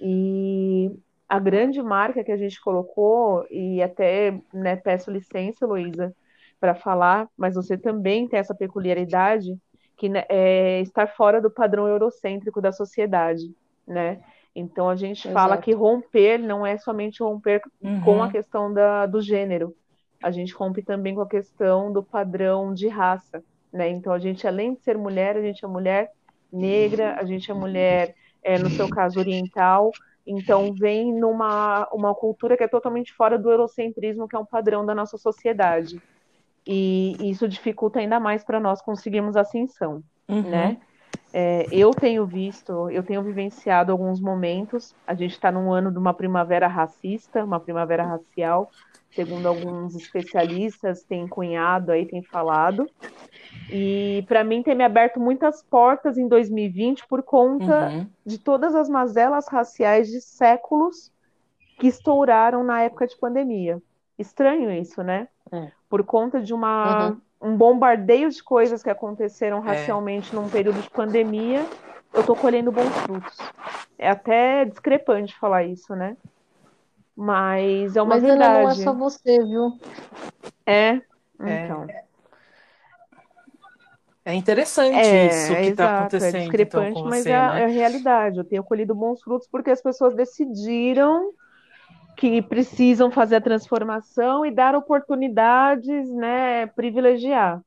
E 0.00 0.90
a 1.28 1.38
grande 1.38 1.82
marca 1.82 2.24
que 2.24 2.32
a 2.32 2.36
gente 2.36 2.60
colocou, 2.60 3.46
e 3.50 3.82
até 3.82 4.40
né, 4.52 4.76
peço 4.76 5.10
licença, 5.10 5.66
Luísa, 5.66 6.14
para 6.60 6.74
falar, 6.74 7.28
mas 7.36 7.54
você 7.54 7.76
também 7.76 8.28
tem 8.28 8.38
essa 8.38 8.54
peculiaridade 8.54 9.58
que 9.96 10.08
né, 10.08 10.24
é 10.28 10.80
estar 10.80 11.06
fora 11.06 11.40
do 11.40 11.50
padrão 11.50 11.86
eurocêntrico 11.86 12.60
da 12.60 12.72
sociedade, 12.72 13.54
né? 13.86 14.20
Então 14.54 14.88
a 14.88 14.96
gente 14.96 15.26
Exato. 15.26 15.34
fala 15.34 15.56
que 15.58 15.72
romper 15.72 16.38
não 16.38 16.64
é 16.64 16.78
somente 16.78 17.22
romper 17.22 17.60
uhum. 17.82 18.00
com 18.02 18.22
a 18.22 18.30
questão 18.30 18.72
da, 18.72 19.04
do 19.04 19.20
gênero, 19.20 19.74
a 20.24 20.30
gente 20.30 20.54
rompe 20.54 20.82
também 20.82 21.14
com 21.14 21.20
a 21.20 21.28
questão 21.28 21.92
do 21.92 22.02
padrão 22.02 22.72
de 22.72 22.88
raça, 22.88 23.44
né? 23.70 23.90
Então 23.90 24.10
a 24.10 24.18
gente 24.18 24.46
além 24.46 24.72
de 24.72 24.80
ser 24.80 24.96
mulher, 24.96 25.36
a 25.36 25.42
gente 25.42 25.62
é 25.62 25.68
mulher 25.68 26.10
negra, 26.50 27.14
a 27.20 27.24
gente 27.24 27.50
é 27.50 27.54
mulher, 27.54 28.14
é, 28.42 28.58
no 28.58 28.70
seu 28.70 28.88
caso 28.88 29.18
oriental, 29.18 29.92
então 30.26 30.72
vem 30.72 31.12
numa 31.12 31.86
uma 31.92 32.14
cultura 32.14 32.56
que 32.56 32.64
é 32.64 32.68
totalmente 32.68 33.12
fora 33.12 33.38
do 33.38 33.50
eurocentrismo, 33.50 34.26
que 34.26 34.34
é 34.34 34.38
um 34.38 34.46
padrão 34.46 34.86
da 34.86 34.94
nossa 34.94 35.18
sociedade. 35.18 36.00
E, 36.66 37.16
isso 37.20 37.46
dificulta 37.46 37.98
ainda 37.98 38.18
mais 38.18 38.42
para 38.42 38.58
nós 38.58 38.80
conseguirmos 38.80 39.36
ascensão, 39.36 40.02
uhum. 40.26 40.40
né? 40.40 40.78
É, 41.34 41.66
eu 41.70 41.90
tenho 41.90 42.24
visto, 42.24 42.88
eu 42.90 43.02
tenho 43.02 43.22
vivenciado 43.22 43.92
alguns 43.92 44.20
momentos. 44.20 44.94
A 45.06 45.14
gente 45.14 45.32
está 45.32 45.52
num 45.52 45.70
ano 45.70 45.92
de 45.92 45.98
uma 45.98 46.14
primavera 46.14 46.66
racista, 46.66 47.44
uma 47.44 47.60
primavera 47.60 48.04
racial, 48.04 48.70
segundo 49.14 49.46
alguns 49.46 49.94
especialistas 49.94 51.02
têm 51.02 51.28
cunhado 51.28 51.92
aí, 51.92 52.06
têm 52.06 52.22
falado. 52.22 52.88
E 53.70 54.24
para 54.26 54.44
mim 54.44 54.62
tem 54.62 54.74
me 54.74 54.84
aberto 54.84 55.20
muitas 55.20 55.62
portas 55.62 56.18
em 56.18 56.28
2020 56.28 57.06
por 57.06 57.22
conta 57.22 57.88
uhum. 57.88 58.06
de 58.26 58.38
todas 58.38 58.74
as 58.74 58.88
mazelas 58.88 59.46
raciais 59.48 60.08
de 60.08 60.20
séculos 60.20 61.12
que 61.78 61.86
estouraram 61.86 62.62
na 62.62 62.82
época 62.82 63.06
de 63.06 63.16
pandemia. 63.16 63.80
Estranho 64.18 64.70
isso, 64.70 65.02
né? 65.02 65.28
É. 65.50 65.70
Por 65.88 66.04
conta 66.04 66.40
de 66.40 66.52
uma, 66.52 67.08
uhum. 67.08 67.52
um 67.52 67.56
bombardeio 67.56 68.30
de 68.30 68.42
coisas 68.42 68.82
que 68.82 68.90
aconteceram 68.90 69.58
é. 69.58 69.60
racialmente 69.60 70.32
é. 70.32 70.36
num 70.38 70.48
período 70.48 70.80
de 70.80 70.90
pandemia, 70.90 71.64
eu 72.12 72.24
tô 72.24 72.34
colhendo 72.36 72.70
bons 72.70 72.92
frutos. 73.02 73.36
É 73.98 74.08
até 74.08 74.64
discrepante 74.64 75.36
falar 75.38 75.64
isso, 75.64 75.94
né? 75.94 76.16
Mas 77.16 77.96
é 77.96 78.02
uma 78.02 78.16
Mas 78.16 78.22
verdade. 78.22 78.64
Mas 78.64 78.76
não 78.76 78.82
é 78.82 78.84
só 78.84 78.92
você, 78.92 79.38
viu? 79.44 79.78
É, 80.66 81.00
é. 81.40 81.64
então. 81.64 81.86
É 84.26 84.32
interessante 84.32 84.96
é, 84.96 85.26
isso 85.26 85.54
que 85.54 85.60
está 85.60 85.84
é 85.84 85.98
acontecendo. 85.98 86.36
É 86.36 86.40
discrepante, 86.40 86.90
então, 86.92 87.04
mas 87.04 87.22
você, 87.22 87.30
é, 87.30 87.32
né? 87.32 87.60
é 87.60 87.64
a 87.64 87.68
realidade. 87.68 88.38
Eu 88.38 88.44
tenho 88.44 88.64
colhido 88.64 88.94
bons 88.94 89.22
frutos 89.22 89.46
porque 89.50 89.70
as 89.70 89.82
pessoas 89.82 90.14
decidiram 90.14 91.30
que 92.16 92.40
precisam 92.40 93.10
fazer 93.10 93.36
a 93.36 93.40
transformação 93.40 94.46
e 94.46 94.50
dar 94.50 94.74
oportunidades, 94.74 96.10
né, 96.10 96.66
privilegiar. 96.68 97.60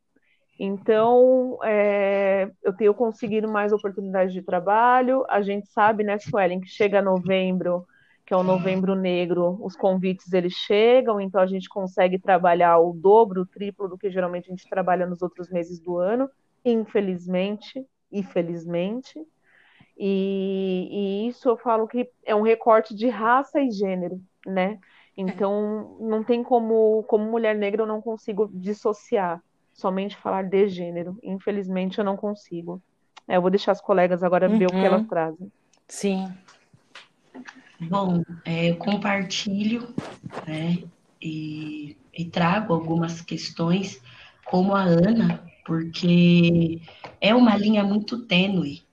Então, 0.59 1.59
é, 1.63 2.49
eu 2.63 2.73
tenho 2.73 2.93
conseguido 2.93 3.47
mais 3.47 3.71
oportunidades 3.71 4.33
de 4.33 4.41
trabalho. 4.41 5.23
A 5.29 5.41
gente 5.41 5.67
sabe, 5.67 6.03
né, 6.03 6.17
Suelen, 6.17 6.59
que 6.59 6.67
chega 6.67 7.01
novembro, 7.01 7.85
que 8.27 8.33
é 8.33 8.37
o 8.37 8.43
novembro 8.43 8.93
negro, 8.93 9.57
os 9.61 9.75
convites 9.75 10.31
eles 10.33 10.53
chegam, 10.53 11.19
então 11.19 11.41
a 11.41 11.47
gente 11.47 11.67
consegue 11.67 12.19
trabalhar 12.19 12.77
o 12.77 12.93
dobro, 12.93 13.41
o 13.41 13.45
triplo 13.45 13.87
do 13.87 13.97
que 13.97 14.11
geralmente 14.11 14.47
a 14.47 14.49
gente 14.49 14.69
trabalha 14.69 15.07
nos 15.07 15.23
outros 15.23 15.49
meses 15.49 15.79
do 15.79 15.97
ano, 15.97 16.29
infelizmente 16.63 17.83
e 18.11 18.21
felizmente. 18.21 19.19
E, 19.97 20.89
e 20.91 21.27
isso 21.29 21.49
eu 21.49 21.57
falo 21.57 21.87
que 21.87 22.07
é 22.23 22.35
um 22.35 22.43
recorte 22.43 22.93
de 22.93 23.07
raça 23.07 23.59
e 23.59 23.71
gênero 23.71 24.21
né? 24.47 24.79
Então, 25.15 25.97
não 25.99 26.23
tem 26.23 26.43
como, 26.43 27.03
como 27.03 27.29
mulher 27.29 27.55
negra, 27.55 27.81
eu 27.81 27.87
não 27.87 28.01
consigo 28.01 28.49
dissociar, 28.53 29.41
somente 29.73 30.15
falar 30.15 30.43
de 30.43 30.67
gênero. 30.69 31.17
Infelizmente, 31.23 31.97
eu 31.97 32.05
não 32.05 32.15
consigo. 32.15 32.81
É, 33.27 33.35
eu 33.35 33.41
vou 33.41 33.49
deixar 33.49 33.71
as 33.71 33.81
colegas 33.81 34.23
agora 34.23 34.47
uhum. 34.47 34.57
ver 34.57 34.67
o 34.67 34.71
que 34.71 34.77
elas 34.77 35.01
uhum. 35.01 35.07
trazem. 35.07 35.51
Sim. 35.87 36.31
Bom, 37.79 38.23
é, 38.43 38.71
eu 38.71 38.77
compartilho, 38.77 39.93
né, 40.47 40.83
e, 41.21 41.95
e 42.13 42.25
trago 42.25 42.73
algumas 42.73 43.21
questões, 43.21 44.01
como 44.45 44.75
a 44.75 44.81
Ana, 44.81 45.43
porque 45.65 46.81
é 47.19 47.35
uma 47.35 47.55
linha 47.55 47.83
muito 47.83 48.25
tênue, 48.25 48.83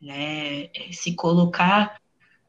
né? 0.00 0.68
Se 0.90 1.14
colocar 1.14 2.00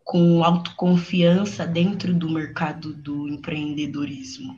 com 0.04 0.44
autoconfiança 0.44 1.68
dentro 1.68 2.16
do 2.16 2.30
mercado 2.30 2.94
do 2.94 3.28
empreendedorismo. 3.28 4.58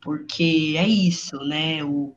Porque 0.00 0.74
é 0.78 0.88
isso, 0.88 1.36
né? 1.44 1.84
O, 1.84 2.16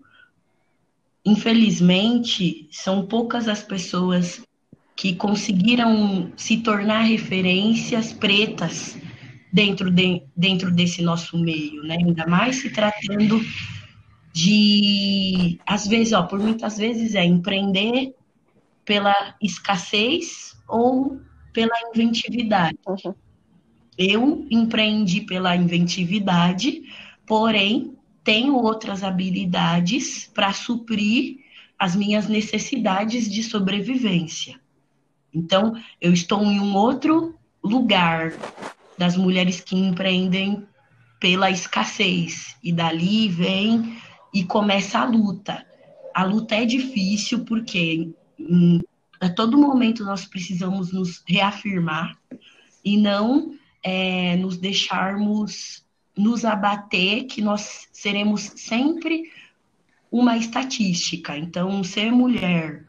infelizmente, 1.26 2.68
são 2.72 3.06
poucas 3.06 3.48
as 3.48 3.62
pessoas 3.62 4.42
que 5.02 5.16
conseguiram 5.16 6.32
se 6.38 6.58
tornar 6.58 7.02
referências 7.02 8.14
pretas 8.14 8.96
dentro, 9.52 9.90
de, 9.90 10.22
dentro 10.38 10.72
desse 10.72 11.02
nosso 11.02 11.40
meio, 11.40 11.82
né? 11.82 11.98
Ainda 11.98 12.28
mais 12.28 12.58
se 12.58 12.70
tratando 12.70 13.44
de, 14.32 15.60
às 15.66 15.88
vezes, 15.88 16.14
ó, 16.14 16.22
por 16.22 16.38
muitas 16.38 16.78
vezes 16.78 17.16
é 17.16 17.26
empreender 17.26 18.14
pela 18.86 19.36
escassez 19.42 20.56
ou 20.68 21.20
pela 21.52 21.74
inventividade. 21.92 22.78
Uhum. 22.86 23.16
Eu 23.98 24.46
empreendi 24.52 25.22
pela 25.22 25.56
inventividade, 25.56 26.84
porém 27.26 27.98
tenho 28.24 28.54
outras 28.54 29.04
habilidades 29.04 30.30
para 30.32 30.54
suprir 30.54 31.38
as 31.80 31.96
minhas 31.96 32.28
necessidades 32.28 33.28
de 33.28 33.42
sobrevivência. 33.42 34.62
Então, 35.34 35.76
eu 36.00 36.14
estou 36.14 36.44
em 36.44 36.60
um 36.60 36.76
outro 36.76 37.36
lugar 37.64 38.34
das 38.98 39.16
mulheres 39.16 39.60
que 39.62 39.76
empreendem 39.76 40.66
pela 41.20 41.50
escassez. 41.50 42.56
E 42.64 42.72
dali 42.72 43.30
vem 43.30 43.98
e 44.34 44.44
começa 44.44 45.00
a 45.00 45.06
luta. 45.06 45.66
A 46.14 46.24
luta 46.24 46.56
é 46.56 46.66
difícil 46.66 47.46
porque 47.46 48.10
a 49.20 49.30
todo 49.30 49.58
momento 49.58 50.04
nós 50.04 50.26
precisamos 50.26 50.92
nos 50.92 51.24
reafirmar 51.28 52.18
e 52.84 52.98
não 52.98 53.56
é, 53.84 54.36
nos 54.36 54.58
deixarmos 54.58 55.86
nos 56.18 56.44
abater 56.44 57.26
que 57.26 57.42
nós 57.42 57.88
seremos 57.94 58.52
sempre 58.56 59.32
uma 60.12 60.38
estatística. 60.38 61.38
Então, 61.38 61.84
ser 61.84 62.12
mulher 62.12 62.86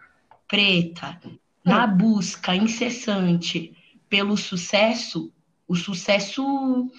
preta 0.49 1.21
na 1.65 1.87
hum. 1.87 1.97
busca 1.97 2.55
incessante 2.55 3.73
pelo 4.09 4.37
sucesso, 4.37 5.33
o 5.67 5.75
sucesso, 5.75 6.91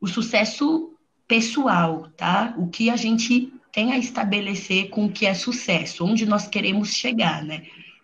o 0.00 0.06
sucesso 0.06 0.94
pessoal, 1.26 2.08
tá? 2.16 2.54
O 2.56 2.68
que 2.68 2.88
a 2.88 2.96
gente 2.96 3.52
tem 3.72 3.92
a 3.92 3.98
estabelecer 3.98 4.90
com 4.90 5.06
o 5.06 5.12
que 5.12 5.26
é 5.26 5.34
sucesso, 5.34 6.04
onde 6.04 6.26
nós 6.26 6.46
queremos 6.46 6.94
chegar, 6.94 7.42
né? 7.42 7.62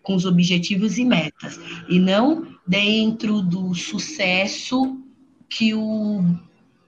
com 0.08 0.14
os 0.14 0.24
objetivos 0.24 0.96
e 0.96 1.04
metas, 1.04 1.60
e 1.86 1.98
não 1.98 2.56
dentro 2.66 3.42
do 3.42 3.74
sucesso 3.74 4.98
que 5.50 5.74
o, 5.74 6.22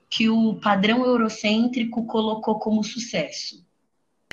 que 0.09 0.31
o 0.31 0.55
padrão 0.55 1.05
eurocêntrico 1.05 2.07
colocou 2.07 2.59
como 2.59 2.83
sucesso. 2.83 3.63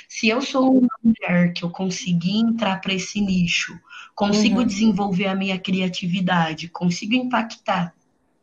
Se 0.08 0.28
eu 0.28 0.40
sou 0.40 0.78
uma 0.78 0.88
mulher 1.04 1.52
que 1.52 1.62
eu 1.62 1.70
consegui 1.70 2.38
entrar 2.38 2.80
para 2.80 2.94
esse 2.94 3.20
nicho, 3.20 3.78
consigo 4.14 4.60
uhum. 4.60 4.66
desenvolver 4.66 5.26
a 5.26 5.34
minha 5.34 5.58
criatividade, 5.58 6.68
consigo 6.68 7.14
impactar 7.14 7.94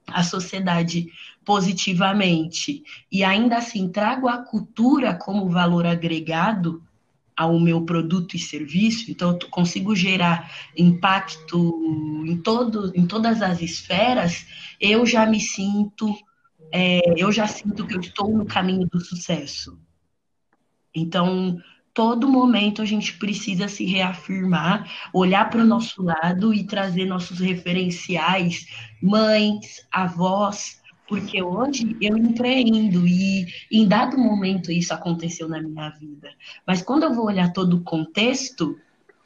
a 0.08 0.24
sociedade 0.24 1.08
positivamente 1.44 2.84
e 3.12 3.24
ainda 3.24 3.58
assim 3.58 3.90
trago 3.90 4.28
a 4.28 4.38
cultura 4.38 5.16
como 5.16 5.50
valor 5.50 5.86
agregado, 5.86 6.84
ao 7.36 7.60
meu 7.60 7.82
produto 7.82 8.36
e 8.36 8.40
serviço, 8.40 9.12
então 9.12 9.32
eu 9.32 9.50
consigo 9.50 9.94
gerar 9.94 10.50
impacto 10.78 12.24
em, 12.26 12.38
todo, 12.38 12.94
em 12.96 13.06
todas 13.06 13.42
as 13.42 13.62
esferas, 13.62 14.46
eu 14.80 15.06
já 15.06 15.26
me 15.26 15.40
sinto, 15.40 16.16
é, 16.72 17.02
eu 17.22 17.32
já 17.32 17.46
sinto 17.46 17.86
que 17.86 17.96
eu 17.96 18.00
estou 18.00 18.32
no 18.32 18.46
caminho 18.46 18.88
do 18.88 19.02
sucesso. 19.02 19.78
Então, 20.96 21.62
todo 21.94 22.28
momento 22.28 22.82
a 22.82 22.86
gente 22.86 23.18
precisa 23.18 23.68
se 23.68 23.86
reafirmar, 23.86 24.90
olhar 25.14 25.50
para 25.50 25.62
o 25.62 25.66
nosso 25.66 26.04
lado 26.04 26.54
e 26.54 26.64
trazer 26.64 27.06
nossos 27.06 27.40
referenciais, 27.40 28.68
mães, 29.02 29.86
avós, 29.92 30.82
porque 31.08 31.42
hoje 31.42 31.96
eu 32.02 32.18
empreendo 32.18 33.08
e 33.08 33.46
em 33.72 33.88
dado 33.88 34.18
momento 34.18 34.72
isso 34.72 34.94
aconteceu 34.94 35.48
na 35.48 35.62
minha 35.62 35.90
vida. 35.92 36.30
Mas 36.66 36.82
quando 36.82 37.04
eu 37.04 37.14
vou 37.14 37.26
olhar 37.26 37.54
todo 37.54 37.78
o 37.78 37.84
contexto, 37.84 38.78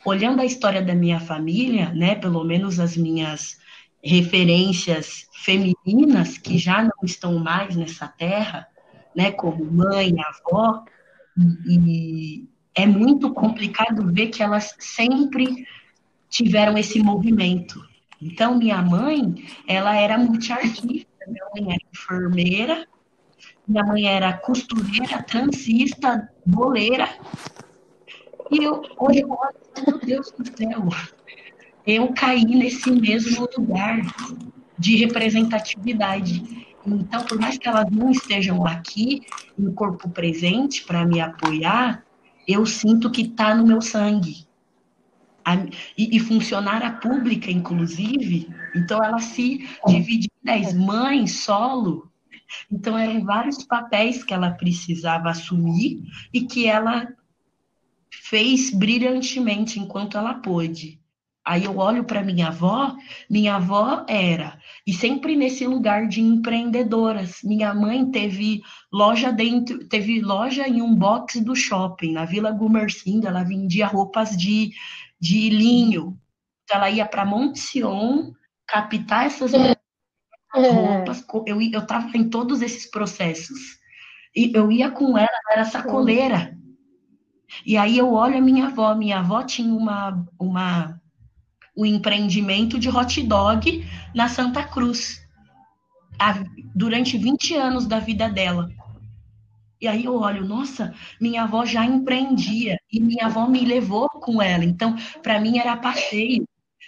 olhando 0.06 0.42
a 0.42 0.46
história 0.46 0.82
da 0.82 0.94
minha 0.94 1.20
família, 1.20 1.92
né, 1.94 2.16
pelo 2.16 2.44
menos 2.44 2.80
as 2.80 2.96
minhas 2.96 3.58
referências 4.04 5.28
femininas 5.34 6.38
que 6.38 6.58
já 6.58 6.84
não 6.84 7.04
estão 7.04 7.40
mais 7.40 7.76
nessa 7.76 8.08
terra, 8.08 8.68
né, 9.16 9.32
como 9.32 9.66
mãe, 9.66 10.14
avó, 10.22 10.84
e 11.66 12.48
é 12.76 12.86
muito 12.86 13.34
complicado 13.34 14.12
ver 14.12 14.28
que 14.28 14.44
elas 14.44 14.76
sempre 14.80 15.66
tiveram 16.30 16.78
esse 16.78 17.00
movimento. 17.02 17.82
Então, 18.22 18.58
minha 18.58 18.82
mãe, 18.82 19.36
ela 19.68 19.96
era 19.96 20.18
multiartista, 20.18 21.08
minha 21.28 21.46
mãe 21.54 21.74
era 21.74 21.84
enfermeira, 21.94 22.88
minha 23.68 23.84
mãe 23.84 24.06
era 24.06 24.34
costureira, 24.34 25.24
transista, 25.24 26.30
boleira. 26.46 27.10
E 28.52 28.64
eu, 28.64 28.82
hoje 28.98 29.22
eu 29.22 29.30
olho, 29.30 29.56
meu 29.88 30.00
Deus 30.00 30.32
do 30.32 30.46
céu, 30.58 30.90
eu 31.86 32.14
caí 32.14 32.46
nesse 32.46 32.92
mesmo 32.92 33.48
lugar 33.58 34.02
de 34.78 34.96
representatividade. 34.98 36.68
Então, 36.96 37.24
por 37.26 37.40
mais 37.40 37.58
que 37.58 37.68
elas 37.68 37.90
não 37.92 38.10
estejam 38.10 38.66
aqui 38.66 39.22
em 39.58 39.72
corpo 39.74 40.10
presente 40.10 40.84
para 40.84 41.06
me 41.06 41.20
apoiar, 41.20 42.04
eu 42.48 42.66
sinto 42.66 43.12
que 43.12 43.22
está 43.22 43.54
no 43.54 43.66
meu 43.66 43.82
sangue. 43.82 44.48
A, 45.46 45.56
e, 45.98 46.18
e, 46.18 46.20
funcionária 46.20 46.92
pública, 46.92 47.50
inclusive, 47.50 48.50
então 48.76 49.04
ela 49.04 49.20
se 49.20 49.68
divide 49.88 50.28
em 50.28 50.46
dez. 50.46 50.74
Mãe, 50.74 51.26
solo. 51.28 52.12
Então, 52.72 52.98
eram 52.98 53.24
vários 53.24 53.64
papéis 53.64 54.24
que 54.24 54.34
ela 54.34 54.52
precisava 54.52 55.30
assumir 55.30 56.04
e 56.34 56.42
que 56.42 56.68
ela 56.68 57.08
fez 58.12 58.72
brilhantemente 58.72 59.80
enquanto 59.80 60.18
ela 60.18 60.36
pôde. 60.36 60.99
Aí 61.50 61.66
eu 61.66 61.80
olho 61.80 62.04
para 62.04 62.24
minha 62.24 62.50
avó, 62.50 62.96
minha 63.28 63.56
avó 63.56 64.06
era, 64.08 64.60
e 64.86 64.94
sempre 64.94 65.36
nesse 65.36 65.66
lugar 65.66 66.08
de 66.08 66.22
empreendedoras. 66.22 67.40
Minha 67.44 67.74
mãe 67.74 68.06
teve 68.12 68.62
loja 68.94 69.32
dentro, 69.32 69.84
teve 69.88 70.22
loja 70.22 70.68
em 70.68 70.80
um 70.80 70.94
box 70.94 71.42
do 71.42 71.56
shopping, 71.56 72.12
na 72.12 72.24
Vila 72.24 72.52
Gumercindo, 72.52 73.28
ela 73.28 73.42
vendia 73.42 73.88
roupas 73.88 74.38
de, 74.38 74.74
de 75.20 75.50
linho. 75.50 76.16
Então, 76.66 76.78
ela 76.78 76.92
ia 76.92 77.08
para 77.08 77.26
Montion 77.26 78.32
captar 78.68 79.26
essas 79.26 79.52
é. 79.52 79.76
roupas. 80.54 81.26
Eu, 81.48 81.60
eu 81.60 81.88
tava 81.88 82.16
em 82.16 82.30
todos 82.30 82.62
esses 82.62 82.86
processos. 82.86 83.80
E 84.36 84.56
eu 84.56 84.72
ia 84.72 84.92
com 84.92 85.18
ela, 85.18 85.28
ela 85.48 85.54
era 85.54 85.66
sacoleira. 85.66 86.56
E 87.66 87.76
aí 87.76 87.98
eu 87.98 88.14
olho 88.14 88.38
a 88.38 88.42
minha 88.42 88.68
avó, 88.68 88.94
minha 88.94 89.18
avó 89.18 89.42
tinha 89.42 89.74
uma, 89.74 90.24
uma 90.40 91.02
o 91.80 91.86
empreendimento 91.86 92.78
de 92.78 92.90
hot 92.90 93.24
dog 93.24 93.88
na 94.14 94.28
Santa 94.28 94.62
Cruz, 94.64 95.26
a, 96.20 96.44
durante 96.76 97.18
20 97.18 97.56
anos 97.56 97.88
da 97.88 98.00
vida 98.00 98.28
dela. 98.28 98.70
E 99.80 99.88
aí 99.88 100.04
eu 100.04 100.16
olho, 100.16 100.46
nossa, 100.46 100.94
minha 101.22 101.44
avó 101.44 101.66
já 101.66 101.86
empreendia 101.86 102.78
e 102.92 103.00
minha 103.00 103.28
avó 103.28 103.48
me 103.48 103.64
levou 103.64 104.10
com 104.10 104.42
ela. 104.42 104.66
Então, 104.66 104.94
para 105.24 105.40
mim 105.40 105.58
era 105.58 105.78
passeio. 105.78 106.46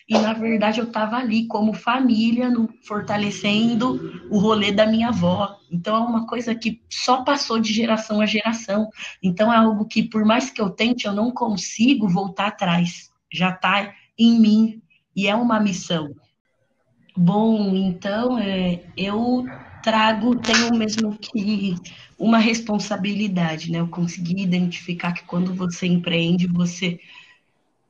E 0.09 0.13
na 0.13 0.33
verdade 0.33 0.81
eu 0.81 0.87
estava 0.87 1.15
ali 1.15 1.47
como 1.47 1.73
família, 1.73 2.49
no, 2.49 2.67
fortalecendo 2.83 4.27
o 4.29 4.39
rolê 4.39 4.73
da 4.73 4.85
minha 4.85 5.07
avó. 5.07 5.55
Então 5.71 5.95
é 5.95 5.99
uma 5.99 6.27
coisa 6.27 6.53
que 6.53 6.81
só 6.89 7.23
passou 7.23 7.61
de 7.61 7.71
geração 7.71 8.19
a 8.19 8.25
geração. 8.25 8.89
Então 9.23 9.53
é 9.53 9.55
algo 9.55 9.85
que, 9.85 10.03
por 10.03 10.25
mais 10.25 10.49
que 10.49 10.59
eu 10.59 10.69
tente, 10.69 11.07
eu 11.07 11.13
não 11.13 11.31
consigo 11.31 12.09
voltar 12.09 12.47
atrás. 12.47 13.09
Já 13.31 13.51
está 13.51 13.93
em 14.19 14.37
mim 14.37 14.80
e 15.15 15.27
é 15.27 15.35
uma 15.35 15.59
missão. 15.59 16.13
Bom, 17.15 17.75
então 17.75 18.39
é, 18.39 18.83
eu 18.95 19.45
trago, 19.83 20.35
tenho 20.35 20.73
mesmo 20.75 21.17
que 21.17 21.75
uma 22.17 22.37
responsabilidade, 22.37 23.71
né? 23.71 23.79
Eu 23.79 23.87
consegui 23.87 24.41
identificar 24.41 25.11
que 25.11 25.23
quando 25.25 25.53
você 25.53 25.87
empreende, 25.87 26.47
você 26.47 26.99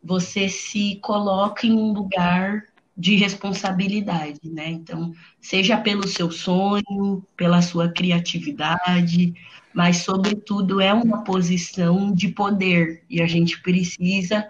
você 0.04 0.50
se 0.50 0.96
coloca 0.96 1.68
em 1.68 1.74
um 1.74 1.94
lugar 1.94 2.64
de 2.98 3.16
responsabilidade, 3.16 4.40
né? 4.44 4.70
Então, 4.70 5.14
seja 5.40 5.78
pelo 5.78 6.08
seu 6.08 6.32
sonho, 6.32 7.24
pela 7.38 7.62
sua 7.62 7.90
criatividade, 7.90 9.34
mas 9.74 9.98
sobretudo 9.98 10.82
é 10.82 10.94
uma 10.94 11.24
posição 11.24 12.12
de 12.14 12.30
poder 12.30 13.04
e 13.10 13.22
a 13.22 13.28
gente 13.28 13.62
precisa 13.62 14.50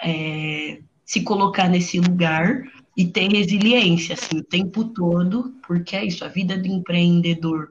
é, 0.00 0.80
se 1.12 1.20
colocar 1.20 1.68
nesse 1.68 2.00
lugar 2.00 2.66
e 2.96 3.04
ter 3.06 3.30
resiliência 3.30 4.14
assim, 4.14 4.38
o 4.38 4.42
tempo 4.42 4.82
todo, 4.82 5.54
porque 5.66 5.94
é 5.94 6.06
isso, 6.06 6.24
a 6.24 6.28
vida 6.28 6.56
do 6.56 6.66
empreendedor, 6.66 7.70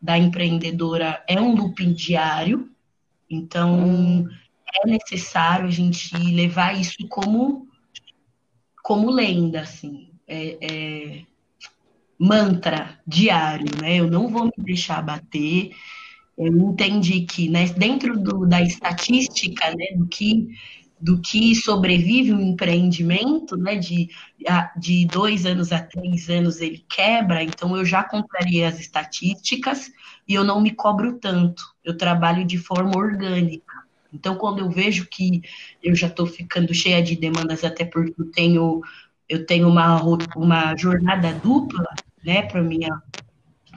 da 0.00 0.16
empreendedora 0.16 1.22
é 1.28 1.38
um 1.38 1.54
looping 1.54 1.92
diário, 1.92 2.70
então 3.28 4.26
é 4.82 4.88
necessário 4.88 5.66
a 5.66 5.70
gente 5.70 6.16
levar 6.32 6.74
isso 6.74 7.06
como 7.06 7.68
como 8.82 9.10
lenda, 9.10 9.60
assim, 9.60 10.08
é, 10.26 10.56
é 10.62 11.22
mantra 12.18 12.98
diário, 13.06 13.66
né? 13.78 13.96
Eu 13.96 14.10
não 14.10 14.26
vou 14.26 14.46
me 14.46 14.64
deixar 14.64 15.02
bater. 15.02 15.72
Eu 16.36 16.46
entendi 16.46 17.20
que, 17.26 17.46
né, 17.46 17.66
dentro 17.66 18.18
do, 18.18 18.46
da 18.46 18.62
estatística, 18.62 19.68
né, 19.68 19.96
do 19.96 20.06
que 20.06 20.48
do 21.00 21.18
que 21.20 21.54
sobrevive 21.54 22.32
um 22.32 22.40
empreendimento, 22.40 23.56
né? 23.56 23.76
De, 23.76 24.10
de 24.76 25.06
dois 25.06 25.46
anos 25.46 25.72
a 25.72 25.80
três 25.80 26.28
anos 26.28 26.60
ele 26.60 26.84
quebra, 26.88 27.42
então 27.42 27.76
eu 27.76 27.84
já 27.84 28.04
compraria 28.04 28.68
as 28.68 28.78
estatísticas 28.78 29.90
e 30.28 30.34
eu 30.34 30.44
não 30.44 30.60
me 30.60 30.72
cobro 30.72 31.18
tanto. 31.18 31.62
Eu 31.84 31.96
trabalho 31.96 32.44
de 32.44 32.58
forma 32.58 32.96
orgânica. 32.96 33.80
Então, 34.12 34.34
quando 34.36 34.58
eu 34.58 34.68
vejo 34.68 35.06
que 35.06 35.42
eu 35.82 35.94
já 35.94 36.08
estou 36.08 36.26
ficando 36.26 36.74
cheia 36.74 37.02
de 37.02 37.16
demandas, 37.16 37.64
até 37.64 37.84
porque 37.84 38.14
eu 38.20 38.30
tenho, 38.32 38.80
eu 39.28 39.46
tenho 39.46 39.68
uma, 39.68 40.02
uma 40.36 40.76
jornada 40.76 41.32
dupla, 41.32 41.86
né, 42.24 42.42
para 42.42 42.62
minha 42.62 43.00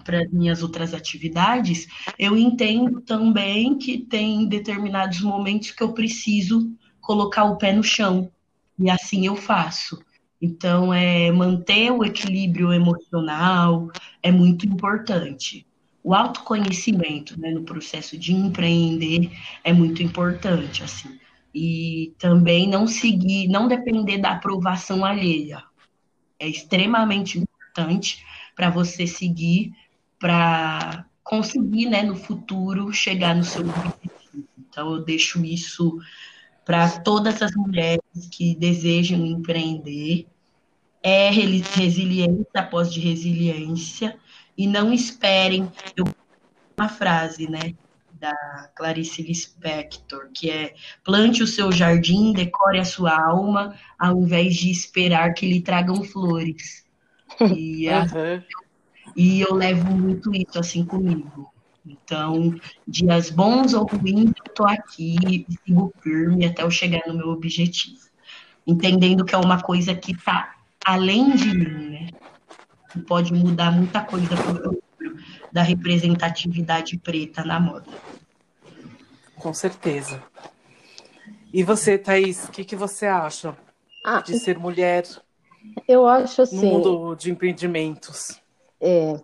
para 0.03 0.27
minhas 0.33 0.61
outras 0.61 0.93
atividades, 0.93 1.87
eu 2.19 2.35
entendo 2.35 2.99
também 2.99 3.77
que 3.77 3.99
tem 3.99 4.45
determinados 4.45 5.21
momentos 5.21 5.71
que 5.71 5.81
eu 5.81 5.93
preciso 5.93 6.69
colocar 7.03 7.43
o 7.43 7.57
pé 7.57 7.71
no 7.71 7.83
chão. 7.83 8.31
E 8.79 8.89
assim 8.89 9.27
eu 9.27 9.35
faço. 9.35 10.03
Então, 10.41 10.93
é 10.93 11.31
manter 11.31 11.91
o 11.91 12.03
equilíbrio 12.03 12.73
emocional 12.73 13.91
é 14.21 14.31
muito 14.31 14.65
importante. 14.65 15.65
O 16.03 16.13
autoconhecimento, 16.13 17.39
né, 17.39 17.51
no 17.51 17.63
processo 17.63 18.17
de 18.17 18.33
empreender 18.33 19.31
é 19.63 19.71
muito 19.71 20.01
importante, 20.01 20.83
assim. 20.83 21.17
E 21.53 22.13
também 22.17 22.67
não 22.67 22.87
seguir, 22.87 23.47
não 23.47 23.67
depender 23.67 24.17
da 24.17 24.31
aprovação 24.31 25.05
alheia. 25.05 25.63
É 26.39 26.47
extremamente 26.47 27.37
importante 27.37 28.25
para 28.55 28.69
você 28.69 29.07
seguir, 29.07 29.71
para 30.19 31.05
conseguir, 31.23 31.85
né, 31.85 32.01
no 32.03 32.15
futuro 32.15 32.91
chegar 32.91 33.35
no 33.35 33.43
seu 33.43 33.61
objetivo. 33.61 34.13
Então, 34.57 34.93
eu 34.93 35.03
deixo 35.03 35.45
isso 35.45 35.99
para 36.65 36.99
todas 36.99 37.41
as 37.41 37.53
mulheres 37.55 38.01
que 38.31 38.55
desejam 38.55 39.25
empreender. 39.25 40.27
É 41.01 41.29
resiliência 41.29 42.45
após 42.55 42.91
de 42.91 43.01
resiliência 43.01 44.17
e 44.57 44.65
não 44.67 44.93
esperem 44.93 45.69
eu, 45.97 46.05
uma 46.77 46.87
frase, 46.87 47.49
né, 47.49 47.73
da 48.23 48.69
Clarice 48.73 49.21
Lispector, 49.21 50.29
que 50.33 50.49
é 50.49 50.73
plante 51.03 51.43
o 51.43 51.47
seu 51.47 51.73
jardim, 51.73 52.31
decore 52.31 52.79
a 52.79 52.85
sua 52.85 53.19
alma, 53.19 53.75
ao 53.99 54.17
invés 54.21 54.55
de 54.55 54.71
esperar 54.71 55.33
que 55.33 55.45
lhe 55.45 55.59
tragam 55.59 56.03
flores. 56.05 56.85
E, 57.41 57.89
uhum. 57.91 58.43
e 59.13 59.41
eu 59.41 59.53
levo 59.53 59.91
muito 59.91 60.33
isso 60.33 60.57
assim 60.57 60.85
comigo. 60.85 61.52
Então, 61.85 62.55
dias 62.87 63.29
bons 63.29 63.73
ou 63.73 63.85
ruins, 63.85 64.31
eu 64.37 64.43
estou 64.47 64.67
aqui 64.67 65.15
e 65.27 65.45
sigo 65.65 65.93
firme 66.01 66.45
até 66.45 66.63
eu 66.63 66.71
chegar 66.71 67.01
no 67.07 67.13
meu 67.13 67.29
objetivo. 67.29 67.99
Entendendo 68.65 69.25
que 69.25 69.35
é 69.35 69.37
uma 69.37 69.61
coisa 69.61 69.93
que 69.93 70.13
está 70.13 70.55
além 70.85 71.35
de 71.35 71.53
mim, 71.53 71.89
né? 71.89 72.07
Que 72.91 72.99
pode 72.99 73.33
mudar 73.33 73.71
muita 73.71 74.01
coisa 74.01 74.35
para 74.35 74.69
o 74.69 74.83
da 75.51 75.61
representatividade 75.61 76.97
preta 76.97 77.43
na 77.43 77.59
moda. 77.59 77.91
Com 79.35 79.53
certeza. 79.53 80.21
E 81.53 81.63
você, 81.63 81.97
Thaís, 81.97 82.45
o 82.45 82.51
que, 82.51 82.63
que 82.63 82.75
você 82.75 83.05
acha 83.05 83.55
ah, 84.03 84.21
de 84.21 84.39
ser 84.39 84.57
mulher 84.57 85.05
eu 85.87 86.07
acho 86.07 86.41
assim, 86.41 86.55
no 86.55 86.63
mundo 86.63 87.15
de 87.15 87.31
empreendimentos? 87.31 88.41
É, 88.81 89.21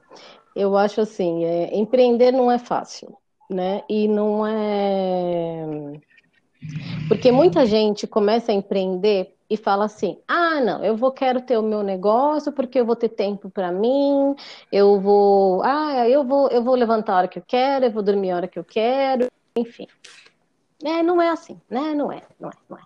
eu 0.60 0.76
acho 0.78 1.01
assim, 1.01 1.43
é, 1.45 1.78
empreender 1.78 2.32
não 2.32 2.51
é 2.51 2.60
fácil, 2.60 3.16
né? 3.49 3.84
E 3.89 4.07
não 4.07 4.45
é 4.45 5.99
porque 7.07 7.32
muita 7.32 7.66
gente 7.66 8.05
começa 8.05 8.51
a 8.51 8.55
empreender 8.55 9.34
e 9.49 9.55
fala 9.57 9.86
assim: 9.86 10.20
ah, 10.28 10.60
não, 10.62 10.84
eu 10.84 10.95
vou 10.95 11.12
quero 11.12 11.41
ter 11.41 11.57
o 11.57 11.64
meu 11.64 11.82
negócio 11.82 12.51
porque 12.51 12.80
eu 12.80 12.86
vou 12.86 12.95
ter 12.95 13.10
tempo 13.10 13.49
para 13.49 13.72
mim, 13.72 14.36
eu 14.72 14.99
vou, 14.99 15.64
ah, 15.64 16.07
eu 16.07 16.24
vou, 16.24 16.49
eu 16.49 16.64
vou 16.64 16.76
levantar 16.76 17.14
a 17.14 17.18
hora 17.18 17.28
que 17.28 17.39
eu 17.39 17.43
quero, 17.45 17.86
eu 17.86 17.91
vou 17.91 18.03
dormir 18.03 18.32
a 18.32 18.36
hora 18.36 18.47
que 18.47 18.60
eu 18.60 18.64
quero, 18.64 19.28
enfim. 19.55 19.88
É, 20.84 21.01
não 21.03 21.22
é 21.22 21.30
assim, 21.30 21.60
né? 21.70 21.93
Não 21.93 22.12
é, 22.12 22.22
não 22.39 22.49
é, 22.49 22.53
não 22.70 22.78
é. 22.78 22.82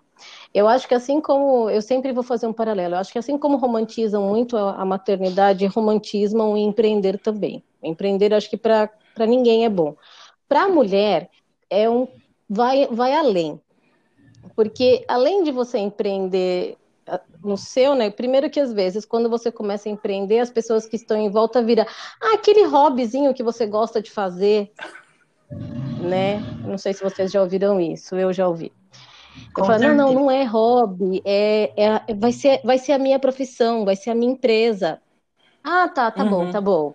Eu 0.54 0.68
acho 0.68 0.86
que 0.86 0.94
assim 0.94 1.20
como 1.20 1.68
eu 1.68 1.82
sempre 1.82 2.12
vou 2.12 2.22
fazer 2.22 2.46
um 2.46 2.52
paralelo, 2.52 2.94
eu 2.94 2.98
acho 2.98 3.12
que 3.12 3.18
assim 3.18 3.36
como 3.36 3.56
romantizam 3.56 4.22
muito 4.22 4.56
a 4.56 4.84
maternidade, 4.84 5.66
romantizam 5.66 6.52
o 6.52 6.56
empreender 6.56 7.18
também. 7.18 7.62
Empreender, 7.82 8.32
acho 8.32 8.48
que 8.48 8.56
para 8.56 8.88
ninguém 9.26 9.64
é 9.64 9.68
bom. 9.68 9.96
Para 10.48 10.62
a 10.62 10.68
mulher 10.68 11.28
é 11.68 11.90
um 11.90 12.06
vai 12.48 12.86
vai 12.86 13.12
além. 13.12 13.60
Porque 14.54 15.04
além 15.08 15.42
de 15.42 15.50
você 15.50 15.78
empreender 15.78 16.76
ah, 17.06 17.20
no 17.42 17.56
seu, 17.56 17.96
né? 17.96 18.08
Primeiro 18.10 18.48
que 18.48 18.60
às 18.60 18.72
vezes, 18.72 19.04
quando 19.04 19.28
você 19.28 19.50
começa 19.50 19.88
a 19.88 19.92
empreender, 19.92 20.38
as 20.38 20.50
pessoas 20.50 20.86
que 20.86 20.94
estão 20.96 21.16
em 21.16 21.30
volta 21.30 21.62
viram, 21.62 21.84
ah, 22.22 22.34
aquele 22.34 22.64
hobbyzinho 22.64 23.34
que 23.34 23.42
você 23.42 23.66
gosta 23.66 24.00
de 24.00 24.10
fazer, 24.10 24.72
né? 26.00 26.40
Não 26.64 26.78
sei 26.78 26.94
se 26.94 27.02
vocês 27.02 27.32
já 27.32 27.42
ouviram 27.42 27.80
isso, 27.80 28.14
eu 28.14 28.32
já 28.32 28.46
ouvi. 28.46 28.72
Eu 29.56 29.64
falo, 29.64 29.82
não, 29.82 29.94
não, 29.94 30.14
não 30.14 30.30
é 30.30 30.44
hobby, 30.44 31.22
é, 31.24 31.72
é, 31.76 32.14
vai, 32.14 32.32
ser, 32.32 32.60
vai 32.64 32.78
ser 32.78 32.92
a 32.92 32.98
minha 32.98 33.18
profissão, 33.18 33.84
vai 33.84 33.96
ser 33.96 34.10
a 34.10 34.14
minha 34.14 34.32
empresa. 34.32 35.00
Ah, 35.62 35.88
tá, 35.88 36.10
tá 36.10 36.24
uhum. 36.24 36.30
bom, 36.30 36.50
tá 36.50 36.60
bom. 36.60 36.94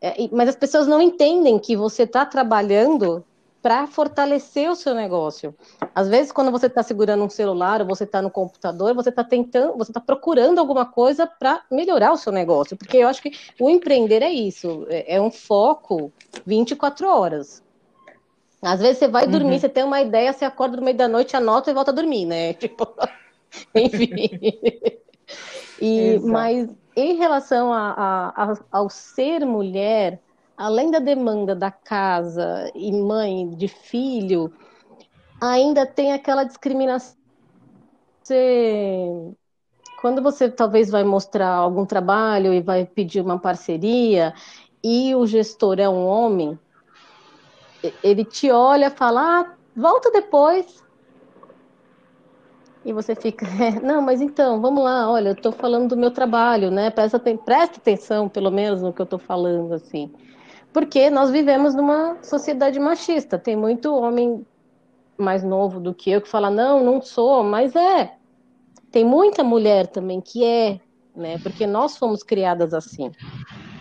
É, 0.00 0.28
mas 0.32 0.48
as 0.48 0.56
pessoas 0.56 0.86
não 0.86 1.00
entendem 1.00 1.58
que 1.58 1.76
você 1.76 2.02
está 2.02 2.26
trabalhando 2.26 3.24
para 3.62 3.86
fortalecer 3.86 4.68
o 4.68 4.74
seu 4.74 4.92
negócio. 4.92 5.54
Às 5.94 6.08
vezes, 6.08 6.32
quando 6.32 6.50
você 6.50 6.66
está 6.66 6.82
segurando 6.82 7.22
um 7.22 7.30
celular 7.30 7.80
ou 7.80 7.86
você 7.86 8.02
está 8.02 8.20
no 8.20 8.28
computador, 8.28 8.92
você 8.92 9.10
está 9.10 9.22
tentando, 9.22 9.78
você 9.78 9.92
está 9.92 10.00
procurando 10.00 10.58
alguma 10.58 10.84
coisa 10.84 11.26
para 11.26 11.62
melhorar 11.70 12.12
o 12.12 12.16
seu 12.16 12.32
negócio. 12.32 12.76
Porque 12.76 12.96
eu 12.96 13.08
acho 13.08 13.22
que 13.22 13.30
o 13.60 13.70
empreender 13.70 14.20
é 14.20 14.30
isso, 14.30 14.84
é, 14.90 15.14
é 15.14 15.20
um 15.20 15.30
foco 15.30 16.12
24 16.44 17.06
horas. 17.06 17.62
Às 18.62 18.80
vezes 18.80 18.98
você 18.98 19.08
vai 19.08 19.26
dormir, 19.26 19.54
uhum. 19.54 19.58
você 19.58 19.68
tem 19.68 19.82
uma 19.82 20.00
ideia, 20.00 20.32
você 20.32 20.44
acorda 20.44 20.76
no 20.76 20.84
meio 20.84 20.96
da 20.96 21.08
noite, 21.08 21.36
anota 21.36 21.70
e 21.70 21.74
volta 21.74 21.90
a 21.90 21.94
dormir, 21.94 22.24
né? 22.24 22.52
Tipo, 22.62 22.86
enfim. 23.74 24.38
e, 25.80 26.18
mas 26.22 26.70
em 26.94 27.16
relação 27.16 27.72
a, 27.72 27.90
a, 27.90 28.44
a, 28.44 28.58
ao 28.70 28.88
ser 28.88 29.44
mulher, 29.44 30.20
além 30.56 30.92
da 30.92 31.00
demanda 31.00 31.56
da 31.56 31.72
casa 31.72 32.70
e 32.72 32.92
mãe 32.92 33.50
de 33.50 33.66
filho, 33.66 34.52
ainda 35.40 35.84
tem 35.84 36.12
aquela 36.12 36.44
discriminação. 36.44 37.16
Você, 38.22 39.34
quando 40.00 40.22
você 40.22 40.48
talvez 40.48 40.88
vai 40.88 41.02
mostrar 41.02 41.48
algum 41.48 41.84
trabalho 41.84 42.54
e 42.54 42.60
vai 42.60 42.86
pedir 42.86 43.20
uma 43.20 43.40
parceria 43.40 44.32
e 44.84 45.12
o 45.16 45.26
gestor 45.26 45.80
é 45.80 45.88
um 45.88 46.06
homem, 46.06 46.56
ele 48.02 48.24
te 48.24 48.50
olha, 48.50 48.90
fala, 48.90 49.40
ah, 49.40 49.54
volta 49.76 50.10
depois. 50.10 50.82
E 52.84 52.92
você 52.92 53.14
fica, 53.14 53.46
não, 53.82 54.02
mas 54.02 54.20
então, 54.20 54.60
vamos 54.60 54.82
lá, 54.82 55.10
olha, 55.10 55.30
eu 55.30 55.34
estou 55.34 55.52
falando 55.52 55.90
do 55.90 55.96
meu 55.96 56.10
trabalho, 56.10 56.70
né? 56.70 56.90
Presta, 56.90 57.18
presta 57.18 57.78
atenção, 57.78 58.28
pelo 58.28 58.50
menos, 58.50 58.82
no 58.82 58.92
que 58.92 59.00
eu 59.00 59.04
estou 59.04 59.18
falando, 59.18 59.72
assim 59.72 60.10
porque 60.72 61.10
nós 61.10 61.30
vivemos 61.30 61.74
numa 61.74 62.16
sociedade 62.22 62.80
machista. 62.80 63.38
Tem 63.38 63.54
muito 63.54 63.94
homem 63.94 64.44
mais 65.18 65.44
novo 65.44 65.78
do 65.78 65.94
que 65.94 66.10
eu 66.10 66.20
que 66.20 66.28
fala, 66.28 66.50
não, 66.50 66.82
não 66.82 67.00
sou, 67.02 67.44
mas 67.44 67.76
é. 67.76 68.16
Tem 68.90 69.04
muita 69.04 69.44
mulher 69.44 69.86
também 69.86 70.20
que 70.20 70.44
é, 70.44 70.80
né? 71.14 71.38
Porque 71.38 71.66
nós 71.66 71.96
fomos 71.96 72.22
criadas 72.22 72.72
assim. 72.72 73.10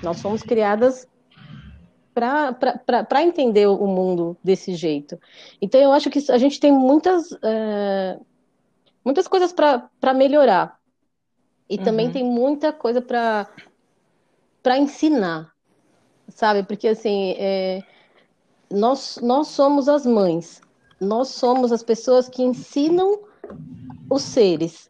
Nós 0.03 0.21
fomos 0.21 0.41
criadas 0.41 1.07
para 2.13 3.23
entender 3.23 3.67
o 3.67 3.87
mundo 3.87 4.37
desse 4.43 4.75
jeito. 4.75 5.19
Então, 5.61 5.79
eu 5.79 5.91
acho 5.91 6.09
que 6.09 6.31
a 6.31 6.37
gente 6.37 6.59
tem 6.59 6.71
muitas, 6.71 7.31
é, 7.43 8.19
muitas 9.03 9.27
coisas 9.27 9.53
para 9.53 10.13
melhorar. 10.13 10.79
E 11.69 11.77
uhum. 11.77 11.83
também 11.83 12.11
tem 12.11 12.23
muita 12.23 12.73
coisa 12.73 13.01
para 13.01 13.47
ensinar 14.77 15.51
sabe? 16.35 16.63
Porque 16.63 16.87
assim, 16.87 17.35
é, 17.37 17.83
nós, 18.69 19.19
nós 19.21 19.49
somos 19.49 19.87
as 19.87 20.05
mães, 20.05 20.61
nós 20.99 21.29
somos 21.29 21.71
as 21.71 21.83
pessoas 21.83 22.27
que 22.27 22.41
ensinam 22.41 23.19
os 24.09 24.21
seres, 24.23 24.89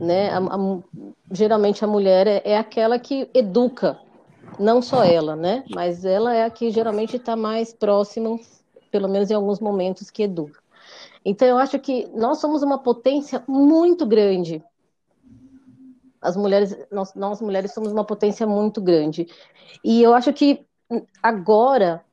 né? 0.00 0.30
A, 0.30 0.38
a, 0.38 0.78
geralmente 1.30 1.84
a 1.84 1.88
mulher 1.88 2.26
é, 2.26 2.42
é, 2.44 2.58
aquela 2.58 2.98
que 2.98 3.28
educa, 3.34 3.98
não 4.58 4.82
só 4.82 5.04
ela, 5.04 5.36
né? 5.36 5.64
Mas 5.74 6.04
ela 6.04 6.34
é 6.34 6.44
a 6.44 6.50
que 6.50 6.70
geralmente 6.70 7.16
está 7.16 7.36
mais 7.36 7.72
próxima, 7.72 8.38
pelo 8.90 9.08
menos 9.08 9.30
em 9.30 9.34
alguns 9.34 9.60
momentos, 9.60 10.10
que 10.10 10.24
educa. 10.24 10.60
Então 11.24 11.46
eu 11.46 11.58
acho 11.58 11.78
que 11.78 12.08
nós 12.14 12.38
somos 12.38 12.62
uma 12.62 12.78
potência 12.78 13.42
muito 13.48 14.06
grande 14.06 14.62
as 16.26 16.36
mulheres, 16.36 16.76
nós, 16.90 17.14
nós 17.14 17.40
mulheres 17.40 17.72
somos 17.72 17.92
uma 17.92 18.04
potência 18.04 18.46
muito 18.46 18.80
grande. 18.80 19.28
E 19.84 20.02
eu 20.02 20.12
acho 20.12 20.32
que 20.32 20.66
agora 21.22 22.04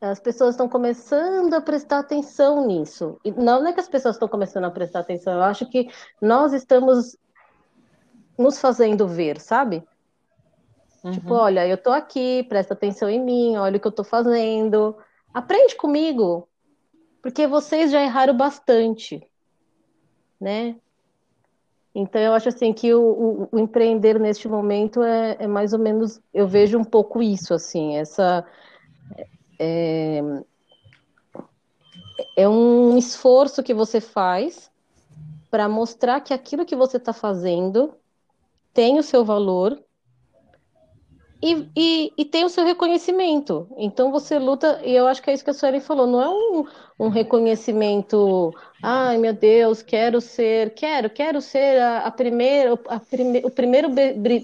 as 0.00 0.20
pessoas 0.20 0.50
estão 0.50 0.68
começando 0.68 1.52
a 1.54 1.60
prestar 1.60 1.98
atenção 1.98 2.64
nisso. 2.66 3.18
E 3.24 3.32
não 3.32 3.66
é 3.66 3.72
que 3.72 3.80
as 3.80 3.88
pessoas 3.88 4.14
estão 4.14 4.28
começando 4.28 4.64
a 4.64 4.70
prestar 4.70 5.00
atenção, 5.00 5.34
eu 5.34 5.42
acho 5.42 5.66
que 5.66 5.88
nós 6.20 6.52
estamos 6.52 7.16
nos 8.38 8.60
fazendo 8.60 9.08
ver, 9.08 9.40
sabe? 9.40 9.82
Uhum. 11.06 11.12
Tipo, 11.12 11.34
olha, 11.34 11.66
eu 11.66 11.78
tô 11.78 11.90
aqui, 11.90 12.42
presta 12.48 12.74
atenção 12.74 13.08
em 13.08 13.22
mim, 13.22 13.56
olha 13.56 13.76
o 13.76 13.80
que 13.80 13.86
eu 13.86 13.92
tô 13.92 14.02
fazendo. 14.02 14.96
Aprende 15.32 15.76
comigo, 15.76 16.48
porque 17.22 17.46
vocês 17.46 17.92
já 17.92 18.02
erraram 18.02 18.36
bastante, 18.36 19.24
né? 20.40 20.74
Então, 21.94 22.20
eu 22.20 22.34
acho 22.34 22.48
assim 22.48 22.72
que 22.72 22.92
o, 22.92 23.00
o, 23.00 23.48
o 23.52 23.58
empreender 23.58 24.18
neste 24.18 24.48
momento 24.48 25.00
é, 25.02 25.36
é, 25.38 25.46
mais 25.46 25.72
ou 25.72 25.78
menos, 25.78 26.20
eu 26.34 26.48
vejo 26.48 26.76
um 26.76 26.84
pouco 26.84 27.22
isso, 27.22 27.54
assim, 27.54 27.96
essa 27.96 28.44
é, 29.58 30.20
é 32.36 32.48
um 32.48 32.98
esforço 32.98 33.62
que 33.62 33.72
você 33.72 34.00
faz 34.00 34.70
para 35.50 35.68
mostrar 35.68 36.20
que 36.20 36.34
aquilo 36.34 36.66
que 36.66 36.74
você 36.74 36.96
está 36.96 37.12
fazendo 37.12 37.94
tem 38.74 38.98
o 38.98 39.02
seu 39.02 39.24
valor 39.24 39.80
e, 41.42 41.68
e, 41.76 42.12
e, 42.16 42.24
tem 42.24 42.44
o 42.44 42.48
seu 42.48 42.64
reconhecimento. 42.64 43.68
Então 43.76 44.10
você 44.10 44.38
luta, 44.38 44.80
e 44.84 44.94
eu 44.94 45.06
acho 45.06 45.22
que 45.22 45.30
é 45.30 45.34
isso 45.34 45.44
que 45.44 45.50
a 45.50 45.54
Sueli 45.54 45.80
falou, 45.80 46.06
não 46.06 46.22
é 46.22 46.28
um, 46.28 46.66
um 46.98 47.08
reconhecimento, 47.08 48.54
ai 48.82 49.18
meu 49.18 49.34
Deus, 49.34 49.82
quero 49.82 50.20
ser, 50.20 50.74
quero, 50.74 51.10
quero 51.10 51.40
ser 51.42 51.78
a, 51.80 52.06
a 52.06 52.10
primeira, 52.10 52.72
a 52.88 52.98
prime, 52.98 53.42
o 53.44 53.50
primeiro 53.50 53.88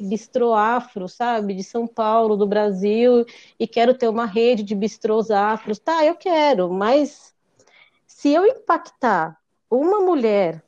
bistrô 0.02 0.52
afro, 0.52 1.08
sabe, 1.08 1.54
de 1.54 1.64
São 1.64 1.86
Paulo, 1.86 2.36
do 2.36 2.46
Brasil, 2.46 3.24
e 3.58 3.66
quero 3.66 3.94
ter 3.94 4.08
uma 4.08 4.26
rede 4.26 4.62
de 4.62 4.74
bistrôs 4.74 5.30
afros. 5.30 5.78
Tá, 5.78 6.04
eu 6.04 6.14
quero, 6.14 6.70
mas 6.70 7.34
se 8.06 8.30
eu 8.32 8.44
impactar 8.44 9.38
uma 9.70 10.00
mulher 10.00 10.62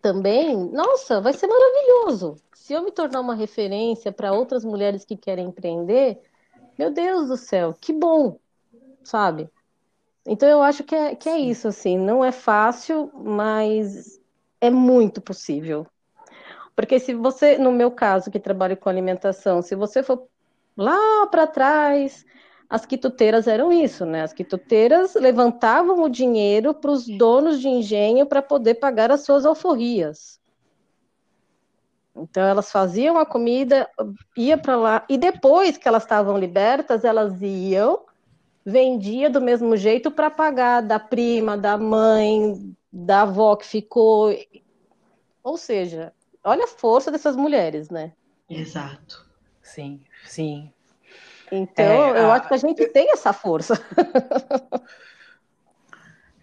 também, 0.00 0.56
nossa, 0.56 1.20
vai 1.20 1.32
ser 1.32 1.48
maravilhoso 1.48 2.36
se 2.68 2.74
eu 2.74 2.82
me 2.82 2.92
tornar 2.92 3.22
uma 3.22 3.34
referência 3.34 4.12
para 4.12 4.30
outras 4.30 4.62
mulheres 4.62 5.02
que 5.02 5.16
querem 5.16 5.46
empreender, 5.46 6.20
meu 6.78 6.92
Deus 6.92 7.28
do 7.28 7.36
céu, 7.38 7.74
que 7.80 7.94
bom, 7.94 8.38
sabe? 9.02 9.48
Então 10.26 10.46
eu 10.46 10.60
acho 10.60 10.84
que 10.84 10.94
é, 10.94 11.14
que 11.14 11.30
é 11.30 11.38
isso, 11.38 11.66
assim, 11.66 11.96
não 11.96 12.22
é 12.22 12.30
fácil, 12.30 13.10
mas 13.14 14.20
é 14.60 14.68
muito 14.68 15.18
possível. 15.18 15.86
Porque 16.76 17.00
se 17.00 17.14
você, 17.14 17.56
no 17.56 17.72
meu 17.72 17.90
caso, 17.90 18.30
que 18.30 18.38
trabalho 18.38 18.76
com 18.76 18.90
alimentação, 18.90 19.62
se 19.62 19.74
você 19.74 20.02
for 20.02 20.28
lá 20.76 21.26
para 21.28 21.46
trás, 21.46 22.26
as 22.68 22.84
quituteiras 22.84 23.46
eram 23.46 23.72
isso, 23.72 24.04
né? 24.04 24.24
As 24.24 24.34
quituteiras 24.34 25.14
levantavam 25.14 26.02
o 26.02 26.08
dinheiro 26.10 26.74
para 26.74 26.90
os 26.90 27.06
donos 27.06 27.62
de 27.62 27.68
engenho 27.68 28.26
para 28.26 28.42
poder 28.42 28.74
pagar 28.74 29.10
as 29.10 29.22
suas 29.22 29.46
alforrias. 29.46 30.38
Então 32.22 32.42
elas 32.42 32.70
faziam 32.70 33.18
a 33.18 33.26
comida, 33.26 33.88
ia 34.36 34.56
para 34.56 34.76
lá 34.76 35.04
e 35.08 35.16
depois 35.16 35.76
que 35.76 35.86
elas 35.86 36.02
estavam 36.02 36.36
libertas, 36.38 37.04
elas 37.04 37.40
iam, 37.40 38.00
vendia 38.64 39.30
do 39.30 39.40
mesmo 39.40 39.76
jeito 39.76 40.10
para 40.10 40.30
pagar 40.30 40.82
da 40.82 40.98
prima, 40.98 41.56
da 41.56 41.78
mãe, 41.78 42.74
da 42.92 43.22
avó 43.22 43.56
que 43.56 43.66
ficou. 43.66 44.34
Ou 45.42 45.56
seja, 45.56 46.12
olha 46.44 46.64
a 46.64 46.68
força 46.68 47.10
dessas 47.10 47.36
mulheres, 47.36 47.90
né? 47.90 48.12
Exato. 48.48 49.26
Sim, 49.62 50.00
sim. 50.24 50.72
Então, 51.50 51.84
é, 51.84 52.22
eu 52.22 52.30
a... 52.30 52.34
acho 52.34 52.48
que 52.48 52.54
a 52.54 52.58
gente 52.58 52.86
tem 52.88 53.10
essa 53.12 53.32
força. 53.32 53.74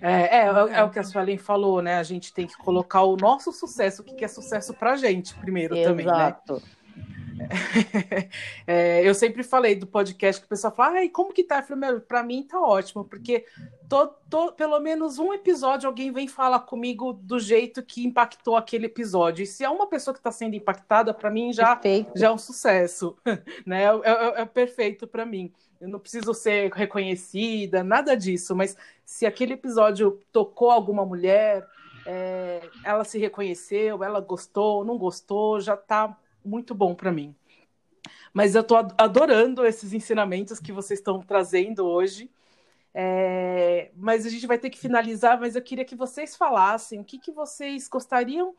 É, 0.02 0.39
é, 0.39 0.46
é, 0.46 0.84
o 0.84 0.89
que 0.89 1.00
a 1.00 1.04
Suelen 1.04 1.38
falou, 1.38 1.82
né? 1.82 1.98
A 1.98 2.04
gente 2.04 2.34
tem 2.34 2.46
que 2.46 2.58
colocar 2.58 3.04
o 3.04 3.16
nosso 3.16 3.52
sucesso, 3.52 4.02
o 4.02 4.06
que 4.06 4.24
é 4.24 4.28
sucesso 4.28 4.74
pra 4.74 4.96
gente 4.98 5.34
primeiro 5.36 5.76
Exato. 5.76 5.89
também, 5.89 6.06
né? 6.06 6.36
É, 8.68 9.08
eu 9.08 9.14
sempre 9.14 9.44
falei 9.44 9.76
do 9.76 9.86
podcast 9.86 10.42
que 10.42 10.46
o 10.46 10.50
pessoal 10.50 10.74
fala, 10.74 10.98
ai, 10.98 11.10
como 11.10 11.32
que 11.32 11.44
tá? 11.44 11.60
Eu 11.60 11.64
falei, 11.64 12.00
pra 12.00 12.24
mim 12.24 12.44
tá 12.44 12.60
ótimo, 12.60 13.06
porque 13.06 13.46
tô, 13.88 14.08
tô, 14.30 14.52
pelo 14.54 14.80
menos 14.80 15.20
um 15.20 15.34
episódio 15.34 15.88
alguém 15.88 16.12
vem 16.12 16.28
falar 16.28 16.62
comigo 16.62 17.14
do 17.14 17.40
jeito 17.40 17.84
que 17.84 18.06
impactou 18.06 18.56
aquele 18.56 18.88
episódio. 18.88 19.44
E 19.44 19.46
se 19.46 19.64
é 19.64 19.70
uma 19.70 19.88
pessoa 19.88 20.14
que 20.14 20.20
está 20.20 20.32
sendo 20.32 20.56
impactada, 20.56 21.14
para 21.14 21.30
mim 21.30 21.54
já, 21.54 21.80
já 22.16 22.28
é 22.28 22.32
um 22.32 22.38
sucesso, 22.38 23.16
né? 23.66 23.84
É, 23.84 23.88
é, 23.88 24.42
é 24.42 24.46
perfeito 24.46 25.06
para 25.06 25.26
mim. 25.26 25.54
Eu 25.80 25.90
não 25.90 26.00
preciso 26.00 26.34
ser 26.34 26.72
reconhecida, 26.74 27.84
nada 27.84 28.16
disso, 28.16 28.56
mas 28.56 28.76
se 29.04 29.26
aquele 29.26 29.54
episódio 29.54 30.20
tocou 30.32 30.72
alguma 30.72 31.06
mulher, 31.06 31.68
é, 32.06 32.62
ela 32.84 33.04
se 33.04 33.20
reconheceu, 33.20 34.04
ela 34.04 34.20
gostou, 34.20 34.86
não 34.86 34.98
gostou, 34.98 35.60
já 35.60 35.74
está 35.74 36.18
muito 36.46 36.76
bom 36.76 36.93
para 36.93 37.12
mim. 37.12 37.36
Mas 38.34 38.54
eu 38.54 38.62
estou 38.62 38.78
adorando 38.98 39.66
esses 39.66 39.93
ensinamentos 39.93 40.60
que 40.60 40.72
vocês 40.72 41.00
estão 41.00 41.22
trazendo 41.22 41.86
hoje. 41.86 42.30
É, 42.93 43.91
mas 43.96 44.26
a 44.26 44.30
gente 44.30 44.48
vai 44.48 44.58
ter 44.58 44.70
que 44.70 44.80
finalizar, 44.80 45.39
mas 45.39 45.56
eu 45.56 45.62
queria 45.62 45.84
que 45.84 45.96
vocês 45.96 46.36
falassem 46.36 47.00
o 47.00 47.04
que, 47.04 47.20
que 47.20 47.32
vocês 47.32 47.89
gostariam 47.89 48.54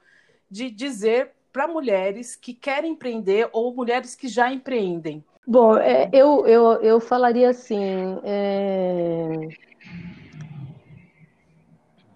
de 0.50 0.70
dizer 0.70 1.32
para 1.52 1.66
mulheres 1.66 2.36
que 2.36 2.52
querem 2.52 2.92
empreender 2.92 3.48
ou 3.52 3.74
mulheres 3.74 4.14
que 4.14 4.28
já 4.28 4.52
empreendem. 4.52 5.24
Bom, 5.46 5.78
é, 5.78 6.10
eu, 6.12 6.46
eu, 6.46 6.72
eu 6.82 7.00
falaria 7.00 7.48
assim. 7.48 8.20
É... 8.24 9.48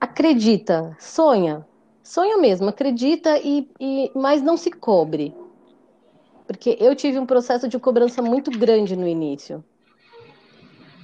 Acredita, 0.00 0.96
sonha, 0.98 1.66
sonha 2.02 2.36
mesmo, 2.38 2.68
acredita 2.68 3.38
e, 3.38 3.70
e 3.78 4.10
mas 4.14 4.42
não 4.42 4.56
se 4.56 4.70
cobre, 4.70 5.34
porque 6.50 6.76
eu 6.80 6.96
tive 6.96 7.16
um 7.16 7.24
processo 7.24 7.68
de 7.68 7.78
cobrança 7.78 8.20
muito 8.20 8.50
grande 8.50 8.96
no 8.96 9.06
início. 9.06 9.62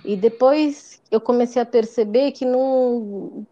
E 0.05 0.17
depois 0.17 1.01
eu 1.09 1.21
comecei 1.21 1.63
a 1.63 1.65
perceber 1.65 2.33
que 2.33 2.45
não, 2.45 3.47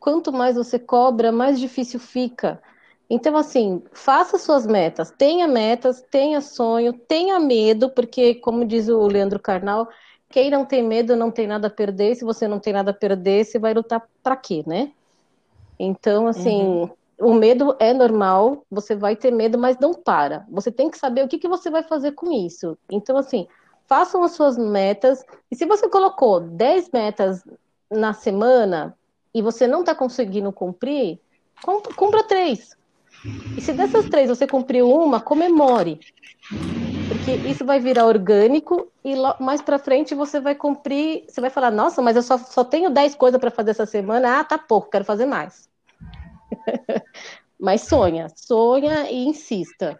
quanto 0.00 0.32
mais 0.32 0.56
você 0.56 0.76
cobra, 0.76 1.30
mais 1.30 1.60
difícil 1.60 2.00
fica. 2.00 2.60
Então, 3.08 3.36
assim, 3.36 3.80
faça 3.92 4.38
suas 4.38 4.66
metas, 4.66 5.12
tenha 5.16 5.46
metas, 5.46 6.04
tenha 6.10 6.40
sonho, 6.40 6.92
tenha 6.92 7.38
medo, 7.38 7.90
porque, 7.90 8.34
como 8.34 8.64
diz 8.64 8.88
o 8.88 9.06
Leandro 9.06 9.38
Carnal, 9.38 9.88
quem 10.28 10.50
não 10.50 10.64
tem 10.64 10.82
medo 10.82 11.14
não 11.14 11.30
tem 11.30 11.46
nada 11.46 11.68
a 11.68 11.70
perder. 11.70 12.16
Se 12.16 12.24
você 12.24 12.48
não 12.48 12.58
tem 12.58 12.72
nada 12.72 12.90
a 12.90 12.94
perder, 12.94 13.44
você 13.44 13.56
vai 13.56 13.72
lutar 13.72 14.02
para 14.20 14.34
quê, 14.34 14.64
né? 14.66 14.90
Então, 15.78 16.26
assim, 16.26 16.60
uhum. 16.60 16.90
O 17.18 17.32
medo 17.32 17.74
é 17.78 17.92
normal, 17.92 18.64
você 18.70 18.94
vai 18.94 19.16
ter 19.16 19.30
medo, 19.30 19.58
mas 19.58 19.78
não 19.78 19.94
para. 19.94 20.44
Você 20.50 20.70
tem 20.70 20.90
que 20.90 20.98
saber 20.98 21.24
o 21.24 21.28
que, 21.28 21.38
que 21.38 21.48
você 21.48 21.70
vai 21.70 21.82
fazer 21.82 22.12
com 22.12 22.30
isso. 22.30 22.76
Então, 22.90 23.16
assim, 23.16 23.46
façam 23.86 24.22
as 24.22 24.32
suas 24.32 24.58
metas. 24.58 25.24
E 25.50 25.56
se 25.56 25.64
você 25.64 25.88
colocou 25.88 26.40
10 26.40 26.90
metas 26.92 27.42
na 27.90 28.12
semana 28.12 28.96
e 29.34 29.40
você 29.40 29.66
não 29.66 29.80
está 29.80 29.94
conseguindo 29.94 30.52
cumprir, 30.52 31.18
cumpra 31.96 32.22
três. 32.24 32.76
E 33.56 33.60
se 33.60 33.72
dessas 33.72 34.08
três 34.08 34.28
você 34.28 34.46
cumpriu 34.46 34.90
uma, 34.90 35.20
comemore. 35.20 35.98
Porque 37.08 37.32
isso 37.48 37.64
vai 37.64 37.80
virar 37.80 38.04
orgânico 38.04 38.88
e 39.04 39.14
mais 39.40 39.62
para 39.62 39.78
frente 39.78 40.14
você 40.14 40.38
vai 40.40 40.54
cumprir, 40.54 41.24
você 41.28 41.40
vai 41.40 41.50
falar, 41.50 41.70
nossa, 41.70 42.02
mas 42.02 42.16
eu 42.16 42.22
só, 42.22 42.36
só 42.36 42.62
tenho 42.62 42.90
10 42.90 43.14
coisas 43.14 43.40
para 43.40 43.50
fazer 43.50 43.70
essa 43.70 43.86
semana, 43.86 44.40
ah, 44.40 44.44
tá 44.44 44.58
pouco, 44.58 44.90
quero 44.90 45.04
fazer 45.04 45.24
mais. 45.24 45.68
mas 47.58 47.82
sonha, 47.82 48.28
sonha 48.34 49.10
e 49.10 49.26
insista. 49.26 49.98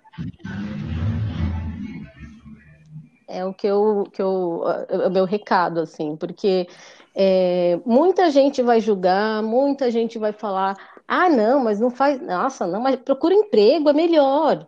É 3.29 3.45
o 3.45 3.53
que 3.53 3.67
eu, 3.67 4.05
que 4.13 4.23
eu, 4.23 4.63
é 4.89 5.09
o 5.09 5.11
meu 5.11 5.25
recado, 5.25 5.81
assim, 5.81 6.17
porque 6.17 6.69
é, 7.15 7.81
muita 7.85 8.31
gente 8.31 8.63
vai 8.63 8.81
julgar, 8.81 9.43
muita 9.43 9.91
gente 9.91 10.19
vai 10.19 10.33
falar, 10.33 10.77
ah, 11.09 11.29
não, 11.29 11.65
mas 11.65 11.81
não 11.81 11.91
faz. 11.91 12.21
Nossa, 12.21 12.67
não, 12.67 12.81
mas 12.81 12.97
procura 12.97 13.35
emprego, 13.35 13.89
é 13.89 13.93
melhor. 13.93 14.67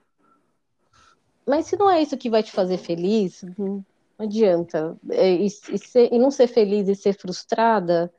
Mas 1.47 1.67
se 1.67 1.77
não 1.77 1.91
é 1.91 2.03
isso 2.03 2.17
que 2.17 2.29
vai 2.29 2.43
te 2.43 2.53
fazer 2.53 2.79
feliz, 2.79 3.43
não 3.57 3.85
adianta. 4.19 4.97
É, 5.11 5.35
e, 5.35 5.47
e, 5.47 5.79
ser, 5.79 6.13
e 6.13 6.19
não 6.19 6.31
ser 6.31 6.47
feliz 6.47 6.89
e 6.89 6.95
ser 6.95 7.15
frustrada 7.15 8.13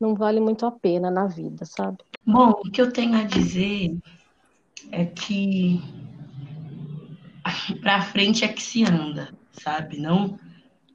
não 0.00 0.14
vale 0.14 0.40
muito 0.40 0.64
a 0.64 0.70
pena 0.70 1.10
na 1.10 1.26
vida, 1.26 1.64
sabe? 1.64 1.98
Bom, 2.24 2.50
o 2.50 2.70
que 2.70 2.80
eu 2.80 2.92
tenho 2.92 3.16
a 3.16 3.24
dizer 3.24 3.96
é 4.90 5.04
que 5.04 5.80
para 7.80 8.02
frente 8.02 8.44
é 8.44 8.48
que 8.48 8.62
se 8.62 8.84
anda, 8.84 9.32
sabe? 9.52 9.98
Não, 9.98 10.38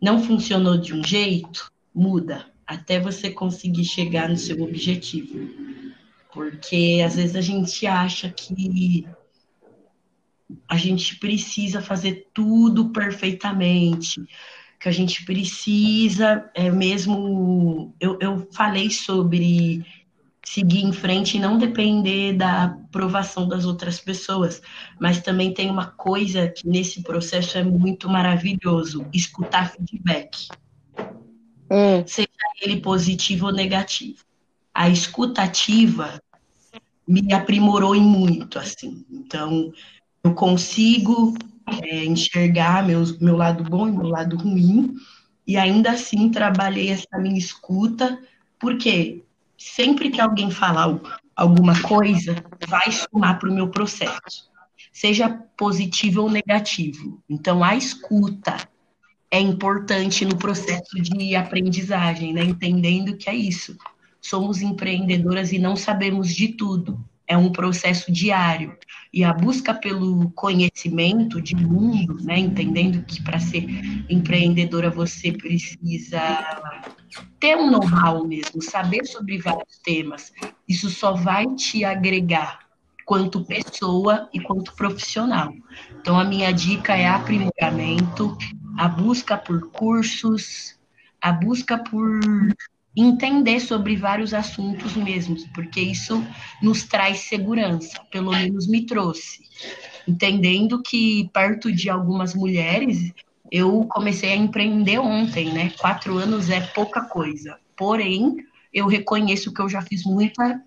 não 0.02 0.22
funcionou 0.24 0.78
de 0.78 0.94
um 0.94 1.04
jeito, 1.04 1.72
muda 1.94 2.46
até 2.66 3.00
você 3.00 3.30
conseguir 3.30 3.86
chegar 3.86 4.28
no 4.28 4.38
seu 4.38 4.62
objetivo. 4.64 5.50
Porque 6.34 7.02
às 7.06 7.16
vezes 7.16 7.36
a 7.36 7.42
gente 7.42 7.86
acha 7.86 8.30
que 8.30 9.08
a 10.68 10.78
gente 10.78 11.18
precisa 11.18 11.82
fazer 11.82 12.28
tudo 12.34 12.90
perfeitamente, 12.90 14.22
que 14.86 14.90
a 14.90 14.92
gente 14.92 15.26
precisa 15.26 16.48
é 16.54 16.70
mesmo. 16.70 17.96
Eu, 18.00 18.20
eu 18.22 18.48
falei 18.52 18.92
sobre 18.92 19.84
seguir 20.46 20.84
em 20.84 20.94
frente 20.94 21.38
e 21.38 21.40
não 21.40 21.58
depender 21.58 22.34
da 22.34 22.66
aprovação 22.66 23.48
das 23.48 23.66
outras 23.66 24.00
pessoas, 24.00 24.62
mas 25.00 25.20
também 25.20 25.52
tem 25.52 25.72
uma 25.72 25.88
coisa 25.88 26.48
que 26.50 26.68
nesse 26.68 27.02
processo 27.02 27.58
é 27.58 27.64
muito 27.64 28.08
maravilhoso: 28.08 29.08
escutar 29.12 29.72
feedback, 29.72 30.50
hum. 31.72 32.06
seja 32.06 32.30
ele 32.62 32.80
positivo 32.80 33.48
ou 33.48 33.52
negativo. 33.52 34.24
A 34.72 34.88
escutativa 34.88 36.22
me 37.08 37.34
aprimorou 37.34 37.96
em 37.96 38.04
muito, 38.04 38.60
assim. 38.60 39.04
Então, 39.10 39.74
eu 40.24 40.36
consigo 40.36 41.34
é, 41.68 42.06
enxergar 42.06 42.86
meus, 42.86 43.18
meu 43.20 43.36
lado 43.36 43.64
bom 43.64 43.88
e 43.88 43.92
meu 43.92 44.08
lado 44.08 44.38
ruim, 44.38 44.96
e 45.48 45.58
ainda 45.58 45.92
assim 45.92 46.30
trabalhei 46.30 46.90
essa 46.90 47.18
minha 47.18 47.38
escuta, 47.38 48.20
porque 48.60 49.24
sempre 49.58 50.10
que 50.10 50.22
alguém 50.22 50.50
falar 50.50 51.00
alguma 51.36 51.80
coisa, 51.82 52.36
vai 52.68 52.92
somar 52.92 53.40
para 53.40 53.50
o 53.50 53.54
meu 53.54 53.70
processo, 53.70 54.50
seja 54.92 55.30
positivo 55.58 56.24
ou 56.24 56.30
negativo. 56.30 57.22
Então, 57.30 57.64
a 57.64 57.76
escuta 57.76 58.56
é 59.30 59.40
importante 59.40 60.24
no 60.24 60.38
processo 60.38 61.02
de 61.02 61.36
aprendizagem, 61.36 62.34
né? 62.34 62.44
Entendendo 62.44 63.18
que 63.18 63.30
é 63.30 63.36
isso 63.36 63.76
somos 64.26 64.62
empreendedoras 64.62 65.52
e 65.52 65.60
não 65.60 65.76
sabemos 65.76 66.34
de 66.34 66.50
tudo. 66.50 67.00
É 67.28 67.38
um 67.38 67.52
processo 67.52 68.12
diário. 68.12 68.76
E 69.16 69.24
a 69.24 69.32
busca 69.32 69.74
pelo 69.74 70.30
conhecimento 70.32 71.42
de 71.42 71.56
mundo, 71.56 72.18
né, 72.22 72.38
entendendo 72.38 73.02
que 73.06 73.24
para 73.24 73.40
ser 73.40 73.66
empreendedora 74.10 74.90
você 74.90 75.32
precisa 75.32 76.20
ter 77.40 77.56
um 77.56 77.72
know-how 77.72 78.28
mesmo, 78.28 78.62
saber 78.62 79.06
sobre 79.06 79.38
vários 79.38 79.78
temas. 79.82 80.34
Isso 80.68 80.90
só 80.90 81.14
vai 81.14 81.48
te 81.56 81.86
agregar 81.86 82.60
quanto 83.06 83.46
pessoa 83.46 84.28
e 84.34 84.40
quanto 84.42 84.76
profissional. 84.76 85.54
Então, 86.02 86.20
a 86.20 86.26
minha 86.26 86.52
dica 86.52 86.94
é 86.94 87.08
aprimoramento, 87.08 88.38
a 88.78 88.90
busca 88.90 89.38
por 89.38 89.72
cursos, 89.72 90.78
a 91.22 91.32
busca 91.32 91.78
por 91.78 92.20
entender 92.96 93.60
sobre 93.60 93.96
vários 93.96 94.34
assuntos 94.34 94.96
mesmos, 94.96 95.46
porque 95.54 95.82
isso 95.82 96.26
nos 96.62 96.84
traz 96.84 97.20
segurança, 97.20 98.02
pelo 98.10 98.32
menos 98.32 98.68
me 98.68 98.86
trouxe. 98.86 99.44
Entendendo 100.08 100.82
que 100.82 101.30
perto 101.34 101.72
de 101.72 101.90
algumas 101.90 102.34
mulheres, 102.34 103.12
eu 103.52 103.86
comecei 103.90 104.32
a 104.32 104.36
empreender 104.36 105.00
ontem, 105.00 105.52
né? 105.52 105.72
Quatro 105.78 106.18
anos 106.18 106.50
é 106.50 106.62
pouca 106.62 107.02
coisa. 107.02 107.58
Porém, 107.76 108.38
eu 108.74 108.88
reconheço 108.88 109.54
que 109.54 109.62
eu 109.62 109.70
já 109.70 109.82
fiz 109.82 110.04
muitas 110.04 110.58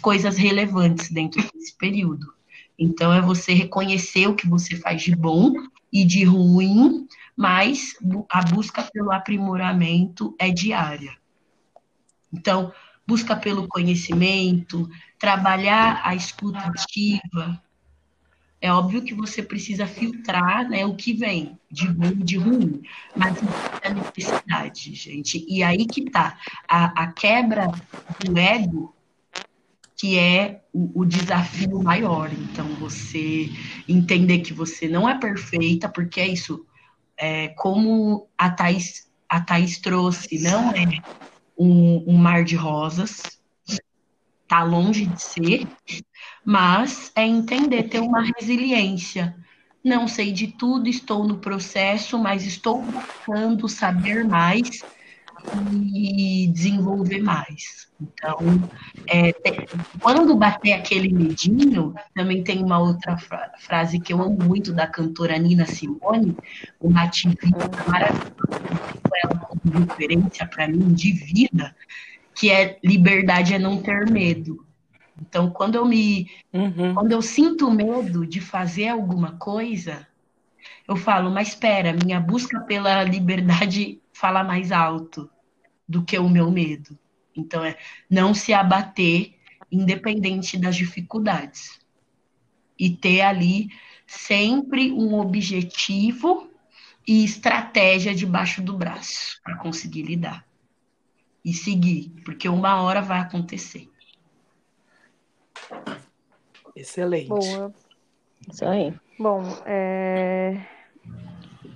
coisas 0.00 0.36
relevantes 0.36 1.10
dentro 1.10 1.42
desse 1.52 1.76
período. 1.76 2.32
Então, 2.78 3.12
é 3.12 3.20
você 3.20 3.52
reconhecer 3.52 4.26
o 4.26 4.34
que 4.34 4.48
você 4.48 4.76
faz 4.76 5.02
de 5.02 5.14
bom 5.14 5.52
e 5.92 6.04
de 6.04 6.24
ruim, 6.24 7.06
mas 7.36 7.94
a 8.28 8.42
busca 8.42 8.82
pelo 8.82 9.12
aprimoramento 9.12 10.34
é 10.38 10.50
diária. 10.50 11.12
Então, 12.34 12.72
busca 13.06 13.36
pelo 13.36 13.68
conhecimento, 13.68 14.90
trabalhar 15.18 16.00
a 16.04 16.14
escuta 16.14 16.58
ativa. 16.58 17.62
É 18.60 18.72
óbvio 18.72 19.02
que 19.02 19.14
você 19.14 19.42
precisa 19.42 19.86
filtrar 19.86 20.68
né, 20.68 20.86
o 20.86 20.96
que 20.96 21.12
vem 21.12 21.58
de 21.70 21.86
bom 21.88 22.08
e 22.08 22.24
de 22.24 22.36
ruim, 22.38 22.82
mas 23.14 23.36
é 23.82 23.88
a 23.88 23.94
necessidade, 23.94 24.94
gente. 24.94 25.44
E 25.46 25.62
aí 25.62 25.86
que 25.86 26.10
tá 26.10 26.38
a, 26.66 27.02
a 27.04 27.12
quebra 27.12 27.70
do 28.24 28.38
ego, 28.38 28.94
que 29.96 30.18
é 30.18 30.62
o, 30.72 31.02
o 31.02 31.04
desafio 31.04 31.82
maior. 31.82 32.32
Então, 32.32 32.66
você 32.76 33.50
entender 33.86 34.38
que 34.40 34.54
você 34.54 34.88
não 34.88 35.08
é 35.08 35.18
perfeita, 35.18 35.88
porque 35.88 36.20
é 36.20 36.28
isso, 36.28 36.64
é, 37.18 37.48
como 37.48 38.26
a 38.36 38.50
Thais, 38.50 39.10
a 39.28 39.40
Thais 39.40 39.78
trouxe, 39.78 40.42
não 40.42 40.70
é 40.72 41.02
um, 41.58 42.04
um 42.06 42.16
mar 42.16 42.44
de 42.44 42.56
rosas, 42.56 43.38
tá 44.46 44.62
longe 44.62 45.06
de 45.06 45.22
ser, 45.22 45.66
mas 46.44 47.10
é 47.14 47.26
entender, 47.26 47.84
ter 47.84 48.00
uma 48.00 48.22
resiliência. 48.22 49.34
Não 49.82 50.08
sei 50.08 50.32
de 50.32 50.48
tudo, 50.48 50.88
estou 50.88 51.26
no 51.26 51.38
processo, 51.38 52.18
mas 52.18 52.44
estou 52.44 52.82
buscando 52.82 53.68
saber 53.68 54.24
mais 54.24 54.82
e 55.94 56.48
desenvolver 56.48 57.22
mais. 57.22 57.88
Então, 58.00 58.38
é, 59.06 59.32
quando 60.00 60.34
bater 60.36 60.72
aquele 60.72 61.12
medinho, 61.12 61.94
também 62.14 62.42
tem 62.42 62.62
uma 62.62 62.78
outra 62.78 63.16
fra 63.16 63.52
frase 63.58 64.00
que 64.00 64.12
eu 64.12 64.20
amo 64.20 64.42
muito 64.42 64.72
da 64.72 64.86
cantora 64.86 65.38
Nina 65.38 65.66
Simone, 65.66 66.36
uma 66.80 67.04
ativista 67.04 67.48
maravilhosa, 67.88 68.32
ela 69.22 69.38
como 69.38 69.78
referência 69.78 70.46
para 70.46 70.68
mim 70.68 70.92
de 70.92 71.12
vida, 71.12 71.74
que 72.34 72.50
é 72.50 72.78
liberdade 72.82 73.54
é 73.54 73.58
não 73.58 73.80
ter 73.80 74.10
medo. 74.10 74.66
Então, 75.20 75.50
quando 75.50 75.76
eu 75.76 75.84
me, 75.84 76.28
uhum. 76.52 76.94
quando 76.94 77.12
eu 77.12 77.22
sinto 77.22 77.70
medo 77.70 78.26
de 78.26 78.40
fazer 78.40 78.88
alguma 78.88 79.32
coisa, 79.32 80.06
eu 80.88 80.96
falo, 80.96 81.30
mas 81.30 81.48
espera, 81.48 81.92
minha 81.92 82.18
busca 82.18 82.60
pela 82.60 83.04
liberdade 83.04 84.00
fala 84.12 84.42
mais 84.42 84.72
alto 84.72 85.30
do 85.88 86.04
que 86.04 86.18
o 86.18 86.28
meu 86.28 86.50
medo. 86.50 86.98
Então, 87.36 87.64
é 87.64 87.76
não 88.08 88.32
se 88.32 88.52
abater, 88.52 89.34
independente 89.70 90.56
das 90.56 90.76
dificuldades. 90.76 91.80
E 92.78 92.90
ter 92.90 93.20
ali 93.20 93.68
sempre 94.06 94.92
um 94.92 95.14
objetivo 95.14 96.50
e 97.06 97.24
estratégia 97.24 98.14
debaixo 98.14 98.62
do 98.62 98.76
braço 98.76 99.40
para 99.42 99.56
conseguir 99.56 100.02
lidar. 100.02 100.46
E 101.44 101.52
seguir, 101.52 102.10
porque 102.24 102.48
uma 102.48 102.80
hora 102.82 103.02
vai 103.02 103.20
acontecer. 103.20 103.88
Excelente. 106.74 107.28
Boa. 107.28 107.72
Isso 108.50 108.64
aí. 108.64 108.94
Bom, 109.18 109.42
é... 109.64 110.60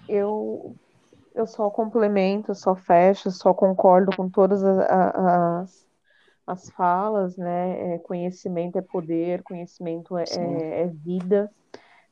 eu 0.08 0.74
eu 1.38 1.46
só 1.46 1.70
complemento, 1.70 2.54
só 2.54 2.74
fecho, 2.74 3.30
só 3.30 3.54
concordo 3.54 4.14
com 4.16 4.28
todas 4.28 4.62
as, 4.62 4.78
as, 4.78 5.86
as 6.46 6.70
falas, 6.70 7.36
né? 7.36 7.94
É, 7.94 7.98
conhecimento 7.98 8.76
é 8.76 8.82
poder, 8.82 9.42
conhecimento 9.42 10.16
é, 10.16 10.24
é, 10.24 10.82
é, 10.82 10.86
vida, 10.86 11.50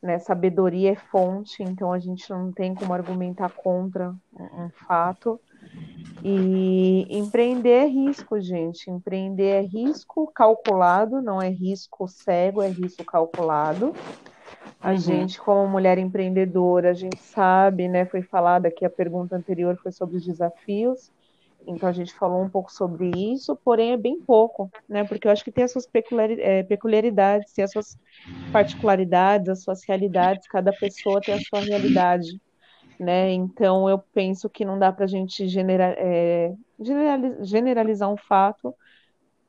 né? 0.01 0.19
Sabedoria 0.19 0.93
é 0.93 0.97
fonte, 0.97 1.63
então 1.63 1.93
a 1.93 1.99
gente 1.99 2.31
não 2.31 2.53
tem 2.53 2.75
como 2.75 2.93
argumentar 2.93 3.51
contra 3.51 4.15
um, 4.39 4.65
um 4.65 4.71
fato. 4.71 5.41
E 6.23 7.07
empreender 7.11 7.85
é 7.85 7.87
risco, 7.87 8.41
gente. 8.41 8.91
Empreender 8.91 9.49
é 9.49 9.61
risco 9.61 10.31
calculado, 10.33 11.21
não 11.21 11.43
é 11.43 11.49
risco 11.49 12.07
cego, 12.07 12.63
é 12.63 12.69
risco 12.69 13.05
calculado. 13.05 13.93
A 14.87 14.91
uhum. 14.91 14.99
gente, 14.99 15.41
como 15.41 15.69
mulher 15.69 15.99
empreendedora, 15.99 16.91
a 16.91 16.95
gente 16.95 17.19
sabe, 17.19 17.89
né? 17.89 18.07
Foi 18.07 18.23
falada 18.23 18.69
aqui 18.69 18.85
a 18.85 18.89
pergunta 18.91 19.35
anterior 19.35 19.77
foi 19.83 19.91
sobre 19.91 20.17
os 20.17 20.25
desafios. 20.25 21.11
Então 21.67 21.89
a 21.89 21.93
gente 21.93 22.15
falou 22.15 22.41
um 22.41 22.49
pouco 22.49 22.73
sobre 22.73 23.11
isso, 23.17 23.57
porém 23.65 23.91
é 23.91 23.97
bem 23.97 24.21
pouco, 24.21 24.71
né? 24.89 25.03
Porque 25.03 25.27
eu 25.27 25.33
acho 25.33 25.43
que 25.43 25.51
tem 25.51 25.65
as 25.65 25.73
suas 25.73 25.89
é, 26.39 26.63
peculiaridades, 26.63 27.53
tem 27.53 27.65
as 27.65 27.73
suas 27.73 27.99
particularidades, 28.53 29.49
as 29.49 29.65
suas 29.65 29.83
realidades, 29.83 30.47
cada 30.47 30.73
pessoa 30.73 31.21
tem 31.21 31.35
a 31.35 31.41
sua 31.41 31.63
realidade, 31.63 32.41
né? 32.97 33.33
Então 33.33 33.91
eu 33.91 33.99
penso 33.99 34.49
que 34.49 34.65
não 34.65 34.79
dá 34.79 34.93
para 34.93 35.07
a 35.07 35.09
gente 35.09 35.45
é, 35.99 36.55
generalizar 37.43 38.09
um 38.09 38.17
fato 38.17 38.73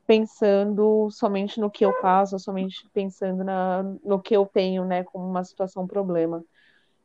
pensando 0.08 1.10
somente 1.10 1.60
no 1.60 1.70
que 1.70 1.84
eu 1.84 1.92
faço, 2.00 2.38
somente 2.38 2.88
pensando 2.94 3.44
na, 3.44 3.82
no 4.02 4.18
que 4.18 4.34
eu 4.34 4.46
tenho, 4.46 4.82
né, 4.82 5.04
como 5.04 5.28
uma 5.28 5.44
situação, 5.44 5.82
um 5.82 5.86
problema. 5.86 6.42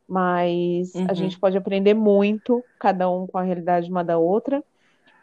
Mas 0.08 0.94
uhum. 0.94 1.06
a 1.10 1.12
gente 1.12 1.38
pode 1.38 1.54
aprender 1.54 1.92
muito, 1.92 2.64
cada 2.80 3.10
um 3.10 3.26
com 3.26 3.36
a 3.36 3.42
realidade 3.42 3.90
uma 3.90 4.02
da 4.02 4.16
outra. 4.16 4.64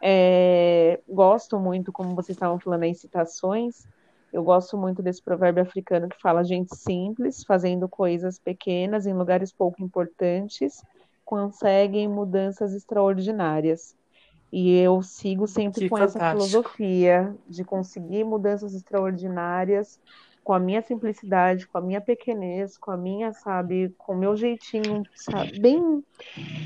É, 0.00 1.00
gosto 1.08 1.58
muito, 1.58 1.90
como 1.90 2.14
vocês 2.14 2.36
estavam 2.36 2.60
falando 2.60 2.84
aí, 2.84 2.94
citações. 2.94 3.84
Eu 4.32 4.44
gosto 4.44 4.78
muito 4.78 5.02
desse 5.02 5.20
provérbio 5.20 5.64
africano 5.64 6.08
que 6.08 6.22
fala 6.22 6.44
gente 6.44 6.76
simples, 6.76 7.42
fazendo 7.42 7.88
coisas 7.88 8.38
pequenas 8.38 9.06
em 9.06 9.12
lugares 9.12 9.52
pouco 9.52 9.82
importantes, 9.82 10.84
conseguem 11.24 12.08
mudanças 12.08 12.74
extraordinárias. 12.74 13.96
E 14.52 14.76
eu 14.78 15.00
sigo 15.02 15.46
sempre 15.46 15.80
que 15.80 15.88
com 15.88 15.96
fantástico. 15.96 16.24
essa 16.24 16.32
filosofia 16.32 17.34
de 17.48 17.64
conseguir 17.64 18.22
mudanças 18.22 18.74
extraordinárias 18.74 19.98
com 20.44 20.52
a 20.52 20.58
minha 20.58 20.82
simplicidade, 20.82 21.66
com 21.66 21.78
a 21.78 21.80
minha 21.80 22.00
pequenez, 22.00 22.76
com 22.76 22.90
a 22.90 22.96
minha, 22.96 23.32
sabe, 23.32 23.94
com 23.96 24.12
o 24.12 24.18
meu 24.18 24.36
jeitinho, 24.36 25.02
sabe, 25.14 25.58
bem, 25.58 26.04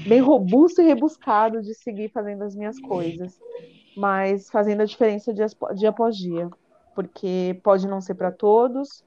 bem 0.08 0.20
robusto 0.20 0.80
e 0.80 0.86
rebuscado 0.86 1.62
de 1.62 1.74
seguir 1.74 2.08
fazendo 2.08 2.42
as 2.42 2.56
minhas 2.56 2.80
coisas, 2.80 3.38
mas 3.96 4.50
fazendo 4.50 4.80
a 4.80 4.86
diferença 4.86 5.32
dia, 5.32 5.46
dia 5.74 5.90
após 5.90 6.16
dia, 6.16 6.48
porque 6.94 7.60
pode 7.62 7.86
não 7.86 8.00
ser 8.00 8.14
para 8.14 8.32
todos, 8.32 9.04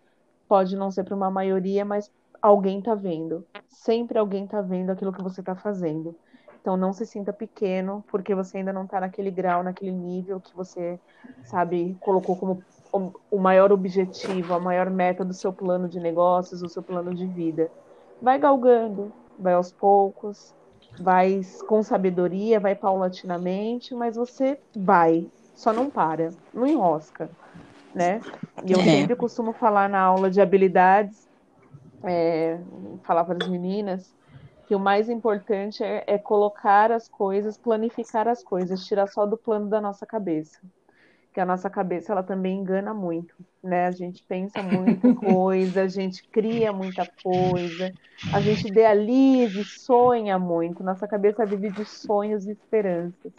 pode 0.47 0.75
não 0.75 0.91
ser 0.91 1.03
para 1.03 1.15
uma 1.15 1.31
maioria, 1.31 1.83
mas 1.83 2.11
alguém 2.41 2.79
está 2.79 2.93
vendo. 2.93 3.45
Sempre 3.67 4.19
alguém 4.19 4.45
está 4.45 4.61
vendo 4.61 4.91
aquilo 4.91 5.11
que 5.11 5.23
você 5.23 5.41
está 5.41 5.55
fazendo. 5.55 6.15
Então 6.61 6.75
não 6.75 6.91
se 6.93 7.05
sinta 7.05 7.31
pequeno, 7.31 8.03
porque 8.09 8.35
você 8.35 8.57
ainda 8.57 8.73
não 8.73 8.83
está 8.83 8.99
naquele 8.99 9.31
grau, 9.31 9.63
naquele 9.63 9.91
nível 9.91 10.39
que 10.39 10.55
você, 10.55 10.99
sabe, 11.43 11.97
colocou 11.99 12.35
como 12.35 12.63
o 12.91 13.37
maior 13.37 13.71
objetivo, 13.71 14.53
a 14.53 14.59
maior 14.59 14.89
meta 14.89 15.23
do 15.23 15.33
seu 15.33 15.53
plano 15.53 15.87
de 15.87 15.99
negócios, 15.99 16.61
do 16.61 16.69
seu 16.69 16.81
plano 16.81 17.13
de 17.13 17.25
vida. 17.25 17.69
Vai 18.21 18.39
galgando, 18.39 19.11
vai 19.37 19.53
aos 19.53 19.71
poucos, 19.71 20.53
vai 20.99 21.41
com 21.67 21.81
sabedoria, 21.83 22.59
vai 22.59 22.75
paulatinamente, 22.75 23.93
mas 23.93 24.15
você 24.15 24.59
vai, 24.75 25.27
só 25.55 25.71
não 25.71 25.89
para, 25.89 26.31
não 26.53 26.67
enrosca, 26.67 27.29
né? 27.93 28.21
E 28.65 28.71
eu 28.71 28.79
é. 28.79 28.83
sempre 28.83 29.15
costumo 29.15 29.53
falar 29.53 29.87
na 29.87 29.99
aula 29.99 30.29
de 30.29 30.41
habilidades, 30.41 31.29
é, 32.03 32.59
falar 33.03 33.23
para 33.23 33.37
as 33.41 33.49
meninas, 33.49 34.13
que 34.69 34.75
o 34.75 34.79
mais 34.79 35.09
importante 35.09 35.83
é, 35.83 36.03
é, 36.05 36.19
colocar 36.19 36.91
as 36.91 37.09
coisas, 37.09 37.57
planificar 37.57 38.27
as 38.27 38.43
coisas, 38.43 38.85
tirar 38.85 39.07
só 39.07 39.25
do 39.25 39.35
plano 39.35 39.67
da 39.67 39.81
nossa 39.81 40.05
cabeça. 40.05 40.61
Que 41.33 41.39
a 41.39 41.45
nossa 41.45 41.71
cabeça 41.71 42.11
ela 42.11 42.21
também 42.21 42.59
engana 42.59 42.93
muito, 42.93 43.33
né? 43.63 43.87
A 43.87 43.91
gente 43.91 44.23
pensa 44.27 44.61
muita 44.61 45.11
coisa, 45.17 45.81
a 45.81 45.87
gente 45.87 46.21
cria 46.29 46.71
muita 46.71 47.03
coisa, 47.23 47.91
a 48.31 48.39
gente 48.39 48.67
idealiza 48.67 49.59
e 49.59 49.65
sonha 49.65 50.37
muito. 50.37 50.83
Nossa 50.83 51.07
cabeça 51.07 51.47
vive 51.47 51.71
de 51.71 51.83
sonhos 51.83 52.45
e 52.45 52.51
esperanças. 52.51 53.33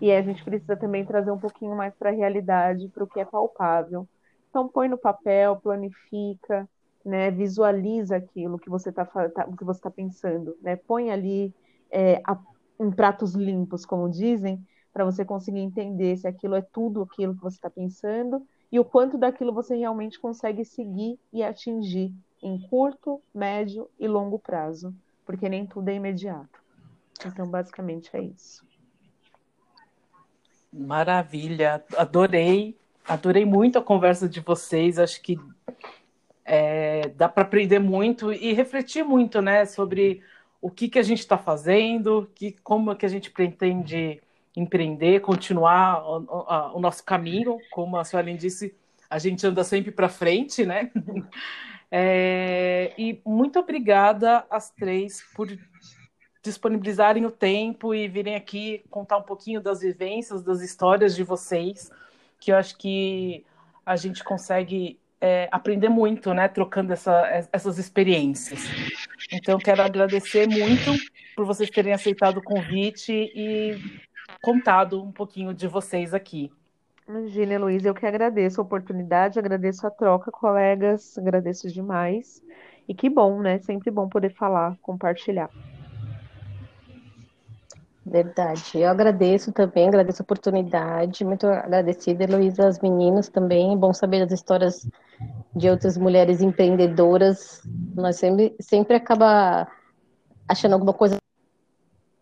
E 0.00 0.10
a 0.10 0.20
gente 0.22 0.42
precisa 0.42 0.76
também 0.76 1.04
trazer 1.04 1.30
um 1.30 1.38
pouquinho 1.38 1.76
mais 1.76 1.94
para 1.94 2.10
a 2.10 2.12
realidade, 2.12 2.88
para 2.88 3.04
o 3.04 3.06
que 3.06 3.20
é 3.20 3.24
palpável. 3.24 4.08
Então 4.50 4.68
põe 4.68 4.88
no 4.88 4.98
papel, 4.98 5.54
planifica, 5.54 6.68
né, 7.04 7.30
visualiza 7.30 8.16
aquilo 8.16 8.58
que 8.58 8.70
você 8.70 8.88
está 8.90 9.04
tá, 9.04 9.44
que 9.56 9.64
você 9.64 9.80
tá 9.80 9.90
pensando, 9.90 10.56
né, 10.62 10.76
põe 10.76 11.10
ali 11.10 11.54
é, 11.90 12.22
a, 12.24 12.38
em 12.80 12.90
pratos 12.90 13.34
limpos, 13.34 13.84
como 13.84 14.08
dizem, 14.08 14.64
para 14.92 15.04
você 15.04 15.24
conseguir 15.24 15.60
entender 15.60 16.16
se 16.16 16.26
aquilo 16.26 16.54
é 16.54 16.62
tudo 16.62 17.02
aquilo 17.02 17.34
que 17.34 17.42
você 17.42 17.56
está 17.56 17.68
pensando 17.68 18.46
e 18.70 18.78
o 18.78 18.84
quanto 18.84 19.18
daquilo 19.18 19.52
você 19.52 19.76
realmente 19.76 20.18
consegue 20.18 20.64
seguir 20.64 21.18
e 21.32 21.42
atingir 21.42 22.12
em 22.42 22.58
curto, 22.68 23.22
médio 23.34 23.88
e 23.98 24.06
longo 24.06 24.38
prazo, 24.38 24.94
porque 25.24 25.48
nem 25.48 25.66
tudo 25.66 25.88
é 25.88 25.94
imediato. 25.94 26.62
Então, 27.26 27.48
basicamente 27.48 28.10
é 28.14 28.22
isso. 28.22 28.64
Maravilha, 30.72 31.82
adorei, 31.96 32.76
adorei 33.08 33.44
muito 33.44 33.78
a 33.78 33.82
conversa 33.82 34.28
de 34.28 34.40
vocês. 34.40 34.98
Acho 34.98 35.22
que 35.22 35.38
é, 36.44 37.08
dá 37.16 37.28
para 37.28 37.42
aprender 37.44 37.78
muito 37.78 38.32
e 38.32 38.52
refletir 38.52 39.04
muito, 39.04 39.40
né, 39.40 39.64
sobre 39.64 40.22
o 40.60 40.70
que, 40.70 40.88
que 40.88 40.98
a 40.98 41.02
gente 41.02 41.20
está 41.20 41.38
fazendo, 41.38 42.30
que, 42.34 42.52
como 42.62 42.94
que 42.96 43.06
a 43.06 43.08
gente 43.08 43.30
pretende 43.30 44.20
empreender, 44.56 45.20
continuar 45.20 46.04
o, 46.04 46.18
o, 46.22 46.76
o 46.76 46.80
nosso 46.80 47.04
caminho, 47.04 47.58
como 47.70 47.96
a 47.96 48.04
Suelen 48.04 48.36
disse, 48.36 48.74
a 49.10 49.18
gente 49.18 49.46
anda 49.46 49.62
sempre 49.64 49.90
para 49.90 50.08
frente, 50.08 50.64
né? 50.64 50.90
É, 51.96 52.92
e 52.98 53.20
muito 53.24 53.56
obrigada 53.56 54.44
às 54.50 54.68
três 54.68 55.22
por 55.32 55.46
disponibilizarem 56.42 57.24
o 57.24 57.30
tempo 57.30 57.94
e 57.94 58.08
virem 58.08 58.34
aqui 58.34 58.82
contar 58.90 59.18
um 59.18 59.22
pouquinho 59.22 59.60
das 59.60 59.80
vivências, 59.80 60.42
das 60.42 60.60
histórias 60.60 61.14
de 61.14 61.22
vocês, 61.22 61.92
que 62.40 62.50
eu 62.50 62.56
acho 62.56 62.76
que 62.78 63.46
a 63.86 63.94
gente 63.94 64.24
consegue 64.24 64.98
é, 65.24 65.48
aprender 65.50 65.88
muito, 65.88 66.34
né, 66.34 66.48
trocando 66.48 66.92
essa, 66.92 67.48
essas 67.50 67.78
experiências. 67.78 68.60
Então, 69.32 69.58
quero 69.58 69.80
agradecer 69.80 70.46
muito 70.46 70.92
por 71.34 71.46
vocês 71.46 71.70
terem 71.70 71.94
aceitado 71.94 72.36
o 72.36 72.42
convite 72.42 73.10
e 73.34 73.80
contado 74.42 75.02
um 75.02 75.10
pouquinho 75.10 75.54
de 75.54 75.66
vocês 75.66 76.12
aqui. 76.12 76.52
Imagina, 77.08 77.58
Luiz, 77.58 77.82
eu 77.86 77.94
que 77.94 78.04
agradeço 78.04 78.60
a 78.60 78.64
oportunidade, 78.64 79.38
agradeço 79.38 79.86
a 79.86 79.90
troca, 79.90 80.30
colegas, 80.30 81.16
agradeço 81.16 81.72
demais. 81.72 82.42
E 82.86 82.94
que 82.94 83.08
bom, 83.08 83.40
né? 83.40 83.58
Sempre 83.60 83.90
bom 83.90 84.06
poder 84.10 84.30
falar, 84.34 84.76
compartilhar. 84.82 85.48
Verdade. 88.06 88.78
Eu 88.78 88.90
agradeço 88.90 89.50
também, 89.50 89.88
agradeço 89.88 90.22
a 90.22 90.24
oportunidade. 90.24 91.24
Muito 91.24 91.46
agradecida, 91.46 92.24
Heloísa, 92.24 92.66
aos 92.66 92.78
meninos 92.80 93.28
também. 93.28 93.72
É 93.72 93.76
bom 93.76 93.94
saber 93.94 94.22
as 94.22 94.30
histórias 94.30 94.86
de 95.56 95.70
outras 95.70 95.96
mulheres 95.96 96.42
empreendedoras. 96.42 97.62
Nós 97.94 98.16
sempre, 98.16 98.54
sempre 98.60 98.96
acaba 98.96 99.66
achando 100.46 100.74
alguma 100.74 100.92
coisa. 100.92 101.16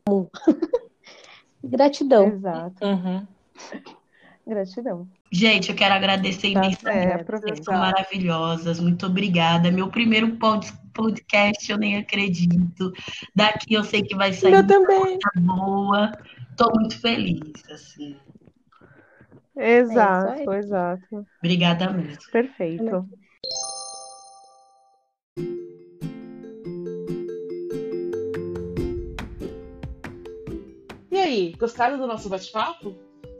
Gratidão. 1.64 2.28
Exato. 2.28 2.84
Uhum. 2.84 3.26
Gratidão. 4.46 5.08
Gente, 5.32 5.70
eu 5.70 5.74
quero 5.74 5.94
agradecer 5.94 6.52
tá, 6.52 6.62
imensamente. 6.66 7.50
É, 7.50 7.62
são 7.62 7.72
maravilhosas. 7.72 8.78
Muito 8.78 9.06
obrigada. 9.06 9.70
Meu 9.70 9.88
primeiro 9.88 10.36
podcast, 10.92 11.72
eu 11.72 11.78
nem 11.78 11.96
acredito. 11.96 12.92
Daqui 13.34 13.72
eu 13.72 13.82
sei 13.82 14.02
que 14.02 14.14
vai 14.14 14.34
sair 14.34 14.52
eu 14.52 14.66
também. 14.66 15.18
boa. 15.36 16.12
Estou 16.50 16.70
muito 16.74 17.00
feliz, 17.00 17.40
assim. 17.70 18.14
Exato, 19.56 20.52
é 20.52 20.58
exato. 20.58 21.26
Obrigada 21.38 21.90
mesmo. 21.90 22.30
Perfeito. 22.30 23.08
E 31.10 31.16
aí, 31.16 31.54
gostaram 31.58 31.96
do 31.96 32.06
nosso 32.06 32.28
bate-papo? 32.28 33.11